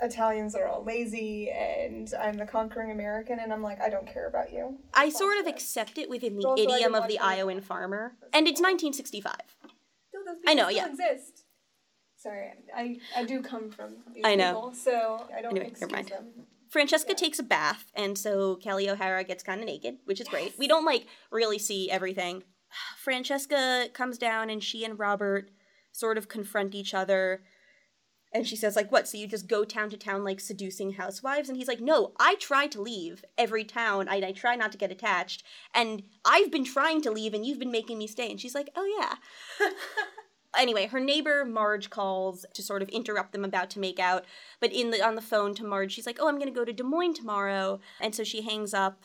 Italians 0.00 0.54
are 0.54 0.68
all 0.68 0.84
lazy, 0.84 1.50
and 1.50 2.12
I'm 2.20 2.36
the 2.36 2.44
conquering 2.46 2.90
American, 2.90 3.38
and 3.40 3.52
I'm 3.52 3.62
like, 3.62 3.80
I 3.80 3.88
don't 3.88 4.06
care 4.06 4.28
about 4.28 4.52
you. 4.52 4.78
I 4.92 5.08
sort 5.08 5.38
of 5.38 5.46
accept 5.46 5.96
it 5.98 6.10
within 6.10 6.36
the 6.36 6.54
idiom 6.58 6.94
of 6.94 7.08
the. 7.08 7.18
Iowan 7.18 7.60
farmer. 7.62 8.12
And 8.34 8.46
it's 8.46 8.60
1965. 8.60 9.34
No, 10.14 10.20
I 10.46 10.54
know, 10.54 10.68
yeah. 10.68 10.88
Exist. 10.88 11.44
Sorry, 12.16 12.50
I, 12.76 12.98
I 13.16 13.24
do 13.24 13.40
come 13.40 13.70
from 13.70 13.96
these 14.14 14.24
I 14.24 14.34
know. 14.34 14.54
people, 14.54 14.72
so 14.74 15.26
I 15.36 15.40
don't 15.40 15.52
Anyway, 15.52 15.68
excuse 15.68 15.90
never 15.90 15.92
mind. 15.92 16.08
them. 16.08 16.46
Francesca 16.68 17.14
takes 17.14 17.38
a 17.38 17.42
bath, 17.42 17.90
and 17.94 18.18
so 18.18 18.56
Kelli 18.56 18.88
O'Hara 18.88 19.24
gets 19.24 19.42
kind 19.42 19.60
of 19.60 19.66
naked, 19.66 19.98
which 20.04 20.20
is 20.20 20.28
great. 20.28 20.54
We 20.58 20.68
don't 20.68 20.84
like 20.84 21.06
really 21.30 21.58
see 21.58 21.90
everything. 21.90 22.42
Francesca 22.98 23.88
comes 23.92 24.18
down, 24.18 24.50
and 24.50 24.62
she 24.62 24.84
and 24.84 24.98
Robert 24.98 25.50
sort 25.92 26.18
of 26.18 26.28
confront 26.28 26.74
each 26.74 26.94
other. 26.94 27.42
And 28.32 28.46
she 28.46 28.56
says, 28.56 28.76
like, 28.76 28.92
what? 28.92 29.08
So 29.08 29.16
you 29.16 29.26
just 29.26 29.48
go 29.48 29.64
town 29.64 29.88
to 29.90 29.96
town, 29.96 30.24
like, 30.24 30.40
seducing 30.40 30.92
housewives? 30.92 31.48
And 31.48 31.56
he's 31.56 31.68
like, 31.68 31.80
no, 31.80 32.12
I 32.18 32.34
try 32.34 32.66
to 32.66 32.82
leave 32.82 33.24
every 33.38 33.64
town. 33.64 34.08
I, 34.08 34.16
I 34.16 34.32
try 34.32 34.56
not 34.56 34.72
to 34.72 34.78
get 34.78 34.90
attached. 34.90 35.42
And 35.72 36.02
I've 36.24 36.50
been 36.50 36.64
trying 36.64 37.00
to 37.02 37.10
leave, 37.10 37.32
and 37.32 37.46
you've 37.46 37.60
been 37.60 37.70
making 37.70 37.98
me 37.98 38.06
stay. 38.06 38.30
And 38.30 38.40
she's 38.40 38.54
like, 38.54 38.68
oh, 38.76 38.84
yeah. 38.98 39.68
anyway, 40.56 40.86
her 40.86 41.00
neighbor 41.00 41.44
Marge 41.44 41.90
calls 41.90 42.44
to 42.54 42.62
sort 42.62 42.82
of 42.82 42.88
interrupt 42.90 43.32
them 43.32 43.44
about 43.44 43.70
to 43.70 43.80
make 43.80 43.98
out, 43.98 44.24
but 44.60 44.72
in 44.72 44.90
the 44.90 45.04
on 45.04 45.14
the 45.14 45.22
phone 45.22 45.54
to 45.56 45.64
Marge, 45.64 45.92
she's 45.92 46.06
like, 46.06 46.18
"Oh, 46.20 46.28
I'm 46.28 46.38
going 46.38 46.52
to 46.52 46.58
go 46.58 46.64
to 46.64 46.72
Des 46.72 46.82
Moines 46.82 47.14
tomorrow," 47.14 47.80
and 48.00 48.14
so 48.14 48.24
she 48.24 48.42
hangs 48.42 48.74
up, 48.74 49.00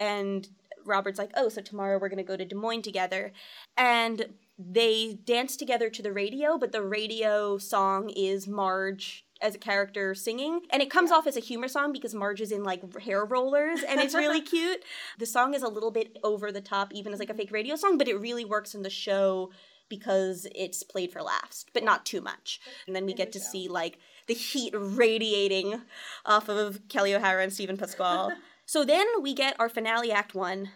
and 0.00 0.48
Robert's 0.84 1.18
like, 1.18 1.32
"Oh, 1.36 1.48
so 1.48 1.60
tomorrow 1.60 1.98
we're 1.98 2.08
going 2.08 2.18
to 2.18 2.22
go 2.22 2.36
to 2.36 2.44
Des 2.44 2.56
Moines 2.56 2.82
together," 2.82 3.32
and 3.76 4.26
they 4.58 5.18
dance 5.24 5.56
together 5.56 5.88
to 5.90 6.02
the 6.02 6.12
radio, 6.12 6.58
but 6.58 6.72
the 6.72 6.82
radio 6.82 7.58
song 7.58 8.10
is 8.10 8.46
Marge 8.46 9.24
as 9.40 9.54
a 9.56 9.58
character 9.58 10.14
singing. 10.14 10.60
And 10.70 10.80
it 10.80 10.90
comes 10.90 11.10
off 11.10 11.26
as 11.26 11.36
a 11.36 11.40
humor 11.40 11.68
song 11.68 11.92
because 11.92 12.14
Marge 12.14 12.40
is 12.40 12.52
in 12.52 12.62
like 12.62 13.00
hair 13.00 13.24
rollers 13.24 13.82
and 13.82 14.00
it's 14.00 14.14
really 14.14 14.40
cute. 14.52 14.84
The 15.18 15.26
song 15.26 15.54
is 15.54 15.62
a 15.62 15.68
little 15.68 15.90
bit 15.90 16.16
over 16.22 16.52
the 16.52 16.60
top 16.60 16.92
even 16.94 17.12
as 17.12 17.18
like 17.18 17.30
a 17.30 17.34
fake 17.34 17.50
radio 17.50 17.74
song, 17.74 17.98
but 17.98 18.08
it 18.08 18.14
really 18.14 18.44
works 18.44 18.74
in 18.74 18.82
the 18.82 18.90
show 18.90 19.50
because 19.92 20.46
it's 20.54 20.82
played 20.82 21.12
for 21.12 21.20
laughs, 21.20 21.66
but 21.74 21.84
not 21.84 22.06
too 22.06 22.22
much. 22.22 22.60
And 22.86 22.96
then 22.96 23.04
we 23.04 23.12
get 23.12 23.30
to 23.32 23.38
see 23.38 23.68
like 23.68 23.98
the 24.26 24.32
heat 24.32 24.72
radiating 24.74 25.82
off 26.24 26.48
of 26.48 26.80
Kelli 26.88 27.14
O'Hara 27.14 27.42
and 27.42 27.52
Steven 27.52 27.76
Pasquale. 27.76 28.32
so 28.64 28.86
then 28.86 29.06
we 29.20 29.34
get 29.34 29.54
our 29.60 29.68
finale 29.68 30.10
act 30.10 30.34
1 30.34 30.70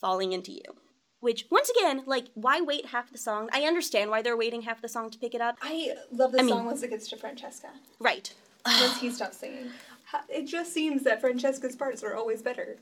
falling 0.00 0.32
into 0.32 0.50
you. 0.50 0.64
Which 1.20 1.46
once 1.52 1.70
again, 1.70 2.02
like 2.04 2.26
why 2.34 2.60
wait 2.60 2.86
half 2.86 3.12
the 3.12 3.18
song? 3.18 3.48
I 3.52 3.62
understand 3.62 4.10
why 4.10 4.22
they're 4.22 4.36
waiting 4.36 4.62
half 4.62 4.82
the 4.82 4.88
song 4.88 5.08
to 5.10 5.18
pick 5.18 5.36
it 5.36 5.40
up. 5.40 5.56
I 5.62 5.92
love 6.10 6.32
this 6.32 6.40
I 6.40 6.44
mean- 6.44 6.54
song 6.56 6.66
once 6.66 6.82
it 6.82 6.90
gets 6.90 7.08
to 7.10 7.16
Francesca. 7.16 7.68
Right. 8.00 8.34
Once 8.66 9.00
he 9.00 9.08
stops 9.10 9.36
singing. 9.36 9.68
It 10.28 10.46
just 10.46 10.72
seems 10.72 11.04
that 11.04 11.20
Francesca's 11.20 11.76
parts 11.76 12.02
are 12.02 12.16
always 12.16 12.42
better. 12.42 12.76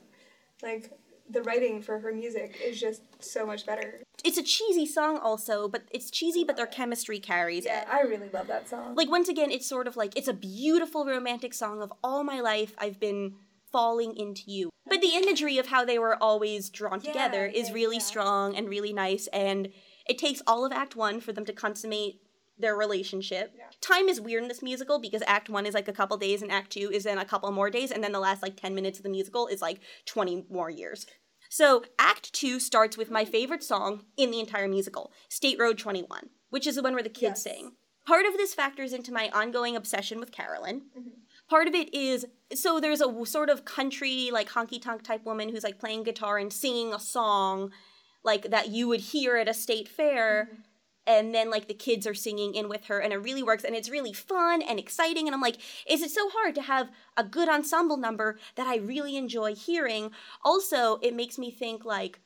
Like, 0.63 0.91
the 1.29 1.41
writing 1.43 1.81
for 1.81 1.99
her 1.99 2.13
music 2.13 2.55
is 2.63 2.79
just 2.79 3.01
so 3.19 3.45
much 3.45 3.65
better. 3.65 4.01
It's 4.23 4.37
a 4.37 4.43
cheesy 4.43 4.85
song 4.85 5.17
also, 5.17 5.67
but 5.67 5.83
it's 5.91 6.09
cheesy 6.11 6.43
but 6.43 6.55
their 6.57 6.67
chemistry 6.67 7.19
carries 7.19 7.65
Yeah, 7.65 7.81
it. 7.81 7.87
I 7.91 8.01
really 8.01 8.29
love 8.33 8.47
that 8.47 8.69
song. 8.69 8.95
like 8.95 9.09
once 9.09 9.29
again 9.29 9.51
it's 9.51 9.67
sort 9.67 9.87
of 9.87 9.95
like 9.97 10.15
it's 10.17 10.27
a 10.27 10.33
beautiful 10.33 11.05
romantic 11.05 11.53
song 11.53 11.81
of 11.81 11.91
all 12.03 12.23
my 12.23 12.39
life 12.39 12.73
i've 12.77 12.99
been 12.99 13.33
falling 13.71 14.15
into 14.15 14.43
you 14.51 14.69
but 14.87 15.01
the 15.01 15.15
imagery 15.15 15.57
of 15.57 15.67
how 15.67 15.83
they 15.83 15.97
were 15.97 16.21
always 16.21 16.69
drawn 16.69 16.99
together 17.01 17.45
is 17.45 17.69
yeah, 17.69 17.73
really 17.75 17.95
yeah. 17.97 18.01
strong 18.01 18.55
and 18.55 18.69
really 18.69 18.93
nice 18.93 19.27
and 19.33 19.69
it 20.05 20.17
takes 20.17 20.41
all 20.45 20.63
of 20.65 20.71
act 20.71 20.95
one 20.95 21.19
for 21.19 21.31
them 21.33 21.45
to 21.45 21.53
consummate 21.53 22.21
their 22.57 22.75
relationship 22.75 23.53
Yeah. 23.57 23.65
time 23.81 24.07
is 24.07 24.21
weird 24.21 24.43
in 24.43 24.47
this 24.49 24.61
musical 24.61 24.99
because 24.99 25.23
act 25.25 25.49
one 25.49 25.65
is 25.65 25.73
like 25.73 25.87
a 25.87 25.93
couple 25.93 26.17
days 26.17 26.41
and 26.41 26.51
act 26.51 26.71
two 26.73 26.91
is 26.91 27.03
then 27.03 27.17
a 27.17 27.25
couple 27.25 27.51
more 27.51 27.69
days 27.69 27.91
and 27.91 28.03
then 28.03 28.11
the 28.11 28.19
last 28.19 28.41
like 28.43 28.55
10 28.55 28.75
minutes 28.75 28.99
of 28.99 29.03
the 29.03 29.09
musical 29.09 29.47
is 29.47 29.61
like 29.61 29.79
20 30.05 30.45
more 30.49 30.69
years 30.69 31.05
so 31.49 31.83
act 31.99 32.31
two 32.33 32.59
starts 32.59 32.97
with 32.97 33.09
my 33.11 33.25
favorite 33.25 33.63
song 33.63 34.05
in 34.17 34.29
the 34.31 34.39
entire 34.39 34.67
musical 34.67 35.11
state 35.29 35.57
road 35.59 35.77
21 35.77 36.29
which 36.49 36.67
is 36.67 36.75
the 36.75 36.83
one 36.83 36.93
where 36.93 37.03
the 37.03 37.09
kids 37.09 37.43
Yes. 37.45 37.55
sing 37.55 37.71
Part 38.05 38.25
of 38.25 38.33
this 38.33 38.53
factors 38.53 38.91
into 38.91 39.13
my 39.13 39.29
ongoing 39.33 39.77
obsession 39.77 40.19
with 40.19 40.33
Carolyn. 40.33 40.81
Mm-hmm. 40.97 41.09
Part 41.49 41.69
of 41.69 41.73
it 41.73 41.93
is 41.93 42.25
so 42.53 42.81
there's 42.81 42.99
a 42.99 43.25
sort 43.25 43.49
of 43.49 43.63
country, 43.63 44.29
like 44.29 44.49
honky 44.49 44.81
tonk 44.81 45.03
type 45.03 45.23
woman 45.25 45.47
who's 45.47 45.63
like 45.63 45.79
playing 45.79 46.03
guitar 46.03 46.37
and 46.37 46.51
singing 46.51 46.93
a 46.93 46.99
song 46.99 47.71
like 48.21 48.49
that 48.51 48.67
you 48.67 48.89
would 48.89 48.99
hear 48.99 49.37
at 49.37 49.47
a 49.47 49.53
state 49.53 49.87
fair. 49.87 50.49
Mm-hmm. 50.51 50.61
And 51.05 51.33
then 51.33 51.49
like 51.49 51.67
the 51.67 51.73
kids 51.73 52.07
are 52.07 52.13
singing 52.13 52.55
in 52.55 52.69
with 52.69 52.85
her 52.85 52.99
and 52.99 53.13
it 53.13 53.17
really 53.17 53.43
works 53.43 53.63
and 53.63 53.75
it's 53.75 53.89
really 53.89 54.13
fun 54.13 54.61
and 54.61 54.79
exciting 54.79 55.27
and 55.27 55.35
i'm 55.35 55.41
like 55.41 55.57
is 55.89 56.01
it 56.01 56.11
so 56.11 56.29
hard 56.29 56.55
to 56.55 56.61
have 56.61 56.89
a 57.17 57.23
good 57.23 57.49
ensemble 57.49 57.97
number 57.97 58.37
that 58.55 58.67
i 58.67 58.77
really 58.77 59.17
enjoy 59.17 59.53
hearing? 59.55 60.11
Also 60.43 60.97
it 61.01 61.15
makes 61.15 61.37
me 61.37 61.51
think 61.51 61.85
like 61.85 62.19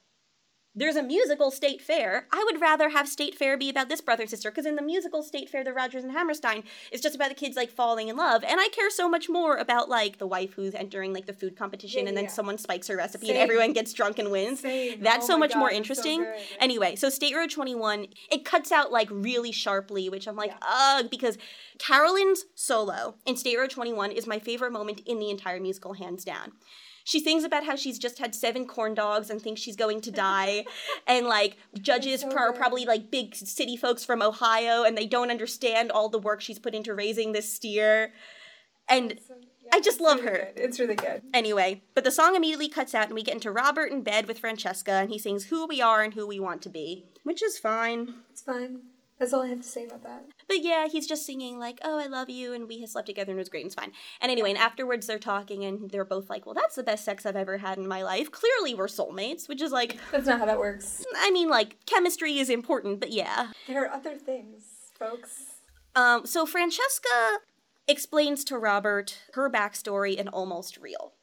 there's 0.77 0.95
a 0.95 1.01
musical 1.03 1.49
state 1.51 1.81
fair. 1.81 2.27
I 2.31 2.43
would 2.49 2.61
rather 2.61 2.89
have 2.89 3.09
state 3.09 3.33
fair 3.35 3.57
be 3.57 3.69
about 3.69 3.89
this 3.89 3.99
brother 3.99 4.21
and 4.21 4.29
sister 4.29 4.51
because 4.51 4.65
in 4.67 4.75
the 4.75 4.81
musical 4.83 5.23
state 5.23 5.49
fair, 5.49 5.63
the 5.63 5.73
Rodgers 5.73 6.03
and 6.03 6.13
Hammerstein, 6.13 6.63
it's 6.91 7.01
just 7.01 7.15
about 7.15 7.29
the 7.29 7.35
kids 7.35 7.57
like 7.57 7.69
falling 7.71 8.07
in 8.07 8.15
love, 8.15 8.43
and 8.43 8.59
I 8.61 8.69
care 8.69 8.89
so 8.91 9.09
much 9.09 9.27
more 9.27 9.57
about 9.57 9.89
like 9.89 10.19
the 10.19 10.27
wife 10.27 10.53
who's 10.53 10.75
entering 10.75 11.13
like 11.13 11.25
the 11.25 11.33
food 11.33 11.57
competition, 11.57 12.03
Yeah, 12.03 12.07
and 12.09 12.17
then 12.17 12.25
yeah. 12.25 12.29
someone 12.29 12.57
spikes 12.59 12.87
her 12.87 12.95
recipe 12.95 13.27
Same. 13.27 13.35
and 13.35 13.43
everyone 13.43 13.73
gets 13.73 13.91
drunk 13.91 14.19
and 14.19 14.31
wins. 14.31 14.59
Same. 14.61 15.01
That's 15.01 15.25
Oh 15.25 15.33
so 15.33 15.37
much 15.39 15.55
more 15.55 15.69
God, 15.69 15.73
so 15.73 15.77
interesting. 15.77 16.23
good. 16.23 16.35
anyway, 16.59 16.95
so 16.95 17.09
State 17.09 17.35
Road 17.35 17.49
21, 17.49 18.07
it 18.31 18.45
cuts 18.45 18.71
out 18.71 18.91
like 18.91 19.09
really 19.11 19.51
sharply, 19.51 20.09
which 20.09 20.27
I'm 20.27 20.35
like, 20.35 20.53
ugh, 20.61 21.09
because 21.09 21.37
Carolyn's 21.79 22.45
solo 22.55 23.15
in 23.25 23.35
State 23.35 23.57
Road 23.57 23.69
21 23.71 24.11
is 24.11 24.27
my 24.27 24.39
favorite 24.39 24.71
moment 24.71 25.01
in 25.05 25.19
the 25.19 25.29
entire 25.29 25.59
musical, 25.59 25.93
hands 25.93 26.23
down. 26.23 26.51
She 27.07 27.21
sings 27.21 27.45
about 27.45 27.63
how 27.65 27.77
she's 27.77 27.97
just 27.97 28.19
had 28.19 28.35
seven 28.35 28.67
corn 28.67 28.93
dogs 28.93 29.29
and 29.29 29.41
thinks 29.41 29.61
she's 29.61 29.77
going 29.77 30.01
to 30.01 30.11
die. 30.29 30.65
and 31.07 31.25
like 31.25 31.55
judges 31.79 32.19
so 32.19 32.35
are 32.35 32.51
probably 32.51 32.83
like 32.83 33.09
big 33.09 33.33
city 33.33 33.77
folks 33.77 34.03
from 34.03 34.21
Ohio 34.21 34.83
and 34.83 34.97
they 34.97 35.07
don't 35.07 35.31
understand 35.31 35.89
all 35.89 36.09
the 36.09 36.19
work 36.19 36.41
she's 36.41 36.59
put 36.59 36.75
into 36.75 36.93
raising 36.93 37.31
this 37.31 37.53
steer. 37.53 38.11
And 38.89 39.17
So, 39.25 39.35
yeah, 39.63 39.69
I 39.73 39.79
just 39.79 40.01
love 40.01 40.17
really 40.19 40.31
her. 40.31 40.51
good. 40.53 40.63
It's 40.65 40.79
really 40.81 40.95
good. 40.95 41.21
Anyway, 41.33 41.81
but 41.95 42.03
the 42.03 42.11
song 42.11 42.35
immediately 42.35 42.67
cuts 42.67 42.93
out 42.93 43.05
and 43.05 43.13
we 43.15 43.23
get 43.23 43.35
into 43.35 43.51
Robert 43.51 43.89
in 43.89 44.01
bed 44.01 44.27
with 44.27 44.39
Francesca 44.39 44.91
and 44.91 45.09
he 45.09 45.17
sings 45.17 45.45
Who 45.45 45.65
We 45.65 45.81
Are 45.81 46.03
and 46.03 46.13
Who 46.13 46.27
We 46.27 46.41
Want 46.41 46.61
to 46.63 46.69
Be, 46.69 47.05
which 47.23 47.41
is 47.41 47.57
fine. 47.57 48.15
It's 48.31 48.41
fine. 48.41 48.81
That's 49.19 49.33
all 49.33 49.41
I 49.41 49.47
have 49.47 49.61
to 49.61 49.67
say 49.67 49.85
about 49.85 50.03
that. 50.03 50.25
But 50.47 50.63
yeah, 50.63 50.87
he's 50.87 51.07
just 51.07 51.25
singing 51.25 51.59
like, 51.59 51.79
"Oh, 51.83 51.97
I 51.99 52.05
love 52.05 52.29
you," 52.29 52.53
and 52.53 52.67
we 52.67 52.79
have 52.81 52.89
slept 52.89 53.07
together 53.07 53.31
and 53.31 53.39
it 53.39 53.41
was 53.41 53.49
great 53.49 53.61
and 53.61 53.67
it's 53.67 53.75
fine. 53.75 53.91
And 54.21 54.31
anyway, 54.31 54.49
and 54.49 54.59
afterwards 54.59 55.07
they're 55.07 55.17
talking 55.17 55.65
and 55.65 55.89
they're 55.89 56.05
both 56.05 56.29
like, 56.29 56.45
"Well, 56.45 56.55
that's 56.55 56.75
the 56.75 56.83
best 56.83 57.03
sex 57.03 57.25
I've 57.25 57.35
ever 57.35 57.57
had 57.57 57.77
in 57.77 57.87
my 57.87 58.03
life. 58.03 58.31
Clearly, 58.31 58.75
we're 58.75 58.87
soulmates," 58.87 59.49
which 59.49 59.61
is 59.61 59.71
like, 59.71 59.97
That's 60.11 60.27
not 60.27 60.39
how 60.39 60.45
that 60.45 60.59
works. 60.59 61.03
I 61.15 61.31
mean, 61.31 61.49
like 61.49 61.83
chemistry 61.85 62.37
is 62.37 62.49
important, 62.49 62.99
but 62.99 63.11
yeah. 63.11 63.51
There 63.67 63.83
are 63.83 63.91
other 63.91 64.15
things, 64.15 64.91
folks. 64.97 65.61
Um, 65.95 66.25
so 66.25 66.45
Francesca 66.45 67.39
explains 67.87 68.43
to 68.45 68.57
Robert 68.57 69.19
her 69.33 69.49
backstory 69.49 70.19
and 70.19 70.29
almost 70.29 70.77
real. 70.77 71.13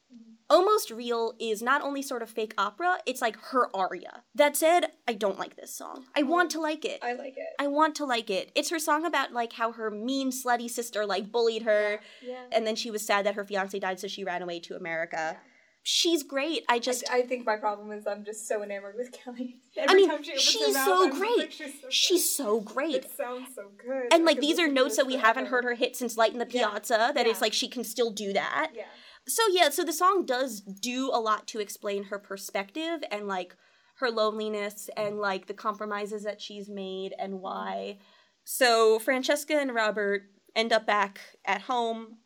Almost 0.51 0.91
Real 0.91 1.33
is 1.41 1.63
not 1.63 1.81
only 1.83 2.03
sort 2.03 2.23
of 2.23 2.29
fake 2.29 2.53
opera, 2.59 2.99
it's 3.07 3.23
like 3.23 3.37
her 3.47 3.75
aria. 3.75 4.23
That 4.35 4.57
said, 4.57 4.87
I 5.09 5.15
don't 5.15 5.39
like 5.39 5.57
this 5.57 5.75
song. 5.75 6.05
I 6.15 6.23
want 6.23 6.51
to 6.53 6.61
like 6.61 6.85
it. 6.85 7.01
I 7.03 7.15
like 7.15 7.35
it. 7.37 7.47
I 7.59 7.67
want 7.67 7.95
to 7.97 8.05
like 8.05 8.29
it. 8.29 8.53
It's 8.55 8.71
her 8.71 8.79
song 8.79 9.07
about 9.07 9.33
like 9.33 9.55
how 9.55 9.73
her 9.73 9.91
mean 9.91 10.31
slutty 10.31 10.69
sister 10.69 11.07
like 11.07 11.33
bullied 11.33 11.63
her 11.63 12.01
Yeah. 12.23 12.45
and 12.53 12.67
then 12.67 12.77
she 12.77 12.91
was 12.91 13.05
sad 13.07 13.25
that 13.27 13.35
her 13.37 13.45
fiance 13.45 13.79
died 13.79 13.99
so 14.01 14.07
she 14.07 14.23
ran 14.25 14.43
away 14.43 14.61
to 14.61 14.77
America. 14.77 15.39
She's 15.87 16.23
great. 16.23 16.65
I 16.69 16.79
just 16.79 17.05
I, 17.11 17.19
I 17.19 17.23
think 17.23 17.45
my 17.45 17.57
problem 17.57 17.93
is 17.93 18.07
I'm 18.07 18.25
just 18.25 18.49
so 18.49 18.63
enamored 18.63 18.95
with 18.97 19.13
Kelli. 19.13 19.57
Every 19.77 19.93
I 19.93 19.95
mean, 19.95 20.09
time 20.09 20.23
she 20.23 20.39
she's 20.39 20.75
mouth, 20.75 20.87
so 20.87 21.11
great. 21.11 21.37
like, 21.39 21.53
she's 21.53 21.81
so 21.81 21.87
she's 21.91 22.37
so 22.37 22.61
great. 22.61 22.95
It 22.95 23.11
sounds 23.15 23.49
so 23.55 23.65
good. 23.79 24.13
And 24.13 24.25
like 24.25 24.41
these 24.41 24.59
are 24.59 24.67
notes 24.69 24.97
that 24.97 25.07
we 25.07 25.17
haven't 25.17 25.47
heard 25.47 25.65
her 25.65 25.75
hit 25.75 25.95
since 25.97 26.17
Light 26.17 26.33
in 26.33 26.39
the 26.39 26.47
Yeah. 26.49 26.69
Piazza 26.71 27.13
that 27.15 27.27
it's 27.27 27.43
like 27.43 27.53
she 27.53 27.69
can 27.69 27.85
still 27.85 28.11
do 28.11 28.33
that. 28.33 28.73
Yeah. 28.75 28.85
So 29.27 29.43
yeah, 29.51 29.71
so 29.71 29.85
the 29.85 29.93
song 29.93 30.25
does 30.27 30.61
do 30.61 31.11
a 31.13 31.19
lot 31.21 31.47
to 31.49 31.61
explain 31.61 32.05
her 32.05 32.19
perspective 32.19 33.03
and 33.11 33.27
like 33.27 33.57
her 33.97 34.11
loneliness 34.11 34.91
and 34.97 35.19
like 35.19 35.47
the 35.47 35.55
compromises 35.55 36.25
that 36.25 36.41
she's 36.41 36.69
made 36.69 37.15
and 37.19 37.41
why. 37.41 37.99
So 38.45 38.99
Francesca 38.99 39.55
and 39.59 39.75
Robert 39.75 40.25
end 40.55 40.73
up 40.73 40.87
back 40.87 41.21
at 41.45 41.63
home 41.63 42.19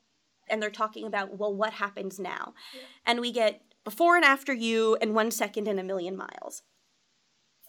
and 0.48 0.61
they're 0.62 0.70
talking 0.70 1.06
about 1.06 1.38
well 1.38 1.54
what 1.54 1.74
happens 1.74 2.18
now. 2.18 2.54
And 3.06 3.20
we 3.20 3.30
get 3.32 3.62
before 3.84 4.16
and 4.16 4.24
after 4.24 4.52
you 4.52 4.96
and 5.00 5.14
1 5.14 5.30
second 5.30 5.68
in 5.68 5.78
a 5.78 5.84
million 5.84 6.16
miles. 6.16 6.62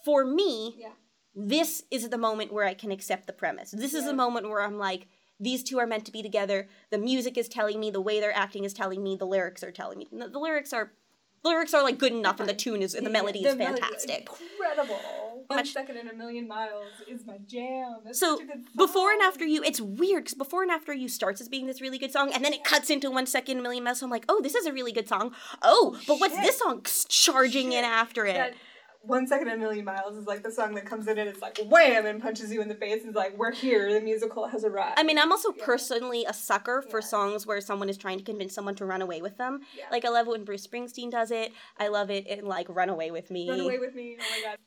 For 0.04 0.24
me, 0.24 0.76
Yeah. 0.78 0.92
this 1.34 1.84
is 1.90 2.08
the 2.08 2.18
moment 2.18 2.52
where 2.52 2.64
I 2.64 2.74
can 2.74 2.90
accept 2.90 3.26
the 3.26 3.32
premise. 3.32 3.70
This 3.70 3.94
is 3.94 4.04
the 4.06 4.14
moment 4.14 4.48
where 4.48 4.62
I'm 4.62 4.78
like, 4.78 5.06
these 5.40 5.62
two 5.62 5.78
are 5.78 5.86
meant 5.86 6.04
to 6.06 6.12
be 6.12 6.22
together. 6.22 6.68
The 6.90 6.98
music 6.98 7.38
is 7.38 7.48
telling 7.48 7.80
me, 7.80 7.90
the 7.90 8.00
way 8.00 8.20
they're 8.20 8.36
acting 8.36 8.64
is 8.64 8.72
telling 8.74 9.02
me, 9.02 9.16
the 9.16 9.26
lyrics 9.26 9.62
are 9.64 9.72
telling 9.72 9.98
me. 9.98 10.08
The, 10.12 10.28
the 10.28 10.38
lyrics 10.38 10.72
are 10.72 10.92
the 11.42 11.48
lyrics 11.48 11.72
are 11.72 11.82
like 11.82 11.96
good 11.96 12.12
enough 12.12 12.38
and 12.38 12.46
the 12.46 12.52
tune 12.54 12.82
is 12.82 12.94
and 12.94 13.06
the 13.06 13.10
melody 13.10 13.42
the 13.42 13.48
is 13.48 13.56
melody 13.56 13.80
fantastic. 13.80 14.28
Incredible. 14.52 15.00
One 15.46 15.56
Much- 15.56 15.72
second 15.72 15.96
in 15.96 16.06
a 16.08 16.12
million 16.12 16.46
miles 16.46 16.92
is 17.08 17.26
my 17.26 17.38
jam. 17.46 17.96
That's 18.04 18.20
So 18.20 18.36
such 18.36 18.44
a 18.44 18.46
good 18.48 18.64
before 18.76 19.10
and 19.10 19.22
after 19.22 19.46
you, 19.46 19.62
it's 19.64 19.80
weird 19.80 20.24
because 20.24 20.34
before 20.34 20.62
and 20.62 20.70
after 20.70 20.92
you 20.92 21.08
starts 21.08 21.40
as 21.40 21.48
being 21.48 21.66
this 21.66 21.80
really 21.80 21.96
good 21.98 22.12
song, 22.12 22.30
and 22.34 22.44
then 22.44 22.52
it 22.52 22.62
cuts 22.62 22.90
into 22.90 23.10
one 23.10 23.24
second 23.26 23.52
in 23.52 23.58
a 23.60 23.62
million 23.62 23.82
miles. 23.82 24.00
So 24.00 24.06
I'm 24.06 24.10
like, 24.10 24.26
oh, 24.28 24.40
this 24.42 24.54
is 24.54 24.66
a 24.66 24.72
really 24.72 24.92
good 24.92 25.08
song. 25.08 25.32
Oh, 25.62 25.98
but 26.06 26.20
what's 26.20 26.36
this 26.36 26.58
song 26.58 26.82
charging 27.08 27.72
in 27.72 27.84
after 27.84 28.26
it? 28.26 28.34
That 28.34 28.54
one 29.02 29.26
second 29.26 29.48
in 29.48 29.54
a 29.54 29.56
million 29.56 29.84
miles 29.84 30.16
is 30.16 30.26
like 30.26 30.42
the 30.42 30.50
song 30.50 30.74
that 30.74 30.84
comes 30.84 31.06
in 31.08 31.18
and 31.18 31.28
it's 31.28 31.40
like 31.40 31.58
wham 31.66 32.04
and 32.06 32.20
punches 32.20 32.52
you 32.52 32.60
in 32.60 32.68
the 32.68 32.74
face 32.74 33.00
and 33.00 33.10
is 33.10 33.14
like, 33.16 33.36
We're 33.38 33.52
here, 33.52 33.92
the 33.92 34.00
musical 34.00 34.46
has 34.48 34.64
arrived. 34.64 34.98
I 34.98 35.02
mean, 35.02 35.18
I'm 35.18 35.32
also 35.32 35.52
personally 35.52 36.24
a 36.26 36.34
sucker 36.34 36.82
for 36.82 37.00
Yeah. 37.00 37.06
songs 37.06 37.46
where 37.46 37.60
someone 37.60 37.88
is 37.88 37.96
trying 37.96 38.18
to 38.18 38.24
convince 38.24 38.54
someone 38.54 38.74
to 38.76 38.84
run 38.84 39.02
away 39.02 39.22
with 39.22 39.36
them. 39.38 39.60
Yeah. 39.76 39.84
Like 39.90 40.04
I 40.04 40.08
love 40.10 40.26
it 40.26 40.30
when 40.30 40.44
Bruce 40.44 40.66
Springsteen 40.66 41.10
does 41.10 41.30
it. 41.30 41.52
I 41.78 41.88
love 41.88 42.10
it 42.10 42.26
in 42.26 42.44
like 42.44 42.66
Run 42.68 42.88
Away 42.90 43.10
with 43.10 43.30
Me. 43.30 43.48
Run 43.48 43.60
away 43.60 43.78
with 43.78 43.94
me. 43.94 44.16
Oh 44.20 44.24
my 44.30 44.50
god. 44.50 44.58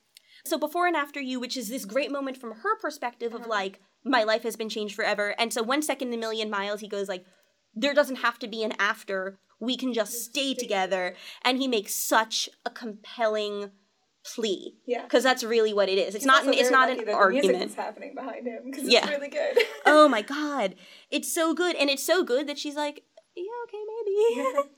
So 0.46 0.58
before 0.58 0.88
and 0.88 0.96
after 0.96 1.22
you, 1.22 1.40
which 1.40 1.56
is 1.56 1.70
this 1.70 1.86
great 1.86 2.12
moment 2.12 2.38
from 2.38 2.52
her 2.52 2.76
perspective 2.80 3.34
of 3.34 3.42
Uh-huh. 3.42 3.50
like 3.50 3.80
my 4.04 4.24
life 4.24 4.44
has 4.44 4.56
been 4.56 4.68
changed 4.70 4.96
forever. 4.96 5.36
And 5.38 5.54
so 5.54 5.64
one 5.64 5.82
second 5.82 6.10
in 6.10 6.16
a 6.16 6.18
million 6.18 6.50
miles, 6.50 6.82
he 6.82 6.88
goes 6.90 7.08
like, 7.08 7.24
there 7.76 7.94
doesn't 7.94 8.18
have 8.18 8.40
to 8.40 8.48
be 8.48 8.64
an 8.64 8.74
after. 8.80 9.38
We 9.60 9.78
can 9.78 9.94
just 9.94 10.24
stay 10.24 10.54
stay 10.54 10.54
together. 10.56 11.16
And 11.44 11.58
he 11.60 11.68
makes 11.68 11.94
such 11.94 12.50
a 12.66 12.70
compelling 12.70 13.72
plea 14.26 14.74
Yeah. 14.86 15.04
because 15.04 15.24
that's 15.24 15.44
really 15.44 15.74
what 15.74 15.90
it 15.90 15.98
is. 15.98 16.16
It's 16.16 16.24
He's 16.24 16.26
not 16.26 16.46
an, 16.46 16.54
it's 16.54 16.72
not 16.72 16.90
an 16.90 16.98
that 16.98 17.06
music 17.06 17.16
argument. 17.20 17.76
happening 17.76 18.16
behind 18.16 18.48
him 18.48 18.62
because 18.66 18.88
Yeah. 18.88 19.00
it's 19.00 19.10
really 19.10 19.30
good. 19.30 19.58
oh 19.86 20.08
my 20.08 20.22
god, 20.36 20.76
it's 21.12 21.32
so 21.34 21.54
good, 21.54 21.76
and 21.76 21.90
it's 21.90 22.04
so 22.04 22.24
good 22.24 22.48
that 22.48 22.58
she's 22.58 22.76
like, 22.76 23.04
yeah, 23.36 23.44
okay, 23.68 23.78
maybe. 24.06 24.60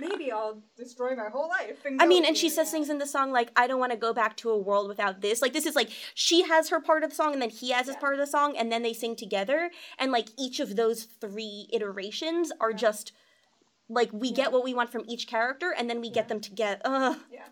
Maybe 0.00 0.32
I'll 0.32 0.64
destroy 0.76 1.14
my 1.14 1.28
whole 1.30 1.48
life. 1.48 1.76
I 2.00 2.04
mean, 2.04 2.24
and 2.24 2.36
she 2.36 2.48
says 2.48 2.66
yeah. 2.66 2.72
things 2.72 2.90
in 2.90 2.98
the 2.98 3.06
song 3.06 3.30
like, 3.30 3.52
I 3.54 3.68
don't 3.68 3.78
want 3.78 3.92
to 3.92 3.98
go 3.98 4.12
back 4.12 4.36
to 4.38 4.50
a 4.50 4.58
world 4.58 4.88
without 4.88 5.20
this. 5.20 5.40
Like, 5.40 5.52
this 5.52 5.64
is 5.64 5.76
like, 5.76 5.90
she 6.14 6.42
has 6.42 6.70
her 6.70 6.80
part 6.80 7.04
of 7.04 7.10
the 7.10 7.14
song, 7.14 7.32
and 7.34 7.40
then 7.40 7.50
he 7.50 7.70
has 7.70 7.86
his 7.86 7.94
part 7.94 8.14
of 8.14 8.18
the 8.18 8.26
song, 8.26 8.56
and 8.56 8.72
then 8.72 8.82
they 8.82 8.92
sing 8.92 9.14
together. 9.14 9.70
And 9.96 10.10
like, 10.10 10.26
each 10.36 10.58
of 10.58 10.74
those 10.74 11.04
three 11.04 11.68
iterations 11.72 12.50
are 12.60 12.72
just 12.72 13.12
like, 13.88 14.10
we 14.12 14.32
get 14.32 14.50
what 14.50 14.64
we 14.64 14.74
want 14.74 14.90
from 14.90 15.04
each 15.06 15.28
character, 15.28 15.72
and 15.76 15.88
then 15.88 16.00
we 16.00 16.10
get 16.10 16.26
them 16.26 16.40
together. 16.40 16.80
Ugh. 16.84 17.16
Yeah. 17.32 17.44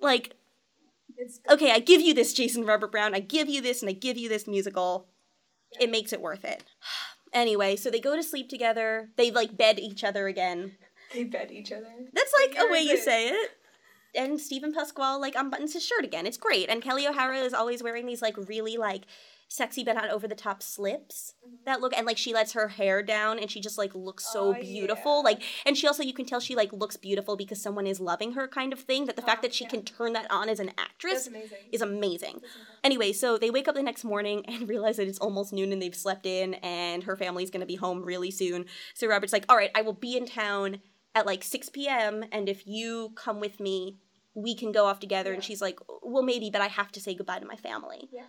Like. 0.00 0.36
Okay, 1.50 1.70
I 1.72 1.78
give 1.80 2.00
you 2.00 2.14
this, 2.14 2.32
Jason 2.32 2.64
Robert 2.64 2.92
Brown. 2.92 3.14
I 3.14 3.20
give 3.20 3.48
you 3.48 3.60
this, 3.60 3.82
and 3.82 3.90
I 3.90 3.92
give 3.92 4.16
you 4.16 4.28
this 4.28 4.46
musical. 4.46 5.08
It 5.80 5.90
makes 5.90 6.12
it 6.12 6.20
worth 6.20 6.44
it. 6.44 6.64
Anyway, 7.32 7.76
so 7.76 7.90
they 7.90 8.00
go 8.00 8.16
to 8.16 8.22
sleep 8.22 8.48
together. 8.48 9.10
They 9.16 9.30
like 9.30 9.56
bed 9.56 9.78
each 9.78 10.04
other 10.04 10.28
again. 10.28 10.76
They 11.12 11.24
bed 11.24 11.50
each 11.50 11.72
other. 11.72 11.92
That's 12.12 12.32
like 12.42 12.56
a 12.58 12.70
way 12.70 12.80
you 12.80 12.94
it? 12.94 13.04
say 13.04 13.28
it. 13.28 13.50
And 14.14 14.40
Steven 14.40 14.72
Pasquale 14.72 15.20
like 15.20 15.34
unbuttons 15.34 15.74
his 15.74 15.84
shirt 15.84 16.04
again. 16.04 16.26
It's 16.26 16.38
great. 16.38 16.68
And 16.68 16.82
Kelli 16.82 17.08
O'Hara 17.08 17.38
is 17.38 17.52
always 17.52 17.82
wearing 17.82 18.06
these 18.06 18.22
like 18.22 18.36
really 18.48 18.76
like 18.76 19.04
sexy 19.48 19.82
but 19.82 19.94
not 19.94 20.10
over 20.10 20.28
the 20.28 20.34
top 20.34 20.62
slips 20.62 21.32
mm-hmm. 21.44 21.56
that 21.64 21.80
look 21.80 21.96
and 21.96 22.06
like 22.06 22.18
she 22.18 22.34
lets 22.34 22.52
her 22.52 22.68
hair 22.68 23.02
down 23.02 23.38
and 23.38 23.50
she 23.50 23.60
just 23.60 23.78
like 23.78 23.94
looks 23.94 24.30
so 24.30 24.50
Oh, 24.50 24.60
beautiful. 24.60 25.16
yeah. 25.16 25.22
Like 25.22 25.42
and 25.64 25.76
she 25.76 25.86
also 25.86 26.02
you 26.02 26.12
can 26.12 26.26
tell 26.26 26.38
she 26.38 26.54
like 26.54 26.72
looks 26.72 26.96
beautiful 26.98 27.34
because 27.36 27.60
someone 27.60 27.86
is 27.86 27.98
loving 27.98 28.32
her 28.32 28.46
kind 28.46 28.72
of 28.74 28.80
thing. 28.80 29.06
That 29.06 29.16
the 29.16 29.22
fact 29.22 29.38
Oh, 29.40 29.42
that 29.48 29.54
she 29.54 29.64
yeah. 29.64 29.70
can 29.70 29.82
turn 29.84 30.12
that 30.12 30.30
on 30.30 30.48
as 30.48 30.60
an 30.60 30.72
actress 30.78 31.26
amazing. 31.26 31.58
is 31.72 31.80
amazing. 31.80 32.40
Anyway, 32.84 33.12
so 33.12 33.38
they 33.38 33.50
wake 33.50 33.68
up 33.68 33.74
the 33.74 33.82
next 33.82 34.04
morning 34.04 34.44
and 34.46 34.68
realize 34.74 34.98
that 34.98 35.08
it's 35.08 35.18
almost 35.18 35.52
noon 35.52 35.72
and 35.72 35.80
they've 35.80 35.94
slept 35.94 36.26
in 36.26 36.54
and 36.54 37.04
her 37.04 37.16
family's 37.16 37.50
gonna 37.50 37.66
be 37.66 37.76
home 37.76 38.02
really 38.04 38.30
soon. 38.30 38.66
So 38.94 39.06
Robert's 39.06 39.32
like, 39.32 39.46
all 39.48 39.56
right, 39.56 39.70
I 39.74 39.80
will 39.82 39.94
be 39.94 40.16
in 40.16 40.26
town 40.26 40.80
at 41.14 41.24
like 41.26 41.42
6 41.42 41.70
p.m. 41.70 42.24
and 42.30 42.48
if 42.50 42.66
you 42.66 43.12
come 43.16 43.40
with 43.40 43.60
me, 43.60 43.96
we 44.34 44.54
can 44.54 44.72
go 44.72 44.84
off 44.86 45.00
together. 45.00 45.32
And 45.32 45.42
she's 45.42 45.60
like, 45.60 45.80
well, 46.02 46.22
maybe, 46.22 46.50
but 46.50 46.60
I 46.60 46.68
have 46.68 46.92
to 46.92 47.00
say 47.00 47.14
goodbye 47.14 47.40
to 47.40 47.46
my 47.46 47.56
family. 47.56 48.08
Yeah. 48.12 48.22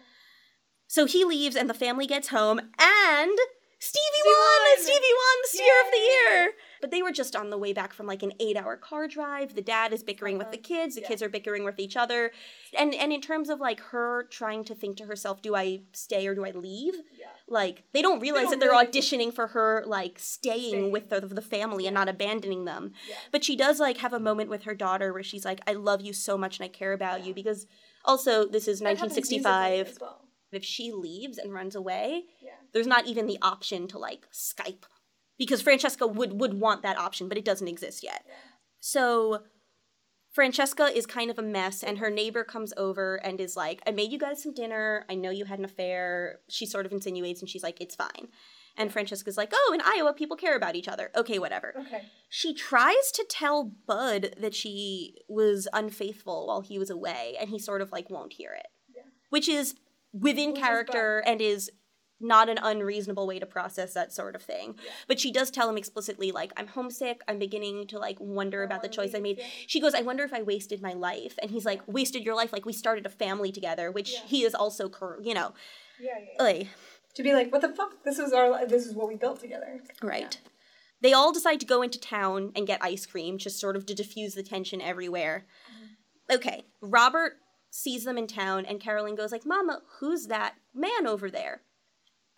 So 0.90 1.06
he 1.06 1.24
leaves 1.24 1.56
and 1.56 1.70
the 1.70 1.76
family 1.76 2.08
gets 2.08 2.30
home 2.30 2.60
and 2.60 3.40
Stevie, 3.82 4.26
won! 4.26 4.36
won! 4.36 4.84
Stevie 4.84 4.98
won 4.98 5.38
the 5.44 5.48
steer 5.48 5.82
of 5.86 5.92
the 5.92 5.98
year! 5.98 6.52
But 6.82 6.92
they 6.92 7.02
were 7.02 7.14
just 7.14 7.34
on 7.34 7.50
the 7.50 7.58
way 7.58 7.72
back 7.72 7.94
from 7.94 8.08
like 8.08 8.24
an 8.24 8.34
eight 8.40 8.58
hour 8.58 8.76
car 8.76 9.08
drive. 9.08 9.56
The 9.56 9.62
dad 9.62 9.94
is 9.94 10.04
bickering 10.04 10.38
with 10.38 10.52
the 10.52 10.58
uh-huh. 10.58 10.68
kids, 10.68 10.96
the 10.96 11.02
Yeah. 11.02 11.08
kids 11.08 11.22
are 11.24 11.30
bickering 11.30 11.64
with 11.64 11.80
each 11.80 11.96
other. 11.96 12.32
And 12.78 12.94
and 12.94 13.14
in 13.14 13.22
terms 13.22 13.50
of 13.50 13.60
like 13.62 13.80
her 13.80 14.28
trying 14.32 14.66
to 14.66 14.76
think 14.76 14.98
to 14.98 15.06
herself, 15.06 15.42
do 15.42 15.56
I 15.56 15.84
stay 15.94 16.28
or 16.28 16.36
do 16.36 16.44
I 16.44 16.52
leave? 16.52 16.96
Yeah. 17.18 17.28
Like 17.48 17.84
they 17.94 18.02
don't 18.02 18.20
realize 18.20 18.46
don't 18.46 18.52
that 18.52 18.60
they're 18.60 18.72
really- 18.72 18.88
auditioning 18.88 19.34
for 19.34 19.48
her 19.48 19.84
like 19.86 20.20
staying, 20.20 20.70
Staying. 20.72 20.92
with 20.92 21.10
the, 21.10 21.22
the 21.22 21.42
family 21.42 21.86
and 21.88 21.94
not 21.94 22.10
abandoning 22.10 22.66
them. 22.66 22.92
Yeah. 23.08 23.16
But 23.32 23.46
she 23.46 23.56
does 23.56 23.80
like 23.80 23.98
have 23.98 24.12
a 24.12 24.20
moment 24.20 24.50
with 24.50 24.64
her 24.64 24.76
daughter 24.76 25.14
where 25.14 25.24
she's 25.24 25.46
like, 25.46 25.62
I 25.68 25.74
love 25.74 26.02
you 26.02 26.12
so 26.12 26.38
much 26.38 26.60
and 26.60 26.66
I 26.66 26.68
care 26.68 26.92
about 26.92 27.26
you 27.26 27.34
because 27.34 27.66
also 28.04 28.46
this 28.46 28.68
is 28.68 28.80
That 28.80 28.98
1965. 29.00 29.98
If 30.52 30.64
she 30.66 30.92
leaves 30.92 31.38
and 31.38 31.54
runs 31.54 31.76
away, 31.76 32.26
Yeah. 32.42 32.52
there's 32.74 32.88
not 32.88 33.06
even 33.08 33.28
the 33.28 33.38
option 33.42 33.88
to 33.90 33.98
like 34.00 34.28
Skype 34.32 34.84
because 35.38 35.62
Francesca 35.62 36.08
would 36.08 36.40
would 36.40 36.60
want 36.60 36.82
that 36.84 36.98
option, 36.98 37.28
but 37.30 37.38
it 37.38 37.46
doesn't 37.46 37.68
exist 37.68 38.04
yet. 38.04 38.26
So 38.80 39.44
Francesca 40.32 40.86
is 40.96 41.06
kind 41.06 41.32
of 41.32 41.40
a 41.40 41.44
mess, 41.44 41.84
and 41.84 41.98
her 41.98 42.10
neighbor 42.12 42.44
comes 42.44 42.72
over 42.78 43.16
and 43.16 43.40
is 43.42 43.58
like, 43.58 43.82
I 43.88 43.92
made 43.92 44.12
you 44.12 44.20
guys 44.20 44.44
some 44.44 44.54
dinner. 44.54 45.06
I 45.10 45.16
know 45.16 45.32
you 45.32 45.46
had 45.46 45.60
an 45.60 45.66
affair. 45.66 46.40
She 46.50 46.66
sort 46.68 46.86
of 46.86 46.92
insinuates, 46.92 47.42
and 47.42 47.50
she's 47.50 47.64
like, 47.64 47.82
It's 47.82 47.96
fine. 47.96 48.30
And 48.78 48.94
Francesca's 48.94 49.38
like, 49.38 49.52
Oh, 49.54 49.72
in 49.74 49.82
Iowa, 49.84 50.14
people 50.14 50.38
care 50.38 50.56
about 50.56 50.76
each 50.76 50.88
other. 50.88 51.10
Okay, 51.16 51.40
whatever. 51.40 51.74
Okay. 51.78 52.04
She 52.30 52.54
tries 52.54 53.12
to 53.14 53.26
tell 53.28 53.64
Bud 53.64 54.36
that 54.40 54.54
she 54.54 55.16
was 55.28 55.68
unfaithful 55.74 56.48
while 56.48 56.62
he 56.62 56.78
was 56.78 56.90
away, 56.92 57.36
and 57.40 57.50
he 57.50 57.58
sort 57.60 57.82
of 57.82 57.92
like 57.92 58.10
won't 58.10 58.34
hear 58.34 58.54
it. 58.54 58.68
Yeah. 58.96 59.04
Which 59.30 59.50
is 59.50 59.76
within 60.14 60.52
Which 60.52 60.60
is 60.60 60.64
character 60.64 61.24
and 61.26 61.42
is 61.42 61.70
not 62.22 62.50
an 62.50 62.58
unreasonable 62.62 63.26
way 63.26 63.40
to 63.40 63.46
process 63.46 63.94
that 63.94 64.12
sort 64.12 64.36
of 64.36 64.42
thing. 64.42 64.76
Yeah. 64.84 64.92
But 65.08 65.20
she 65.22 65.32
does 65.32 65.50
tell 65.50 65.70
him 65.70 65.78
explicitly, 65.78 66.32
like, 66.32 66.52
I'm 66.58 66.68
homesick. 66.68 67.22
I'm 67.30 67.40
beginning 67.40 67.88
to 67.88 67.98
like 68.00 68.18
wonder 68.20 68.64
about 68.64 68.82
the 68.82 68.90
choice 68.90 69.16
I 69.16 69.20
made. 69.20 69.42
She 69.68 69.80
goes, 69.80 69.94
I 69.94 70.02
wonder 70.02 70.24
if 70.26 70.34
I 70.34 70.42
wasted 70.42 70.82
my 70.82 70.92
life. 70.94 71.40
And 71.42 71.50
he's 71.50 71.64
like, 71.64 71.82
wasted 71.88 72.24
your 72.24 72.36
life? 72.36 72.52
Like, 72.52 72.66
we 72.66 72.74
started 72.74 73.06
a 73.06 73.10
family 73.10 73.54
together, 73.54 73.90
which 73.90 74.12
Yeah. 74.14 74.20
he 74.26 74.44
is 74.44 74.54
also, 74.54 74.90
cur- 74.90 75.22
you 75.24 75.34
know, 75.34 75.54
Yeah, 76.00 76.10
yeah. 76.20 76.44
like, 76.44 76.68
To 77.16 77.24
be 77.24 77.34
like, 77.34 77.54
what 77.54 77.62
the 77.62 77.70
fuck? 77.70 78.04
This 78.04 78.18
was 78.18 78.34
our. 78.34 78.52
li- 78.52 78.66
This 78.68 78.86
is 78.86 78.94
what 78.96 79.08
we 79.08 79.16
built 79.16 79.40
together. 79.40 79.82
Right. 80.02 80.38
They 81.02 81.14
all 81.14 81.32
decide 81.32 81.62
to 81.62 81.66
go 81.66 81.82
into 81.82 81.98
town 82.02 82.52
and 82.54 82.68
get 82.68 82.84
ice 82.84 83.06
cream, 83.06 83.38
just 83.38 83.58
sort 83.62 83.78
of 83.78 83.86
to 83.86 83.96
diffuse 83.96 84.34
the 84.36 84.44
tension 84.44 84.82
everywhere. 84.82 85.46
Mm-hmm. 85.74 86.36
Okay, 86.36 86.66
Robert 86.82 87.38
sees 87.70 88.04
them 88.04 88.18
in 88.18 88.28
town, 88.28 88.66
and 88.66 88.80
Carolyn 88.80 89.16
goes 89.16 89.32
like, 89.32 89.46
"Mama, 89.46 89.82
who's 90.00 90.28
that 90.28 90.56
man 90.74 91.08
over 91.08 91.30
there?" 91.30 91.64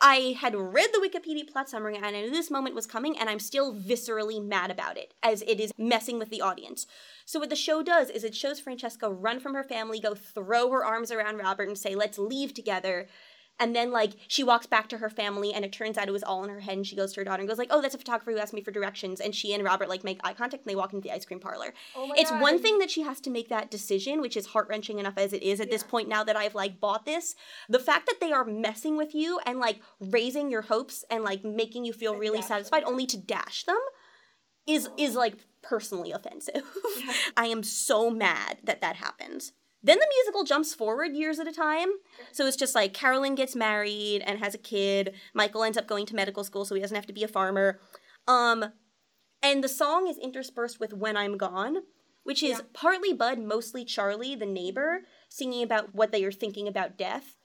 I 0.04 0.36
had 0.40 0.56
read 0.56 0.90
the 0.92 1.00
Wikipedia 1.00 1.48
plot 1.48 1.70
summary, 1.70 1.96
and 1.96 2.04
I 2.04 2.10
knew 2.10 2.32
this 2.32 2.50
moment 2.50 2.74
was 2.74 2.88
coming, 2.88 3.18
and 3.20 3.30
I'm 3.30 3.40
still 3.40 3.76
viscerally 3.76 4.44
mad 4.44 4.72
about 4.72 4.98
it, 4.98 5.14
as 5.22 5.44
it 5.44 5.60
is 5.60 5.72
messing 5.78 6.18
with 6.18 6.30
the 6.30 6.42
audience. 6.42 6.88
So 7.24 7.40
what 7.40 7.50
the 7.50 7.56
show 7.56 7.84
does 7.84 8.10
is 8.10 8.24
it 8.24 8.34
shows 8.34 8.60
Francesca 8.60 9.12
run 9.12 9.40
from 9.40 9.54
her 9.54 9.64
family, 9.64 10.00
go 10.00 10.16
throw 10.16 10.72
her 10.72 10.84
arms 10.84 11.12
around 11.12 11.38
Robert, 11.38 11.68
and 11.68 11.78
say, 11.78 11.94
"Let's 11.94 12.18
leave 12.18 12.54
together." 12.56 13.08
And 13.60 13.76
then 13.76 13.92
like 13.92 14.14
she 14.28 14.44
walks 14.44 14.66
back 14.66 14.90
to 14.90 14.98
her 14.98 15.10
family 15.10 15.54
and 15.54 15.64
it 15.64 15.72
turns 15.72 15.96
out 15.98 16.08
it 16.08 16.12
was 16.12 16.24
all 16.24 16.44
in 16.44 16.50
her 16.50 16.62
head 16.62 16.78
and 16.78 16.88
she 16.88 16.96
goes 16.96 17.14
to 17.14 17.22
her 17.22 17.24
daughter 17.24 17.42
and 17.42 17.48
goes 17.50 17.60
like, 17.60 17.68
Oh, 17.70 17.80
that's 17.80 17.94
a 17.94 17.98
photographer 18.00 18.32
who 18.32 18.40
asked 18.40 18.54
me 18.54 18.62
for 18.62 18.72
directions 18.72 19.20
and 19.20 19.36
she 19.36 19.54
and 19.54 19.64
Robert 19.64 19.88
like 19.88 20.04
make 20.04 20.20
eye 20.24 20.34
contact 20.34 20.64
and 20.64 20.72
they 20.72 20.76
walk 20.76 20.94
into 20.94 21.08
the 21.08 21.14
ice 21.14 21.26
cream 21.26 21.40
parlor. 21.40 21.74
Oh 21.96 22.08
my 22.08 22.16
it's 22.18 22.32
God. 22.32 22.42
one 22.42 22.60
thing 22.60 22.80
that 22.80 22.90
she 22.90 23.04
has 23.04 23.22
to 23.22 23.30
make 23.30 23.50
that 23.50 23.70
decision, 23.70 24.20
which 24.20 24.36
is 24.36 24.48
heart 24.48 24.68
wrenching 24.68 24.98
enough 24.98 25.18
as 25.18 25.32
it 25.32 25.44
is 25.44 25.60
at 25.62 25.70
this 25.70 25.84
point 25.84 26.10
now 26.10 26.24
that 26.24 26.36
I've 26.36 26.56
like 26.56 26.80
bought 26.80 27.06
this. 27.06 27.36
The 27.70 27.78
fact 27.80 28.08
that 28.08 28.20
they 28.20 28.32
are 28.32 28.46
messing 28.46 28.98
with 28.98 29.14
you 29.14 29.40
and 29.46 29.60
like 29.60 29.80
raising 30.00 30.50
your 30.50 30.64
hopes 30.64 31.06
and 31.12 31.24
like 31.24 31.44
making 31.44 31.86
you 31.86 31.94
feel 31.94 32.14
And 32.14 32.20
really 32.20 32.42
satisfied 32.42 32.82
them. 32.84 32.90
only 32.90 33.06
to 33.08 33.18
dash 33.18 33.64
them 33.66 33.80
is 34.68 34.90
is 34.98 35.16
like 35.16 35.36
personally 35.62 36.12
offensive. 36.12 36.64
I 37.38 37.46
am 37.46 37.62
so 37.62 38.10
mad 38.10 38.58
that 38.64 38.82
that 38.82 38.96
happens. 38.96 39.54
Then 39.84 39.98
the 40.00 40.08
musical 40.20 40.44
jumps 40.44 40.74
forward 40.74 41.14
years 41.16 41.40
at 41.40 41.48
a 41.48 41.52
time. 41.52 41.90
So 42.32 42.46
it's 42.46 42.58
just 42.58 42.76
like 42.76 42.94
Carolyn 42.94 43.36
gets 43.36 43.56
married 43.56 44.22
and 44.26 44.40
has 44.40 44.54
a 44.54 44.60
kid. 44.60 45.14
Michael 45.34 45.64
ends 45.64 45.78
up 45.78 45.88
going 45.88 46.06
to 46.08 46.16
medical 46.16 46.44
school 46.44 46.66
so 46.66 46.76
he 46.76 46.82
doesn't 46.82 46.96
have 46.96 47.08
to 47.08 47.14
be 47.14 47.24
a 47.24 47.28
farmer. 47.28 47.80
Um 48.28 48.66
and 49.44 49.64
the 49.64 49.70
song 49.70 50.08
is 50.08 50.18
interspersed 50.20 50.80
with 50.80 50.94
When 50.94 51.18
I'm 51.18 51.36
Gone, 51.36 51.78
which 52.24 52.44
is 52.44 52.60
Yeah. 52.60 52.66
partly 52.74 53.12
Bud, 53.12 53.40
mostly 53.40 53.84
Charlie, 53.84 54.36
the 54.36 54.46
neighbor, 54.46 55.02
singing 55.30 55.64
about 55.64 55.96
what 55.96 56.12
they 56.12 56.24
are 56.24 56.32
thinking 56.32 56.68
about 56.68 56.98
death. 56.98 57.36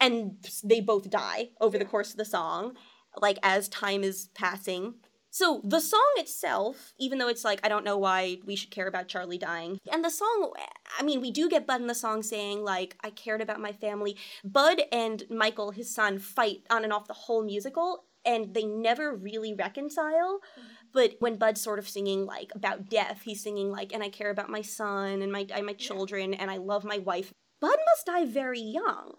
And 0.00 0.42
they 0.64 0.80
both 0.80 1.10
die 1.10 1.50
over 1.60 1.76
the 1.78 1.84
course 1.84 2.10
of 2.12 2.16
the 2.16 2.24
song, 2.24 2.76
like 3.20 3.38
as 3.42 3.68
time 3.68 4.02
is 4.02 4.28
passing. 4.34 4.94
So 5.30 5.60
the 5.64 5.80
song 5.80 6.12
itself, 6.16 6.94
even 6.98 7.18
though 7.18 7.28
it's 7.28 7.44
like, 7.44 7.60
I 7.62 7.68
don't 7.68 7.84
know 7.84 7.98
why 7.98 8.38
we 8.46 8.56
should 8.56 8.70
care 8.70 8.86
about 8.86 9.08
Charlie 9.08 9.36
dying. 9.36 9.78
And 9.92 10.02
the 10.02 10.10
song, 10.10 10.52
I 10.98 11.02
mean, 11.02 11.20
we 11.20 11.30
do 11.30 11.50
get 11.50 11.66
Bud 11.66 11.80
in 11.82 11.88
the 11.88 11.94
song 11.94 12.22
saying, 12.22 12.64
like, 12.64 12.96
I 13.04 13.10
cared 13.10 13.42
about 13.42 13.60
my 13.60 13.72
family. 13.72 14.16
Bud 14.44 14.80
and 14.90 15.24
Michael, 15.28 15.72
his 15.72 15.94
son, 15.94 16.18
fight 16.18 16.62
on 16.70 16.84
and 16.84 16.92
off 16.92 17.06
the 17.06 17.12
whole 17.12 17.44
musical, 17.44 18.04
and 18.24 18.54
they 18.54 18.64
never 18.64 19.14
really 19.14 19.52
reconcile. 19.52 20.40
Mm-hmm. 20.58 20.68
But 20.94 21.16
when 21.18 21.36
Bud's 21.36 21.60
sort 21.60 21.78
of 21.78 21.88
singing, 21.88 22.24
like, 22.24 22.52
about 22.54 22.88
death, 22.88 23.20
he's 23.22 23.42
singing, 23.42 23.70
like, 23.70 23.92
and 23.92 24.02
I 24.02 24.08
care 24.08 24.30
about 24.30 24.48
my 24.48 24.62
son 24.62 25.20
and 25.20 25.30
my, 25.30 25.46
and 25.52 25.66
my 25.66 25.74
children, 25.74 26.32
and 26.32 26.50
I 26.50 26.56
love 26.56 26.84
my 26.84 26.96
wife. 26.96 27.34
Bud 27.60 27.76
must 27.86 28.06
die 28.06 28.24
very 28.24 28.60
young. 28.60 29.12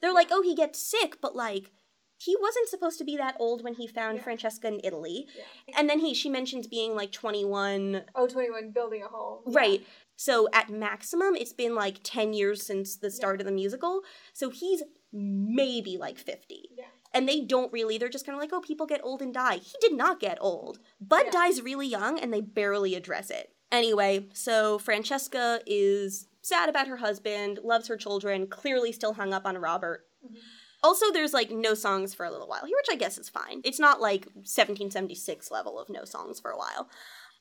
They're 0.00 0.12
like, 0.12 0.28
oh, 0.30 0.42
he 0.42 0.54
gets 0.54 0.80
sick, 0.80 1.18
but 1.20 1.36
like, 1.36 1.70
he 2.18 2.36
wasn't 2.40 2.68
supposed 2.68 2.98
to 2.98 3.04
be 3.04 3.16
that 3.16 3.36
old 3.38 3.62
when 3.62 3.74
he 3.74 3.86
found 3.86 4.18
Yeah. 4.18 4.24
Francesca 4.24 4.66
in 4.66 4.80
Italy. 4.82 5.26
Yeah. 5.36 5.78
And 5.78 5.88
then 5.88 6.00
he 6.00 6.14
she 6.14 6.28
mentions 6.28 6.66
being 6.66 6.94
like 6.94 7.12
21. 7.12 8.04
Oh, 8.14 8.26
21, 8.26 8.72
building 8.72 9.02
a 9.02 9.08
home. 9.08 9.42
Yeah. 9.46 9.58
Right. 9.58 9.86
So 10.16 10.48
at 10.52 10.68
maximum 10.68 11.36
it's 11.36 11.52
been 11.52 11.74
like 11.74 12.00
10 12.02 12.32
years 12.32 12.66
since 12.66 12.96
the 12.96 13.10
start 13.10 13.40
of 13.40 13.46
the 13.46 13.52
musical. 13.52 14.02
So 14.32 14.50
he's 14.50 14.82
maybe 15.12 15.96
like 15.96 16.18
50. 16.18 16.70
Yeah. 16.76 16.84
And 17.14 17.28
they 17.28 17.40
don't 17.40 17.72
really 17.72 17.96
they're 17.98 18.08
just 18.10 18.26
kind 18.26 18.36
of 18.36 18.40
like, 18.42 18.52
"Oh, 18.52 18.60
people 18.60 18.84
get 18.86 19.00
old 19.02 19.22
and 19.22 19.32
die." 19.32 19.56
He 19.56 19.76
did 19.80 19.94
not 19.94 20.20
get 20.20 20.36
old. 20.42 20.78
Bud 21.00 21.30
dies 21.30 21.62
really 21.62 21.86
young 21.86 22.18
and 22.18 22.32
they 22.32 22.42
barely 22.42 22.94
address 22.94 23.30
it. 23.30 23.54
Anyway, 23.72 24.28
so 24.34 24.78
Francesca 24.78 25.60
is 25.66 26.26
sad 26.42 26.68
about 26.68 26.88
her 26.88 26.98
husband, 26.98 27.60
loves 27.62 27.88
her 27.88 27.96
children, 27.96 28.46
clearly 28.46 28.92
still 28.92 29.14
hung 29.14 29.32
up 29.32 29.46
on 29.46 29.56
Robert. 29.56 30.06
Mm-hmm. 30.24 30.36
Also, 30.82 31.10
there's 31.12 31.32
like 31.32 31.50
no 31.50 31.74
songs 31.74 32.14
for 32.14 32.24
a 32.24 32.30
little 32.30 32.46
while 32.46 32.64
here, 32.64 32.76
which 32.76 32.94
I 32.94 32.98
guess 32.98 33.18
is 33.18 33.28
fine. 33.28 33.60
It's 33.64 33.80
not 33.80 34.00
like 34.00 34.26
1776 34.34 35.50
level 35.50 35.78
of 35.78 35.88
no 35.88 36.04
songs 36.04 36.38
for 36.38 36.50
a 36.50 36.58
while. 36.58 36.88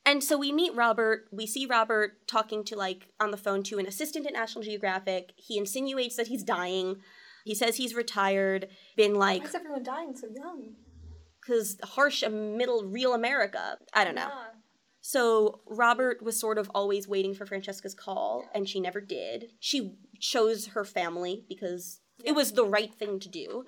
And 0.05 0.23
so 0.23 0.37
we 0.37 0.51
meet 0.51 0.73
Robert. 0.75 1.25
We 1.31 1.45
see 1.45 1.65
Robert 1.65 2.27
talking 2.27 2.63
to 2.65 2.75
like 2.75 3.09
on 3.19 3.31
the 3.31 3.37
phone 3.37 3.61
to 3.63 3.77
an 3.77 3.85
assistant 3.85 4.25
at 4.25 4.33
National 4.33 4.63
Geographic. 4.63 5.33
He 5.35 5.57
insinuates 5.57 6.15
that 6.15 6.27
he's 6.27 6.43
dying. 6.43 6.97
He 7.45 7.53
says 7.53 7.77
he's 7.77 7.93
retired, 7.93 8.67
been 8.95 9.15
like, 9.15 9.41
Why 9.43 9.49
is 9.49 9.55
everyone 9.55 9.83
dying 9.83 10.15
so 10.15 10.27
young? 10.33 10.75
because 11.47 11.77
harsh 11.83 12.23
middle 12.27 12.83
real 12.83 13.13
America. 13.13 13.77
I 13.93 14.03
don't 14.03 14.15
know. 14.15 14.27
Yeah. 14.27 14.45
So 15.01 15.61
Robert 15.65 16.21
was 16.21 16.39
sort 16.39 16.57
of 16.57 16.69
always 16.75 17.07
waiting 17.07 17.33
for 17.33 17.45
Francesca's 17.45 17.93
call, 17.93 18.43
and 18.53 18.67
she 18.67 18.79
never 18.81 18.99
did. 18.99 19.51
She 19.59 19.95
chose 20.19 20.67
her 20.67 20.83
family 20.83 21.45
because 21.47 22.01
it 22.23 22.33
was 22.33 22.53
the 22.53 22.65
right 22.65 22.93
thing 22.93 23.19
to 23.19 23.29
do. 23.29 23.65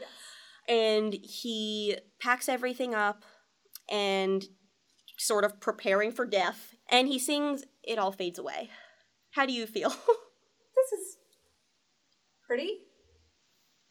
And 0.68 1.14
he 1.14 1.98
packs 2.22 2.48
everything 2.48 2.94
up 2.94 3.24
and 3.90 4.46
sort 5.18 5.44
of 5.44 5.60
preparing 5.60 6.12
for 6.12 6.26
death. 6.26 6.76
And 6.92 7.08
he 7.08 7.20
sings 7.20 7.64
It 7.84 7.98
All 8.00 8.12
Fades 8.12 8.40
Away. 8.40 8.70
How 9.32 9.46
do 9.46 9.54
you 9.54 9.66
feel? 9.66 9.94
This 10.92 11.00
is 11.00 11.18
pretty. 12.48 12.80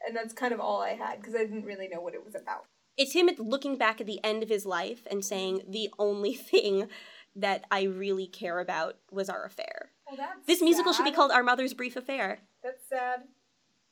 And 0.06 0.16
that's 0.16 0.32
kind 0.32 0.54
of 0.54 0.60
all 0.60 0.80
I 0.80 0.94
had 0.94 1.20
because 1.20 1.34
I 1.34 1.40
didn't 1.40 1.64
really 1.66 1.86
know 1.86 2.00
what 2.00 2.14
it 2.14 2.24
was 2.24 2.34
about. 2.34 2.64
it's 2.96 3.12
him 3.12 3.28
looking 3.38 3.76
back 3.76 4.00
at 4.00 4.06
the 4.06 4.24
end 4.24 4.42
of 4.42 4.48
his 4.48 4.64
life 4.64 5.06
and 5.10 5.22
saying, 5.22 5.62
The 5.68 5.90
only 5.98 6.32
thing 6.50 6.88
that 7.36 7.64
I 7.70 7.82
really 7.82 8.26
care 8.26 8.58
about 8.58 8.96
was 9.10 9.28
our 9.28 9.44
affair. 9.44 9.90
Well, 10.10 10.26
This 10.46 10.62
musical 10.62 10.94
should 10.94 11.04
be 11.04 11.12
called 11.12 11.30
Our 11.30 11.42
Mother's 11.42 11.74
Brief 11.74 11.94
Affair. 11.94 12.38
That's 12.64 12.88
sad. 12.88 13.24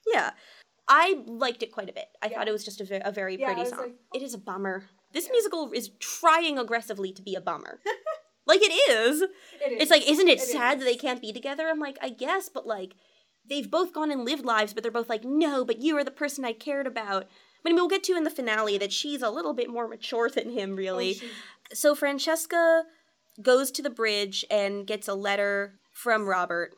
Yeah. 0.07 0.31
I 0.89 1.23
liked 1.27 1.63
it 1.63 1.73
quite 1.73 1.89
a 1.89 1.93
bit. 1.93 2.07
I 2.23 2.29
Yeah. 2.29 2.39
thought 2.39 2.49
it 2.49 2.53
was 2.53 2.65
just 2.65 2.81
a, 2.81 2.85
ve- 2.85 3.01
a 3.05 3.11
very 3.13 3.37
Yeah, 3.39 3.53
pretty 3.55 3.69
song. 3.71 3.79
like, 3.81 3.95
oh. 4.15 4.17
it 4.19 4.23
is 4.23 4.35
a 4.35 4.39
bummer. 4.39 4.85
This 5.13 5.29
musical 5.31 5.73
is 5.73 5.91
trying 5.99 6.59
aggressively 6.59 7.13
to 7.13 7.23
be 7.23 7.35
a 7.35 7.41
bummer. 7.41 7.81
like 8.47 8.61
it 8.63 8.73
is. 8.91 9.23
It 9.23 9.29
is. 9.73 9.83
It's 9.83 9.91
like, 9.91 10.09
isn't 10.09 10.29
it, 10.29 10.39
It 10.39 10.43
sad 10.43 10.79
is. 10.79 10.85
that 10.85 10.91
they 10.91 10.97
can't 10.97 11.21
be 11.21 11.33
together? 11.33 11.69
I'm 11.69 11.81
like, 11.81 11.99
I 12.03 12.11
guess, 12.11 12.49
but 12.49 12.67
like, 12.67 12.95
they've 13.49 13.71
both 13.71 13.93
gone 13.93 14.11
and 14.11 14.25
lived 14.25 14.45
lives, 14.45 14.75
but 14.75 14.83
they're 14.83 14.93
both 14.93 15.09
like, 15.09 15.25
no, 15.25 15.65
but 15.65 15.79
you 15.81 15.97
are 15.97 16.05
the 16.05 16.11
person 16.11 16.45
I 16.45 16.53
cared 16.53 16.87
about. 16.87 17.27
But 17.63 17.71
I 17.71 17.73
mean, 17.73 17.77
we'll 17.77 17.89
get 17.89 18.05
to 18.05 18.17
in 18.17 18.25
the 18.25 18.31
finale 18.31 18.79
that 18.79 18.93
she's 18.93 19.23
a 19.23 19.31
little 19.31 19.55
bit 19.55 19.69
more 19.71 19.89
mature 19.89 20.29
than 20.31 20.51
him, 20.51 20.73
Oh, 20.73 20.77
really. 20.77 21.15
she's- 21.15 21.33
So 21.73 21.95
Francesca 21.97 22.85
goes 23.43 23.71
to 23.73 23.83
the 23.83 23.91
bridge 23.91 24.45
and 24.51 24.87
gets 24.87 25.09
a 25.09 25.15
letter 25.15 25.81
from 25.93 26.27
Robert. 26.29 26.75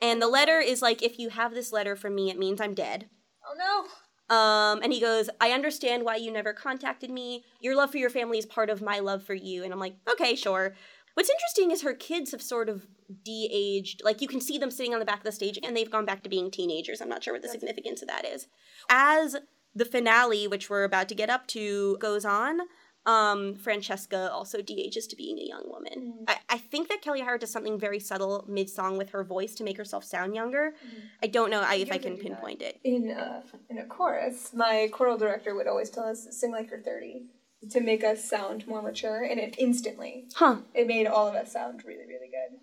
And 0.00 0.20
the 0.20 0.28
letter 0.28 0.58
is 0.60 0.80
like, 0.82 1.02
if 1.02 1.18
you 1.18 1.28
have 1.30 1.52
this 1.54 1.72
letter 1.72 1.94
from 1.96 2.14
me, 2.14 2.30
it 2.30 2.38
means 2.38 2.60
I'm 2.60 2.74
dead. 2.74 3.08
Oh 3.46 3.54
no. 3.58 3.88
Um, 4.30 4.80
and 4.82 4.92
he 4.92 5.00
goes, 5.00 5.28
I 5.40 5.50
understand 5.50 6.04
why 6.04 6.16
you 6.16 6.32
never 6.32 6.52
contacted 6.52 7.10
me. 7.10 7.44
Your 7.60 7.76
love 7.76 7.90
for 7.90 7.98
your 7.98 8.10
family 8.10 8.38
is 8.38 8.46
part 8.46 8.70
of 8.70 8.80
my 8.80 8.98
love 8.98 9.22
for 9.22 9.34
you. 9.34 9.64
And 9.64 9.72
I'm 9.72 9.78
like, 9.78 9.96
okay, 10.10 10.34
sure. 10.34 10.74
What's 11.14 11.30
interesting 11.30 11.70
is 11.70 11.82
her 11.82 11.94
kids 11.94 12.32
have 12.32 12.42
sort 12.42 12.68
of 12.68 12.86
de 13.22 13.48
aged. 13.52 14.02
Like, 14.02 14.20
you 14.20 14.28
can 14.28 14.40
see 14.40 14.58
them 14.58 14.70
sitting 14.70 14.94
on 14.94 14.98
the 14.98 15.06
back 15.06 15.18
of 15.18 15.24
the 15.24 15.32
stage 15.32 15.58
and 15.62 15.76
they've 15.76 15.90
gone 15.90 16.06
back 16.06 16.22
to 16.22 16.28
being 16.28 16.50
teenagers. 16.50 17.00
I'm 17.00 17.08
not 17.08 17.22
sure 17.22 17.34
what 17.34 17.42
the 17.42 17.48
significance 17.48 18.02
of 18.02 18.08
that 18.08 18.24
is. 18.24 18.48
As 18.88 19.36
the 19.74 19.84
finale, 19.84 20.48
which 20.48 20.70
we're 20.70 20.84
about 20.84 21.08
to 21.10 21.14
get 21.14 21.30
up 21.30 21.46
to, 21.48 21.98
goes 21.98 22.24
on, 22.24 22.60
Um, 23.06 23.54
Francesca 23.56 24.30
also 24.32 24.62
de-ages 24.62 25.06
to 25.08 25.16
being 25.16 25.38
a 25.38 25.42
young 25.44 25.64
woman. 25.66 26.14
Mm. 26.20 26.24
I, 26.26 26.38
I 26.48 26.58
think 26.58 26.88
that 26.88 27.02
Kelli 27.02 27.20
O'Hara 27.20 27.38
does 27.38 27.50
something 27.50 27.78
very 27.78 28.00
subtle 28.00 28.44
mid-song 28.48 28.96
with 28.96 29.10
her 29.10 29.22
voice 29.22 29.54
to 29.56 29.64
make 29.64 29.76
herself 29.76 30.04
sound 30.04 30.34
younger. 30.34 30.74
Mhm. 30.82 31.00
I 31.22 31.26
don't 31.26 31.50
know 31.50 31.60
I, 31.60 31.74
if 31.74 31.90
I 31.92 31.98
can 31.98 32.02
can 32.02 32.16
do 32.16 32.22
that. 32.22 32.28
pinpoint 32.30 32.62
it. 32.62 32.80
in 32.82 33.10
uh, 33.10 33.42
in 33.68 33.76
a 33.78 33.84
chorus, 33.84 34.52
my 34.54 34.88
choral 34.90 35.18
director 35.18 35.54
would 35.54 35.66
always 35.66 35.90
tell 35.90 36.04
us 36.04 36.24
to 36.24 36.32
sing 36.32 36.50
like 36.50 36.70
you're 36.70 36.80
30 36.80 37.26
to 37.70 37.80
make 37.80 38.02
us 38.04 38.24
sound 38.24 38.66
more 38.66 38.80
mature, 38.82 39.22
and 39.22 39.38
it 39.38 39.54
instantly 39.58 40.26
Huh. 40.34 40.56
it 40.72 40.86
made 40.86 41.06
all 41.06 41.28
of 41.28 41.34
us 41.34 41.52
sound 41.52 41.84
really 41.84 42.06
really 42.06 42.30
good. 42.30 42.58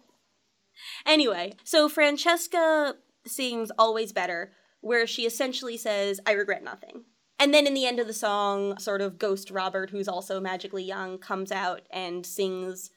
Anyway, 1.06 1.54
so 1.64 1.88
Francesca 1.88 2.96
sings 3.28 3.72
Always 3.78 4.12
Better, 4.12 4.52
where 4.82 5.06
she 5.06 5.26
essentially 5.28 5.78
says, 5.78 6.20
I 6.26 6.32
regret 6.32 6.64
nothing. 6.64 7.04
And 7.42 7.56
then 7.56 7.66
in 7.66 7.74
the 7.74 7.88
end 7.88 8.00
of 8.00 8.06
the 8.06 8.14
song, 8.14 8.78
sort 8.78 9.02
of 9.02 9.18
Ghost 9.18 9.50
Robert, 9.50 9.89
who's 9.89 10.08
also 10.08 10.39
magically 10.39 10.84
young, 10.84 11.18
comes 11.18 11.52
out 11.52 11.82
and 11.89 12.24
sings 12.24 12.92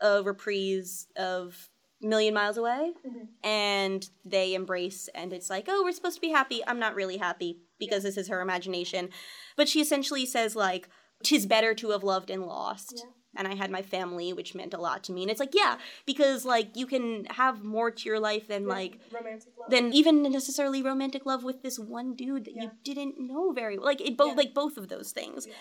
a 0.00 0.22
reprise 0.22 1.08
of 1.16 1.70
Million 2.00 2.34
Miles 2.34 2.56
Away. 2.56 2.92
Mhm. 3.04 3.28
And 3.42 4.08
they 4.24 4.54
embrace, 4.54 5.08
and 5.12 5.32
it's 5.32 5.50
like, 5.50 5.64
oh, 5.66 5.82
we're 5.82 5.90
supposed 5.90 6.14
to 6.14 6.20
be 6.20 6.30
happy. 6.30 6.64
I'm 6.64 6.78
not 6.78 6.94
really 6.94 7.16
happy 7.16 7.62
because 7.80 8.04
this 8.04 8.16
is 8.16 8.28
her 8.28 8.40
imagination. 8.40 9.10
But 9.56 9.68
she 9.68 9.80
essentially 9.80 10.24
says, 10.24 10.54
like, 10.54 10.88
tis 11.24 11.44
better 11.44 11.74
to 11.74 11.90
have 11.90 12.04
loved 12.04 12.30
and 12.30 12.46
lost. 12.46 13.02
Yeah. 13.04 13.10
And 13.36 13.48
I 13.48 13.54
had 13.54 13.70
my 13.70 13.82
family, 13.82 14.32
which 14.32 14.54
meant 14.54 14.74
a 14.74 14.78
lot 14.80 15.02
to 15.04 15.12
me. 15.12 15.22
And 15.22 15.30
it's 15.30 15.40
like, 15.40 15.54
yeah, 15.54 15.78
because 16.06 16.44
like 16.44 16.76
you 16.76 16.86
can 16.86 17.24
have 17.26 17.64
more 17.64 17.90
to 17.90 18.08
your 18.08 18.20
life 18.20 18.48
than 18.48 18.66
like 18.66 18.98
romantic 19.12 19.52
love. 19.58 19.70
than 19.70 19.92
even 19.92 20.22
necessarily 20.22 20.82
romantic 20.82 21.26
love 21.26 21.44
with 21.44 21.62
this 21.62 21.78
one 21.78 22.14
dude 22.14 22.44
that 22.46 22.54
Yeah. 22.54 22.62
you 22.64 22.70
didn't 22.84 23.14
know 23.18 23.52
very 23.52 23.76
well. 23.78 23.86
Like 23.86 24.00
it 24.00 24.16
both 24.16 24.30
Yeah. 24.30 24.34
like 24.36 24.54
both 24.54 24.76
of 24.76 24.88
those 24.88 25.12
things. 25.12 25.46
Yeah. 25.46 25.54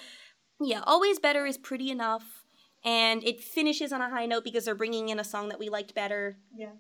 Yeah, 0.62 0.84
always 0.86 1.20
better 1.20 1.46
is 1.46 1.58
pretty 1.58 1.90
enough. 1.90 2.46
And 2.86 3.24
it 3.24 3.42
finishes 3.42 3.92
on 3.94 4.02
a 4.02 4.10
high 4.10 4.26
note 4.26 4.44
because 4.44 4.66
they're 4.66 4.76
bringing 4.76 5.10
in 5.10 5.20
a 5.20 5.24
song 5.24 5.50
that 5.50 5.60
we 5.60 5.70
liked 5.70 5.94
better. 5.96 6.38
yeah. 6.56 6.72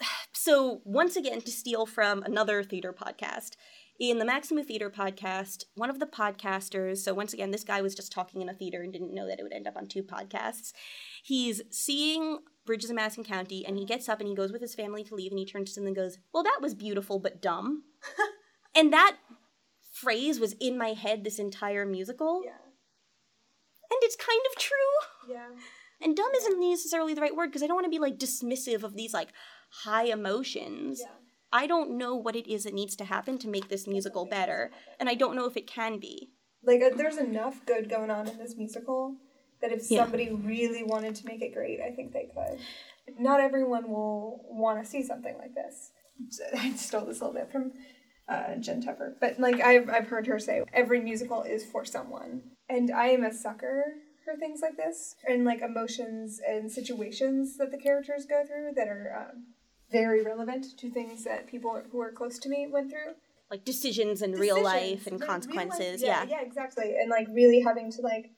So, 0.32 0.80
once 0.84 1.14
again, 1.14 1.40
to 1.42 1.50
steal 1.52 1.86
from 1.86 2.22
another 2.24 2.64
theater 2.64 2.92
podcast, 2.92 3.50
in 4.02 4.18
the 4.18 4.24
Maximum 4.24 4.64
Theater 4.64 4.90
podcast, 4.90 5.66
one 5.76 5.88
of 5.88 6.00
the 6.00 6.06
podcasters, 6.06 6.98
so 6.98 7.14
once 7.14 7.32
again, 7.32 7.52
this 7.52 7.62
guy 7.62 7.80
was 7.80 7.94
just 7.94 8.10
talking 8.10 8.42
in 8.42 8.48
a 8.48 8.52
theater 8.52 8.82
and 8.82 8.92
didn't 8.92 9.14
know 9.14 9.28
that 9.28 9.38
it 9.38 9.44
would 9.44 9.52
end 9.52 9.68
up 9.68 9.76
on 9.76 9.86
two 9.86 10.02
podcasts. 10.02 10.72
He's 11.22 11.62
seeing 11.70 12.40
Bridges 12.66 12.90
of 12.90 12.96
Madison 12.96 13.22
County 13.22 13.64
and 13.64 13.78
he 13.78 13.86
gets 13.86 14.08
up 14.08 14.18
and 14.18 14.28
he 14.28 14.34
goes 14.34 14.50
with 14.50 14.60
his 14.60 14.74
family 14.74 15.04
to 15.04 15.14
leave 15.14 15.30
and 15.30 15.38
he 15.38 15.46
turns 15.46 15.72
to 15.72 15.80
them 15.80 15.86
and 15.86 15.94
goes, 15.94 16.18
Well, 16.34 16.42
that 16.42 16.58
was 16.60 16.74
beautiful 16.74 17.20
but 17.20 17.40
dumb. 17.40 17.84
and 18.74 18.92
that 18.92 19.18
phrase 19.92 20.40
was 20.40 20.54
in 20.54 20.76
my 20.76 20.94
head 20.94 21.22
this 21.22 21.38
entire 21.38 21.86
musical. 21.86 22.42
Yeah. 22.44 22.50
And 22.50 24.00
it's 24.02 24.16
kind 24.16 24.40
of 24.50 24.60
true. 24.60 25.32
Yeah. 25.32 25.46
And 26.00 26.16
dumb 26.16 26.32
isn't 26.38 26.58
necessarily 26.58 27.14
the 27.14 27.20
right 27.20 27.36
word 27.36 27.50
because 27.50 27.62
I 27.62 27.68
don't 27.68 27.76
want 27.76 27.86
to 27.86 27.90
be 27.90 28.00
like 28.00 28.18
dismissive 28.18 28.82
of 28.82 28.96
these 28.96 29.14
like 29.14 29.28
high 29.84 30.06
emotions. 30.06 30.98
Yeah. 31.00 31.21
I 31.52 31.66
don't 31.66 31.98
know 31.98 32.14
what 32.16 32.36
it 32.36 32.46
is 32.50 32.64
that 32.64 32.74
needs 32.74 32.96
to 32.96 33.04
happen 33.04 33.38
to 33.38 33.48
make 33.48 33.68
this 33.68 33.86
musical 33.86 34.24
better, 34.26 34.70
and 34.98 35.08
I 35.08 35.14
don't 35.14 35.36
know 35.36 35.46
if 35.46 35.56
it 35.56 35.66
can 35.66 35.98
be. 35.98 36.30
Like 36.64 36.80
uh, 36.82 36.90
there's 36.96 37.18
enough 37.18 37.64
good 37.66 37.88
going 37.90 38.10
on 38.10 38.28
in 38.28 38.38
this 38.38 38.56
musical 38.56 39.16
that 39.60 39.72
if 39.72 39.90
Yeah. 39.90 40.02
somebody 40.04 40.30
really 40.30 40.82
wanted 40.82 41.14
to 41.16 41.26
make 41.26 41.42
it 41.42 41.52
great, 41.52 41.80
I 41.80 41.90
think 41.90 42.12
they 42.12 42.28
could. 42.34 42.58
Not 43.18 43.40
everyone 43.40 43.90
will 43.90 44.44
want 44.48 44.82
to 44.82 44.88
see 44.88 45.02
something 45.02 45.36
like 45.38 45.54
this. 45.54 45.90
I 46.56 46.72
stole 46.74 47.04
this 47.06 47.20
a 47.20 47.24
little 47.26 47.40
bit 47.40 47.50
from 47.50 47.72
uh, 48.28 48.54
Jen 48.56 48.80
Tupper, 48.80 49.16
but 49.20 49.38
like 49.38 49.60
I've 49.60 49.90
I've 49.90 50.08
heard 50.08 50.26
her 50.28 50.38
say, 50.38 50.62
every 50.72 51.00
musical 51.00 51.42
is 51.42 51.64
for 51.64 51.84
someone, 51.84 52.42
and 52.68 52.90
I 52.90 53.06
am 53.08 53.24
a 53.24 53.32
sucker 53.32 53.84
for 54.24 54.36
things 54.36 54.60
like 54.62 54.76
this 54.76 55.16
and 55.28 55.44
like 55.44 55.60
emotions 55.60 56.40
and 56.46 56.70
situations 56.70 57.56
that 57.58 57.72
the 57.72 57.76
characters 57.78 58.24
go 58.24 58.44
through 58.46 58.70
that 58.76 58.86
are 58.86 59.28
um, 59.32 59.46
very 59.92 60.22
relevant 60.22 60.76
to 60.78 60.90
things 60.90 61.24
that 61.24 61.46
people 61.46 61.80
who 61.90 62.00
are 62.00 62.12
close 62.12 62.38
to 62.40 62.48
me 62.48 62.66
went 62.70 62.90
through 62.90 63.14
Like 63.50 63.64
decisions 63.64 64.22
in 64.22 64.32
real 64.32 64.62
life 64.62 65.06
and 65.06 65.20
re- 65.20 65.26
real 65.26 65.28
life- 65.28 65.28
consequences. 65.28 66.02
yeah, 66.02 66.24
yeah. 66.24 66.38
yeah, 66.40 66.46
exactly. 66.46 66.94
And 67.00 67.10
like 67.10 67.26
really 67.30 67.60
having 67.60 67.90
to 67.92 68.00
like 68.02 68.30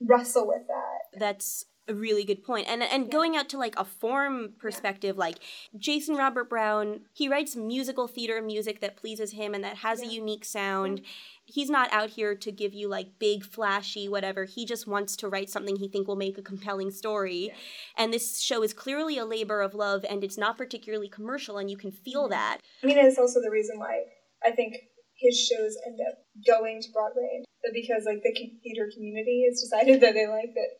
wrestle 0.00 0.46
with 0.48 0.66
that. 0.68 1.18
That's 1.18 1.66
a 1.88 1.94
really 1.94 2.24
good 2.24 2.44
point. 2.44 2.68
And 2.68 2.82
and 2.82 3.10
going 3.10 3.36
out 3.36 3.48
to 3.50 3.58
like 3.58 3.74
a 3.76 3.84
form 3.84 4.52
perspective, 4.58 5.18
like 5.18 5.38
Jason 5.76 6.16
Robert 6.16 6.48
Brown, 6.48 7.00
he 7.12 7.28
writes 7.28 7.56
musical 7.56 8.06
theater 8.06 8.40
music 8.40 8.80
that 8.80 8.96
pleases 8.96 9.32
him 9.32 9.54
and 9.54 9.64
that 9.64 9.78
has 9.78 10.00
a 10.00 10.06
unique 10.06 10.44
sound. 10.44 11.02
He's 11.44 11.68
not 11.68 11.92
out 11.92 12.10
here 12.10 12.34
to 12.36 12.52
give 12.52 12.72
you 12.72 12.88
like 12.88 13.18
big 13.18 13.44
flashy 13.44 14.08
whatever. 14.08 14.44
He 14.44 14.64
just 14.64 14.86
wants 14.86 15.16
to 15.16 15.28
write 15.28 15.50
something 15.50 15.76
he 15.76 15.88
think 15.88 16.06
will 16.06 16.16
make 16.16 16.38
a 16.38 16.42
compelling 16.42 16.90
story. 16.92 17.46
Yeah. 17.48 17.54
And 17.96 18.12
this 18.12 18.40
show 18.40 18.62
is 18.62 18.72
clearly 18.72 19.18
a 19.18 19.24
labor 19.24 19.60
of 19.60 19.74
love 19.74 20.04
and 20.08 20.22
it's 20.22 20.38
not 20.38 20.56
particularly 20.56 21.08
commercial 21.08 21.58
and 21.58 21.68
you 21.70 21.76
can 21.76 21.90
feel 21.90 22.26
Mhm. 22.26 22.30
that. 22.30 22.58
I 22.82 22.86
mean, 22.86 22.98
it's 22.98 23.18
also 23.18 23.40
the 23.40 23.50
reason 23.50 23.78
why 23.78 24.04
I 24.44 24.52
think 24.52 24.76
his 25.16 25.38
shows 25.38 25.76
end 25.86 25.98
up 26.08 26.18
going 26.46 26.80
to 26.82 26.88
Broadway, 26.92 27.42
but 27.62 27.72
because 27.74 28.04
like 28.06 28.22
the 28.22 28.32
theater 28.62 28.90
community 28.92 29.46
has 29.48 29.60
decided 29.60 30.00
that 30.00 30.14
they 30.14 30.26
like 30.26 30.54
that 30.54 30.70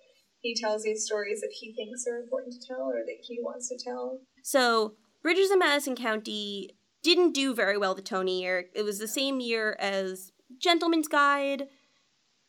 he 0.42 0.54
tells 0.54 0.82
these 0.82 1.04
stories 1.06 1.40
that 1.40 1.52
he 1.52 1.72
thinks 1.72 2.04
are 2.06 2.18
important 2.18 2.52
to 2.60 2.66
tell 2.66 2.82
or 2.82 3.04
that 3.06 3.18
he 3.22 3.38
wants 3.40 3.68
to 3.68 3.78
tell. 3.82 4.18
So, 4.42 4.94
Bridges 5.22 5.50
in 5.52 5.60
Madison 5.60 5.94
County 5.96 6.70
didn't 7.02 7.32
do 7.32 7.54
very 7.54 7.78
well 7.78 7.94
the 7.94 8.02
Tony 8.02 8.42
year. 8.42 8.66
It 8.74 8.82
was 8.82 8.98
the 8.98 9.08
same 9.08 9.40
year 9.40 9.76
as 9.78 10.32
Gentleman's 10.58 11.08
Guide. 11.08 11.68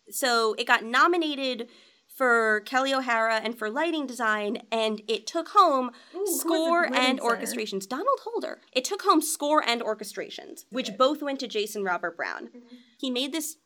So, 0.09 0.55
it 0.57 0.65
got 0.67 0.83
nominated 0.83 1.69
for 2.15 2.61
Kelli 2.65 2.93
O'Hara 2.95 3.37
and 3.43 3.57
for 3.57 3.69
lighting 3.69 4.05
design, 4.05 4.63
and 4.71 5.01
it 5.07 5.25
took 5.25 5.49
home 5.49 5.87
Ooh, 6.13 6.17
who 6.17 6.19
was 6.19 6.29
the 6.33 6.39
score 6.39 6.85
and 6.93 7.19
orchestrations. 7.19 7.87
Donald 7.87 8.19
Holder. 8.23 8.61
It 8.71 8.85
took 8.85 9.01
home 9.01 9.21
score 9.21 9.63
and 9.67 9.81
orchestrations, 9.81 10.65
which 10.69 10.95
both 10.97 11.23
went 11.23 11.39
to 11.39 11.47
Jason 11.47 11.83
Robert 11.83 12.15
Brown. 12.15 12.49
Mhm. 12.49 12.61
He 12.99 13.09
made 13.09 13.31
this 13.31 13.57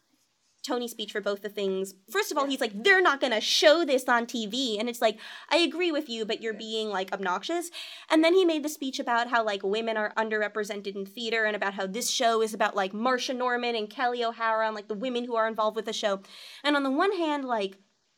Tony 0.68 0.88
speech 0.88 1.12
for 1.12 1.22
both 1.22 1.42
the 1.42 1.50
things. 1.50 1.94
First 2.12 2.32
of 2.32 2.38
all, 2.38 2.46
he's 2.46 2.60
like, 2.60 2.84
they're 2.84 3.02
not 3.02 3.22
gonna 3.22 3.40
show 3.40 3.86
this 3.86 4.08
on 4.10 4.26
TV. 4.26 4.80
And 4.80 4.90
it's 4.90 5.02
like, 5.02 5.18
I 5.50 5.58
agree 5.58 5.92
with 5.92 6.10
you, 6.10 6.26
but 6.26 6.42
you're 6.42 6.54
being 6.54 6.90
like 6.90 7.14
obnoxious. 7.14 7.72
And 8.10 8.24
then 8.24 8.34
he 8.34 8.46
made 8.46 8.64
the 8.64 8.70
speech 8.70 9.00
about 9.00 9.30
how 9.30 9.44
like 9.44 9.64
women 9.64 9.98
are 9.98 10.14
underrepresented 10.18 10.96
in 10.96 11.06
theater 11.06 11.46
and 11.46 11.56
about 11.56 11.76
how 11.76 11.88
this 11.88 12.10
show 12.10 12.42
is 12.42 12.54
about 12.54 12.76
like 12.76 12.92
Marsha 12.92 13.36
Norman 13.36 13.76
and 13.76 13.90
Kelli 13.90 14.24
O'Hara 14.24 14.68
and 14.68 14.76
like 14.76 14.88
the 14.88 14.94
women 14.94 15.26
who 15.26 15.36
are 15.36 15.48
involved 15.48 15.76
with 15.76 15.86
the 15.86 15.94
show. 15.94 16.22
And 16.64 16.76
on 16.76 16.84
the 16.84 16.92
one 16.92 17.16
hand, 17.16 17.46
like, 17.46 17.78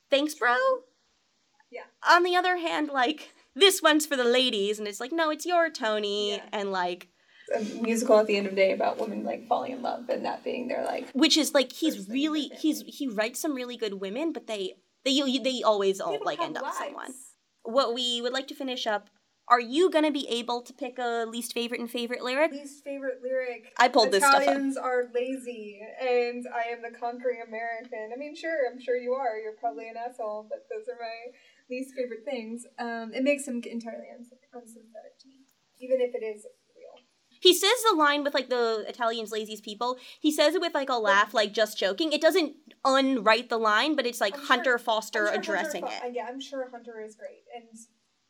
thanks, 0.10 0.34
bro. 0.34 0.56
Yeah. 1.72 1.84
On 2.10 2.24
the 2.24 2.36
other 2.36 2.58
hand, 2.58 2.90
like, 2.90 3.34
this 3.56 3.82
one's 3.82 4.06
for 4.06 4.16
the 4.16 4.24
ladies. 4.24 4.80
And 4.80 4.88
it's 4.88 5.00
like, 5.00 5.12
no, 5.12 5.30
it's 5.30 5.46
your 5.46 5.70
Tony. 5.70 6.32
Yeah. 6.32 6.46
And 6.52 6.72
like, 6.72 7.10
A 7.56 7.82
musical 7.82 8.20
at 8.20 8.28
the 8.28 8.38
end 8.38 8.46
of 8.46 8.52
the 8.52 8.56
day 8.56 8.72
about 8.74 9.00
women 9.00 9.24
like 9.24 9.48
falling 9.48 9.72
in 9.72 9.82
love 9.82 10.08
and 10.10 10.26
that 10.26 10.44
being 10.44 10.68
their 10.68 10.84
like 10.84 11.10
which 11.12 11.38
is 11.38 11.54
like 11.54 11.72
he's 11.72 12.08
really 12.10 12.52
he's 12.60 12.84
he 12.88 13.08
writes 13.08 13.40
some 13.40 13.56
really 13.56 13.78
good 13.78 13.96
women 13.96 14.32
but 14.32 14.48
they 14.48 14.76
they 15.04 15.40
they 15.40 15.62
always 15.64 16.00
all 16.00 16.12
They 16.12 16.20
like 16.24 16.40
end 16.40 16.58
up 16.58 16.66
with 16.66 16.76
someone 16.76 17.14
what 17.64 17.94
we 17.94 18.22
would 18.22 18.34
like 18.34 18.48
to 18.50 18.56
finish 18.56 18.86
up 18.86 19.10
are 19.48 19.60
you 19.60 19.90
gonna 19.90 20.12
be 20.12 20.28
able 20.30 20.62
to 20.62 20.74
pick 20.74 21.00
a 21.00 21.26
least 21.28 21.54
favorite 21.54 21.80
and 21.80 21.90
favorite 21.90 22.24
lyric 22.24 22.52
least 22.52 22.84
favorite 22.84 23.20
lyric. 23.24 23.74
I 23.80 23.88
pulled 23.88 24.12
this 24.12 24.24
stuff 24.24 24.36
up. 24.36 24.42
Italians 24.44 24.78
are 24.78 25.10
lazy, 25.14 25.82
and 26.00 26.46
I 26.54 26.72
am 26.72 26.82
the 26.82 26.96
conquering 26.96 27.42
American. 27.48 28.12
I 28.14 28.18
mean, 28.18 28.36
sure, 28.36 28.70
I'm 28.72 28.80
sure 28.80 28.96
you 28.98 29.14
are. 29.14 29.40
You're 29.40 29.54
probably 29.60 29.90
an 29.90 29.96
asshole, 29.98 30.48
but 30.50 30.68
those 30.70 30.88
are 30.88 31.00
my 31.00 31.34
least 31.70 31.96
favorite 31.96 32.26
things. 32.26 32.66
Um, 32.78 33.12
it 33.14 33.24
makes 33.24 33.48
him 33.48 33.62
entirely 33.66 34.08
uns- 34.14 34.34
unsympathetic 34.54 35.18
to 35.22 35.28
me, 35.28 35.46
even 35.80 36.02
if 36.02 36.14
it 36.14 36.24
is. 36.24 36.46
He 37.40 37.54
says 37.54 37.72
the 37.90 37.96
line 37.96 38.24
with 38.24 38.34
like 38.34 38.50
the 38.50 38.86
italians 38.88 39.32
laziest 39.32 39.64
people 39.64 39.98
he 40.20 40.32
says 40.32 40.56
it 40.56 40.62
with 40.62 40.74
like 40.74 40.90
a 40.90 40.96
laugh 40.98 41.34
like 41.34 41.54
just 41.54 41.78
joking 41.78 42.12
it 42.12 42.22
doesn't 42.22 42.54
unwrite 42.86 43.50
the 43.50 43.58
line 43.58 43.96
but 43.96 44.06
it's 44.06 44.22
like 44.22 44.36
sure- 44.36 44.46
hunter 44.46 44.78
foster 44.78 45.28
sure 45.28 45.36
addressing 45.36 45.84
Hunter, 45.84 46.06
it 46.08 46.14
Yeah, 46.16 46.28
I'm 46.30 46.40
sure 46.42 46.68
Hunter 46.72 47.02
is 47.06 47.16
great, 47.16 47.44
and 47.56 47.68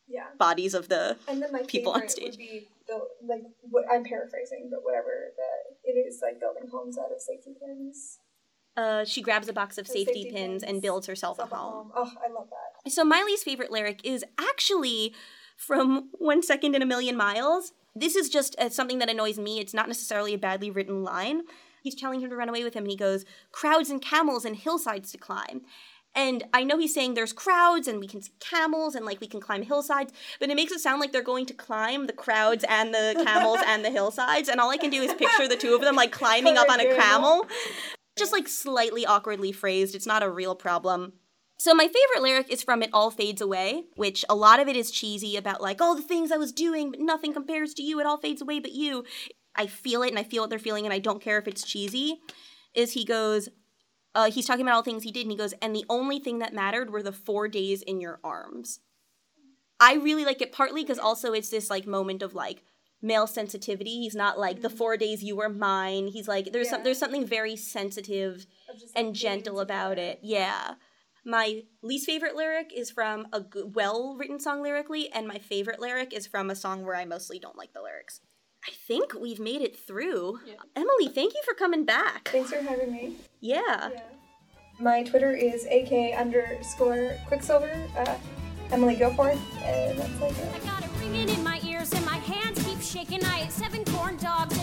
yeah. 0.08 0.26
bodies 0.40 0.74
of 0.74 0.90
the 0.90 1.18
And 1.28 1.42
then 1.42 1.52
my 1.52 1.62
People 1.64 1.92
on 1.94 2.00
favorite 2.02 2.12
stage. 2.12 2.26
would 2.32 2.38
be 2.38 2.68
the 2.88 3.00
like 3.28 3.44
what 3.62 3.86
I'm 3.92 4.04
paraphrasing, 4.04 4.70
but 4.72 4.80
whatever 4.84 5.32
the 5.38 5.90
it 5.90 5.94
is 5.94 6.20
like 6.24 6.40
building 6.40 6.68
homes 6.72 6.98
out 6.98 7.12
of 7.16 7.22
safety 7.22 7.54
pins. 7.60 8.18
uh 8.76 9.06
she 9.06 9.22
grabs 9.22 9.48
a 9.48 9.54
box 9.54 9.78
of 9.78 9.88
safety, 9.88 10.24
safety 10.24 10.32
pins, 10.32 10.64
and 10.64 10.82
builds 10.82 11.06
herself 11.08 11.38
a 11.40 11.44
at 11.44 11.50
home 11.50 11.92
Oh, 11.96 12.12
I 12.26 12.32
love 12.32 12.50
that. 12.50 12.92
So 12.92 13.04
Miley's 13.06 13.44
favorite 13.44 13.72
lyric 13.72 14.02
is 14.04 14.24
actually 14.40 15.14
from 15.58 16.10
One 16.18 16.42
Second 16.42 16.74
in 16.76 16.82
a 16.82 16.86
Million 16.88 17.16
Miles. 17.16 17.74
This 18.00 18.16
is 18.16 18.30
just 18.30 18.56
uh, 18.60 18.70
something 18.70 19.00
that 19.00 19.10
annoys 19.10 19.38
me. 19.38 19.60
It's 19.60 19.74
not 19.74 19.88
necessarily 19.88 20.34
a 20.34 20.38
badly 20.38 20.72
written 20.72 21.04
line. 21.04 21.44
He's 21.82 21.96
telling 21.96 22.22
him 22.22 22.30
to 22.30 22.36
run 22.36 22.50
away 22.50 22.64
with 22.64 22.74
him, 22.74 22.84
and 22.84 22.92
he 22.92 22.98
goes, 22.98 23.26
"Crowds 23.52 23.90
and 23.90 24.02
camels 24.02 24.46
and 24.46 24.56
hillsides 24.56 25.12
to 25.12 25.18
climb." 25.18 25.62
And 26.16 26.44
I 26.54 26.64
know 26.64 26.78
he's 26.78 26.94
saying 26.94 27.14
there's 27.14 27.34
crowds 27.34 27.88
and 27.88 28.00
we 28.00 28.08
can 28.08 28.22
see 28.22 28.32
camels 28.40 28.96
and 28.96 29.06
like 29.06 29.22
we 29.22 29.28
can 29.28 29.40
climb 29.40 29.62
hillsides, 29.62 30.12
but 30.40 30.50
it 30.50 30.56
makes 30.56 30.72
it 30.72 30.80
sound 30.80 31.00
like 31.00 31.12
they're 31.12 31.22
going 31.22 31.46
to 31.46 31.54
climb 31.54 32.08
the 32.08 32.14
crowds 32.14 32.66
and 32.68 32.94
the 32.94 33.22
camels 33.24 33.60
and 33.66 33.86
the 33.86 33.92
hillsides. 33.92 34.50
And 34.50 34.60
all 34.60 34.72
I 34.72 34.78
can 34.78 34.90
do 34.90 35.02
is 35.02 35.14
picture 35.14 35.48
the 35.48 35.56
two 35.56 35.76
of 35.76 35.82
them 35.82 35.96
like 35.96 36.12
climbing 36.12 36.58
up 36.58 36.70
on 36.70 36.80
a 36.80 36.96
camel. 36.96 37.46
Just 38.18 38.34
like 38.34 38.48
slightly 38.48 39.06
awkwardly 39.06 39.52
phrased. 39.52 39.96
It's 39.96 40.08
not 40.08 40.24
a 40.24 40.30
real 40.30 40.56
problem. 40.56 41.14
So 41.60 41.76
my 41.76 41.88
favorite 41.88 42.24
lyric 42.24 42.50
is 42.50 42.64
from 42.64 42.82
It 42.82 42.90
All 42.94 43.12
Fades 43.12 43.42
Away, 43.42 43.84
which 43.98 44.24
a 44.30 44.36
lot 44.36 44.62
of 44.62 44.70
it 44.70 44.78
is 44.78 44.92
cheesy 44.92 45.36
about 45.36 45.60
like 45.60 45.82
all 45.82 45.94
the 45.94 46.02
things 46.02 46.32
I 46.32 46.38
was 46.38 46.54
doing, 46.54 46.90
but 46.90 47.02
nothing 47.02 47.34
compares 47.34 47.74
to 47.74 47.84
you. 47.84 48.00
It 48.00 48.06
all 48.06 48.18
fades 48.18 48.42
away 48.42 48.62
but 48.62 48.72
you. 48.72 49.04
I 49.58 49.68
feel 49.68 50.02
it 50.02 50.10
and 50.10 50.18
I 50.18 50.24
feel 50.24 50.44
what 50.44 50.50
they're 50.50 50.58
feeling 50.58 50.86
and 50.86 50.94
I 50.94 51.00
don't 51.00 51.22
care 51.22 51.38
if 51.38 51.50
it's 51.50 51.66
cheesy. 51.66 52.22
Is 52.74 52.94
he 52.94 53.04
goes, 53.04 53.50
uh, 54.16 54.32
he's 54.32 54.46
talking 54.46 54.62
about 54.62 54.76
all 54.76 54.84
things 54.84 55.04
he 55.04 55.12
did 55.12 55.24
and 55.24 55.32
he 55.32 55.38
goes, 55.38 55.54
and 55.62 55.76
the 55.76 55.84
only 55.90 56.18
thing 56.20 56.40
that 56.40 56.54
mattered 56.54 56.92
were 56.92 57.04
the 57.04 57.12
four 57.12 57.50
days 57.50 57.82
in 57.82 58.00
your 58.00 58.22
arms. 58.24 58.80
I 59.82 59.96
really 59.96 60.24
like 60.24 60.42
it 60.42 60.54
partly 60.54 60.84
because 60.84 60.98
also 60.98 61.34
it's 61.34 61.50
this 61.50 61.70
like 61.70 61.86
moment 61.86 62.22
of 62.22 62.34
like 62.34 62.64
male 63.02 63.28
sensitivity. 63.28 64.00
He's 64.00 64.16
not 64.16 64.40
like 64.40 64.62
the 64.62 64.70
four 64.70 64.96
days 64.96 65.24
you 65.24 65.36
were 65.36 65.50
mine. 65.50 66.08
He's 66.08 66.28
like 66.30 66.54
there's 66.54 66.70
some 66.70 66.84
there's 66.86 67.00
something 67.00 67.28
very 67.28 67.58
sensitive 67.58 68.46
and 68.96 69.14
gentle 69.14 69.60
about 69.60 69.98
it. 69.98 70.20
Yeah. 70.22 70.76
My 71.26 71.64
least 71.82 72.06
favorite 72.06 72.36
lyric 72.36 72.72
is 72.76 72.90
from 72.90 73.28
a 73.34 73.44
well 73.74 74.16
written 74.18 74.40
song 74.40 74.62
lyrically, 74.64 75.12
and 75.12 75.28
my 75.28 75.38
favorite 75.38 75.80
lyric 75.80 76.14
is 76.14 76.28
from 76.28 76.50
a 76.50 76.56
song 76.56 76.86
where 76.86 76.96
I 76.96 77.06
mostly 77.06 77.40
don't 77.40 77.58
like 77.58 77.74
the 77.74 77.82
lyrics. 77.82 78.22
I 78.68 78.72
think 78.72 79.14
we've 79.14 79.40
made 79.40 79.62
it 79.62 79.78
through. 79.78 80.40
Emily, 80.76 81.08
thank 81.08 81.34
you 81.34 81.42
for 81.46 81.54
coming 81.54 81.86
back. 81.86 82.30
Thanks 82.30 82.52
for 82.52 82.62
having 82.62 82.92
me. 82.92 83.16
Yeah. 83.40 83.90
My 84.80 85.04
Twitter 85.04 85.32
is 85.36 85.66
ak 85.66 85.92
underscore 86.18 87.16
quicksilver. 87.28 87.88
Uh, 87.98 88.16
Emily 88.72 88.96
Goforth, 88.96 89.40
and 89.64 89.98
that's 89.98 90.22
like 90.22 90.38
I 90.38 90.58
it. 90.58 90.64
got 90.64 90.84
it 90.84 90.90
ringing 91.00 91.28
in 91.30 91.44
my 91.44 91.60
ears 91.66 91.92
and 91.94 92.06
my 92.06 92.18
hands 92.18 92.64
keep 92.64 92.80
shaking. 92.82 93.24
I 93.26 93.42
ate 93.46 93.52
seven 93.52 93.84
corn 93.86 94.16
dogs 94.18 94.59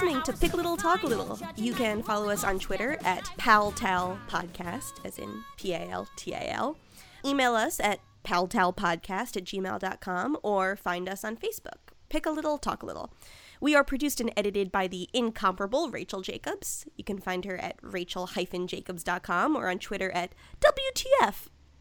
listening 0.00 0.22
to 0.22 0.32
Pick 0.32 0.54
a 0.54 0.56
Little 0.56 0.78
Talk 0.78 1.02
a 1.02 1.06
Little. 1.06 1.38
You 1.56 1.74
can 1.74 2.02
follow 2.02 2.30
us 2.30 2.42
on 2.42 2.58
Twitter 2.58 2.96
at 3.04 3.24
PalTal 3.38 4.16
Podcast, 4.28 4.94
as 5.04 5.18
in 5.18 5.44
P 5.58 5.74
A 5.74 5.90
L 5.90 6.08
T 6.16 6.32
A 6.32 6.38
L. 6.38 6.78
Email 7.22 7.54
us 7.54 7.78
at 7.80 8.00
paltalpodcast 8.24 9.36
at 9.36 9.44
gmail.com 9.44 10.38
or 10.42 10.76
find 10.76 11.06
us 11.06 11.22
on 11.22 11.36
Facebook. 11.36 11.92
Pick 12.08 12.24
a 12.24 12.30
Little 12.30 12.56
Talk 12.56 12.82
a 12.82 12.86
Little. 12.86 13.12
We 13.60 13.74
are 13.74 13.84
produced 13.84 14.22
and 14.22 14.32
edited 14.38 14.72
by 14.72 14.86
the 14.86 15.10
incomparable 15.12 15.90
Rachel 15.90 16.22
Jacobs. 16.22 16.86
You 16.96 17.04
can 17.04 17.18
find 17.18 17.44
her 17.44 17.58
at 17.58 17.76
rachel-jacobs.com 17.82 19.54
or 19.54 19.68
on 19.68 19.78
Twitter 19.80 20.10
at 20.12 20.32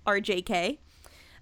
WTFRJK. 0.06 0.80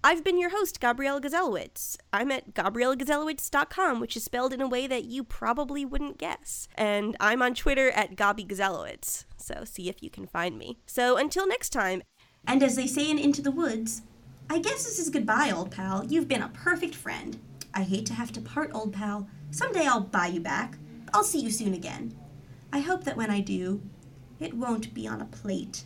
I've 0.04 0.22
been 0.22 0.38
your 0.38 0.50
host, 0.50 0.80
Gabrielle 0.80 1.20
Gazelowitz. 1.20 1.96
I'm 2.12 2.30
at 2.30 2.54
GabrielleGazelowitz.com, 2.54 3.98
which 3.98 4.16
is 4.16 4.22
spelled 4.22 4.52
in 4.52 4.60
a 4.60 4.68
way 4.68 4.86
that 4.86 5.06
you 5.06 5.24
probably 5.24 5.84
wouldn't 5.84 6.18
guess. 6.18 6.68
And 6.76 7.16
I'm 7.18 7.42
on 7.42 7.54
Twitter 7.54 7.90
at 7.90 8.14
Gabi 8.14 8.46
Gazelowitz, 8.46 9.24
so 9.36 9.64
see 9.64 9.88
if 9.88 10.00
you 10.02 10.08
can 10.08 10.26
find 10.26 10.56
me. 10.56 10.78
So 10.86 11.16
until 11.16 11.48
next 11.48 11.70
time, 11.70 12.02
and 12.46 12.62
as 12.62 12.76
they 12.76 12.86
say 12.86 13.10
in 13.10 13.18
Into 13.18 13.42
the 13.42 13.50
Woods, 13.50 14.02
I 14.48 14.60
guess 14.60 14.84
this 14.84 15.00
is 15.00 15.10
goodbye, 15.10 15.50
old 15.50 15.72
pal. 15.72 16.04
You've 16.04 16.28
been 16.28 16.42
a 16.42 16.48
perfect 16.48 16.94
friend. 16.94 17.36
I 17.74 17.82
hate 17.82 18.06
to 18.06 18.14
have 18.14 18.32
to 18.32 18.40
part, 18.40 18.70
old 18.72 18.92
pal. 18.92 19.28
Someday 19.50 19.86
I'll 19.86 20.00
buy 20.00 20.28
you 20.28 20.40
back. 20.40 20.78
I'll 21.12 21.24
see 21.24 21.40
you 21.40 21.50
soon 21.50 21.74
again. 21.74 22.16
I 22.72 22.80
hope 22.80 23.02
that 23.04 23.16
when 23.16 23.30
I 23.30 23.40
do, 23.40 23.82
it 24.38 24.54
won't 24.54 24.94
be 24.94 25.08
on 25.08 25.20
a 25.20 25.26
plate. 25.26 25.82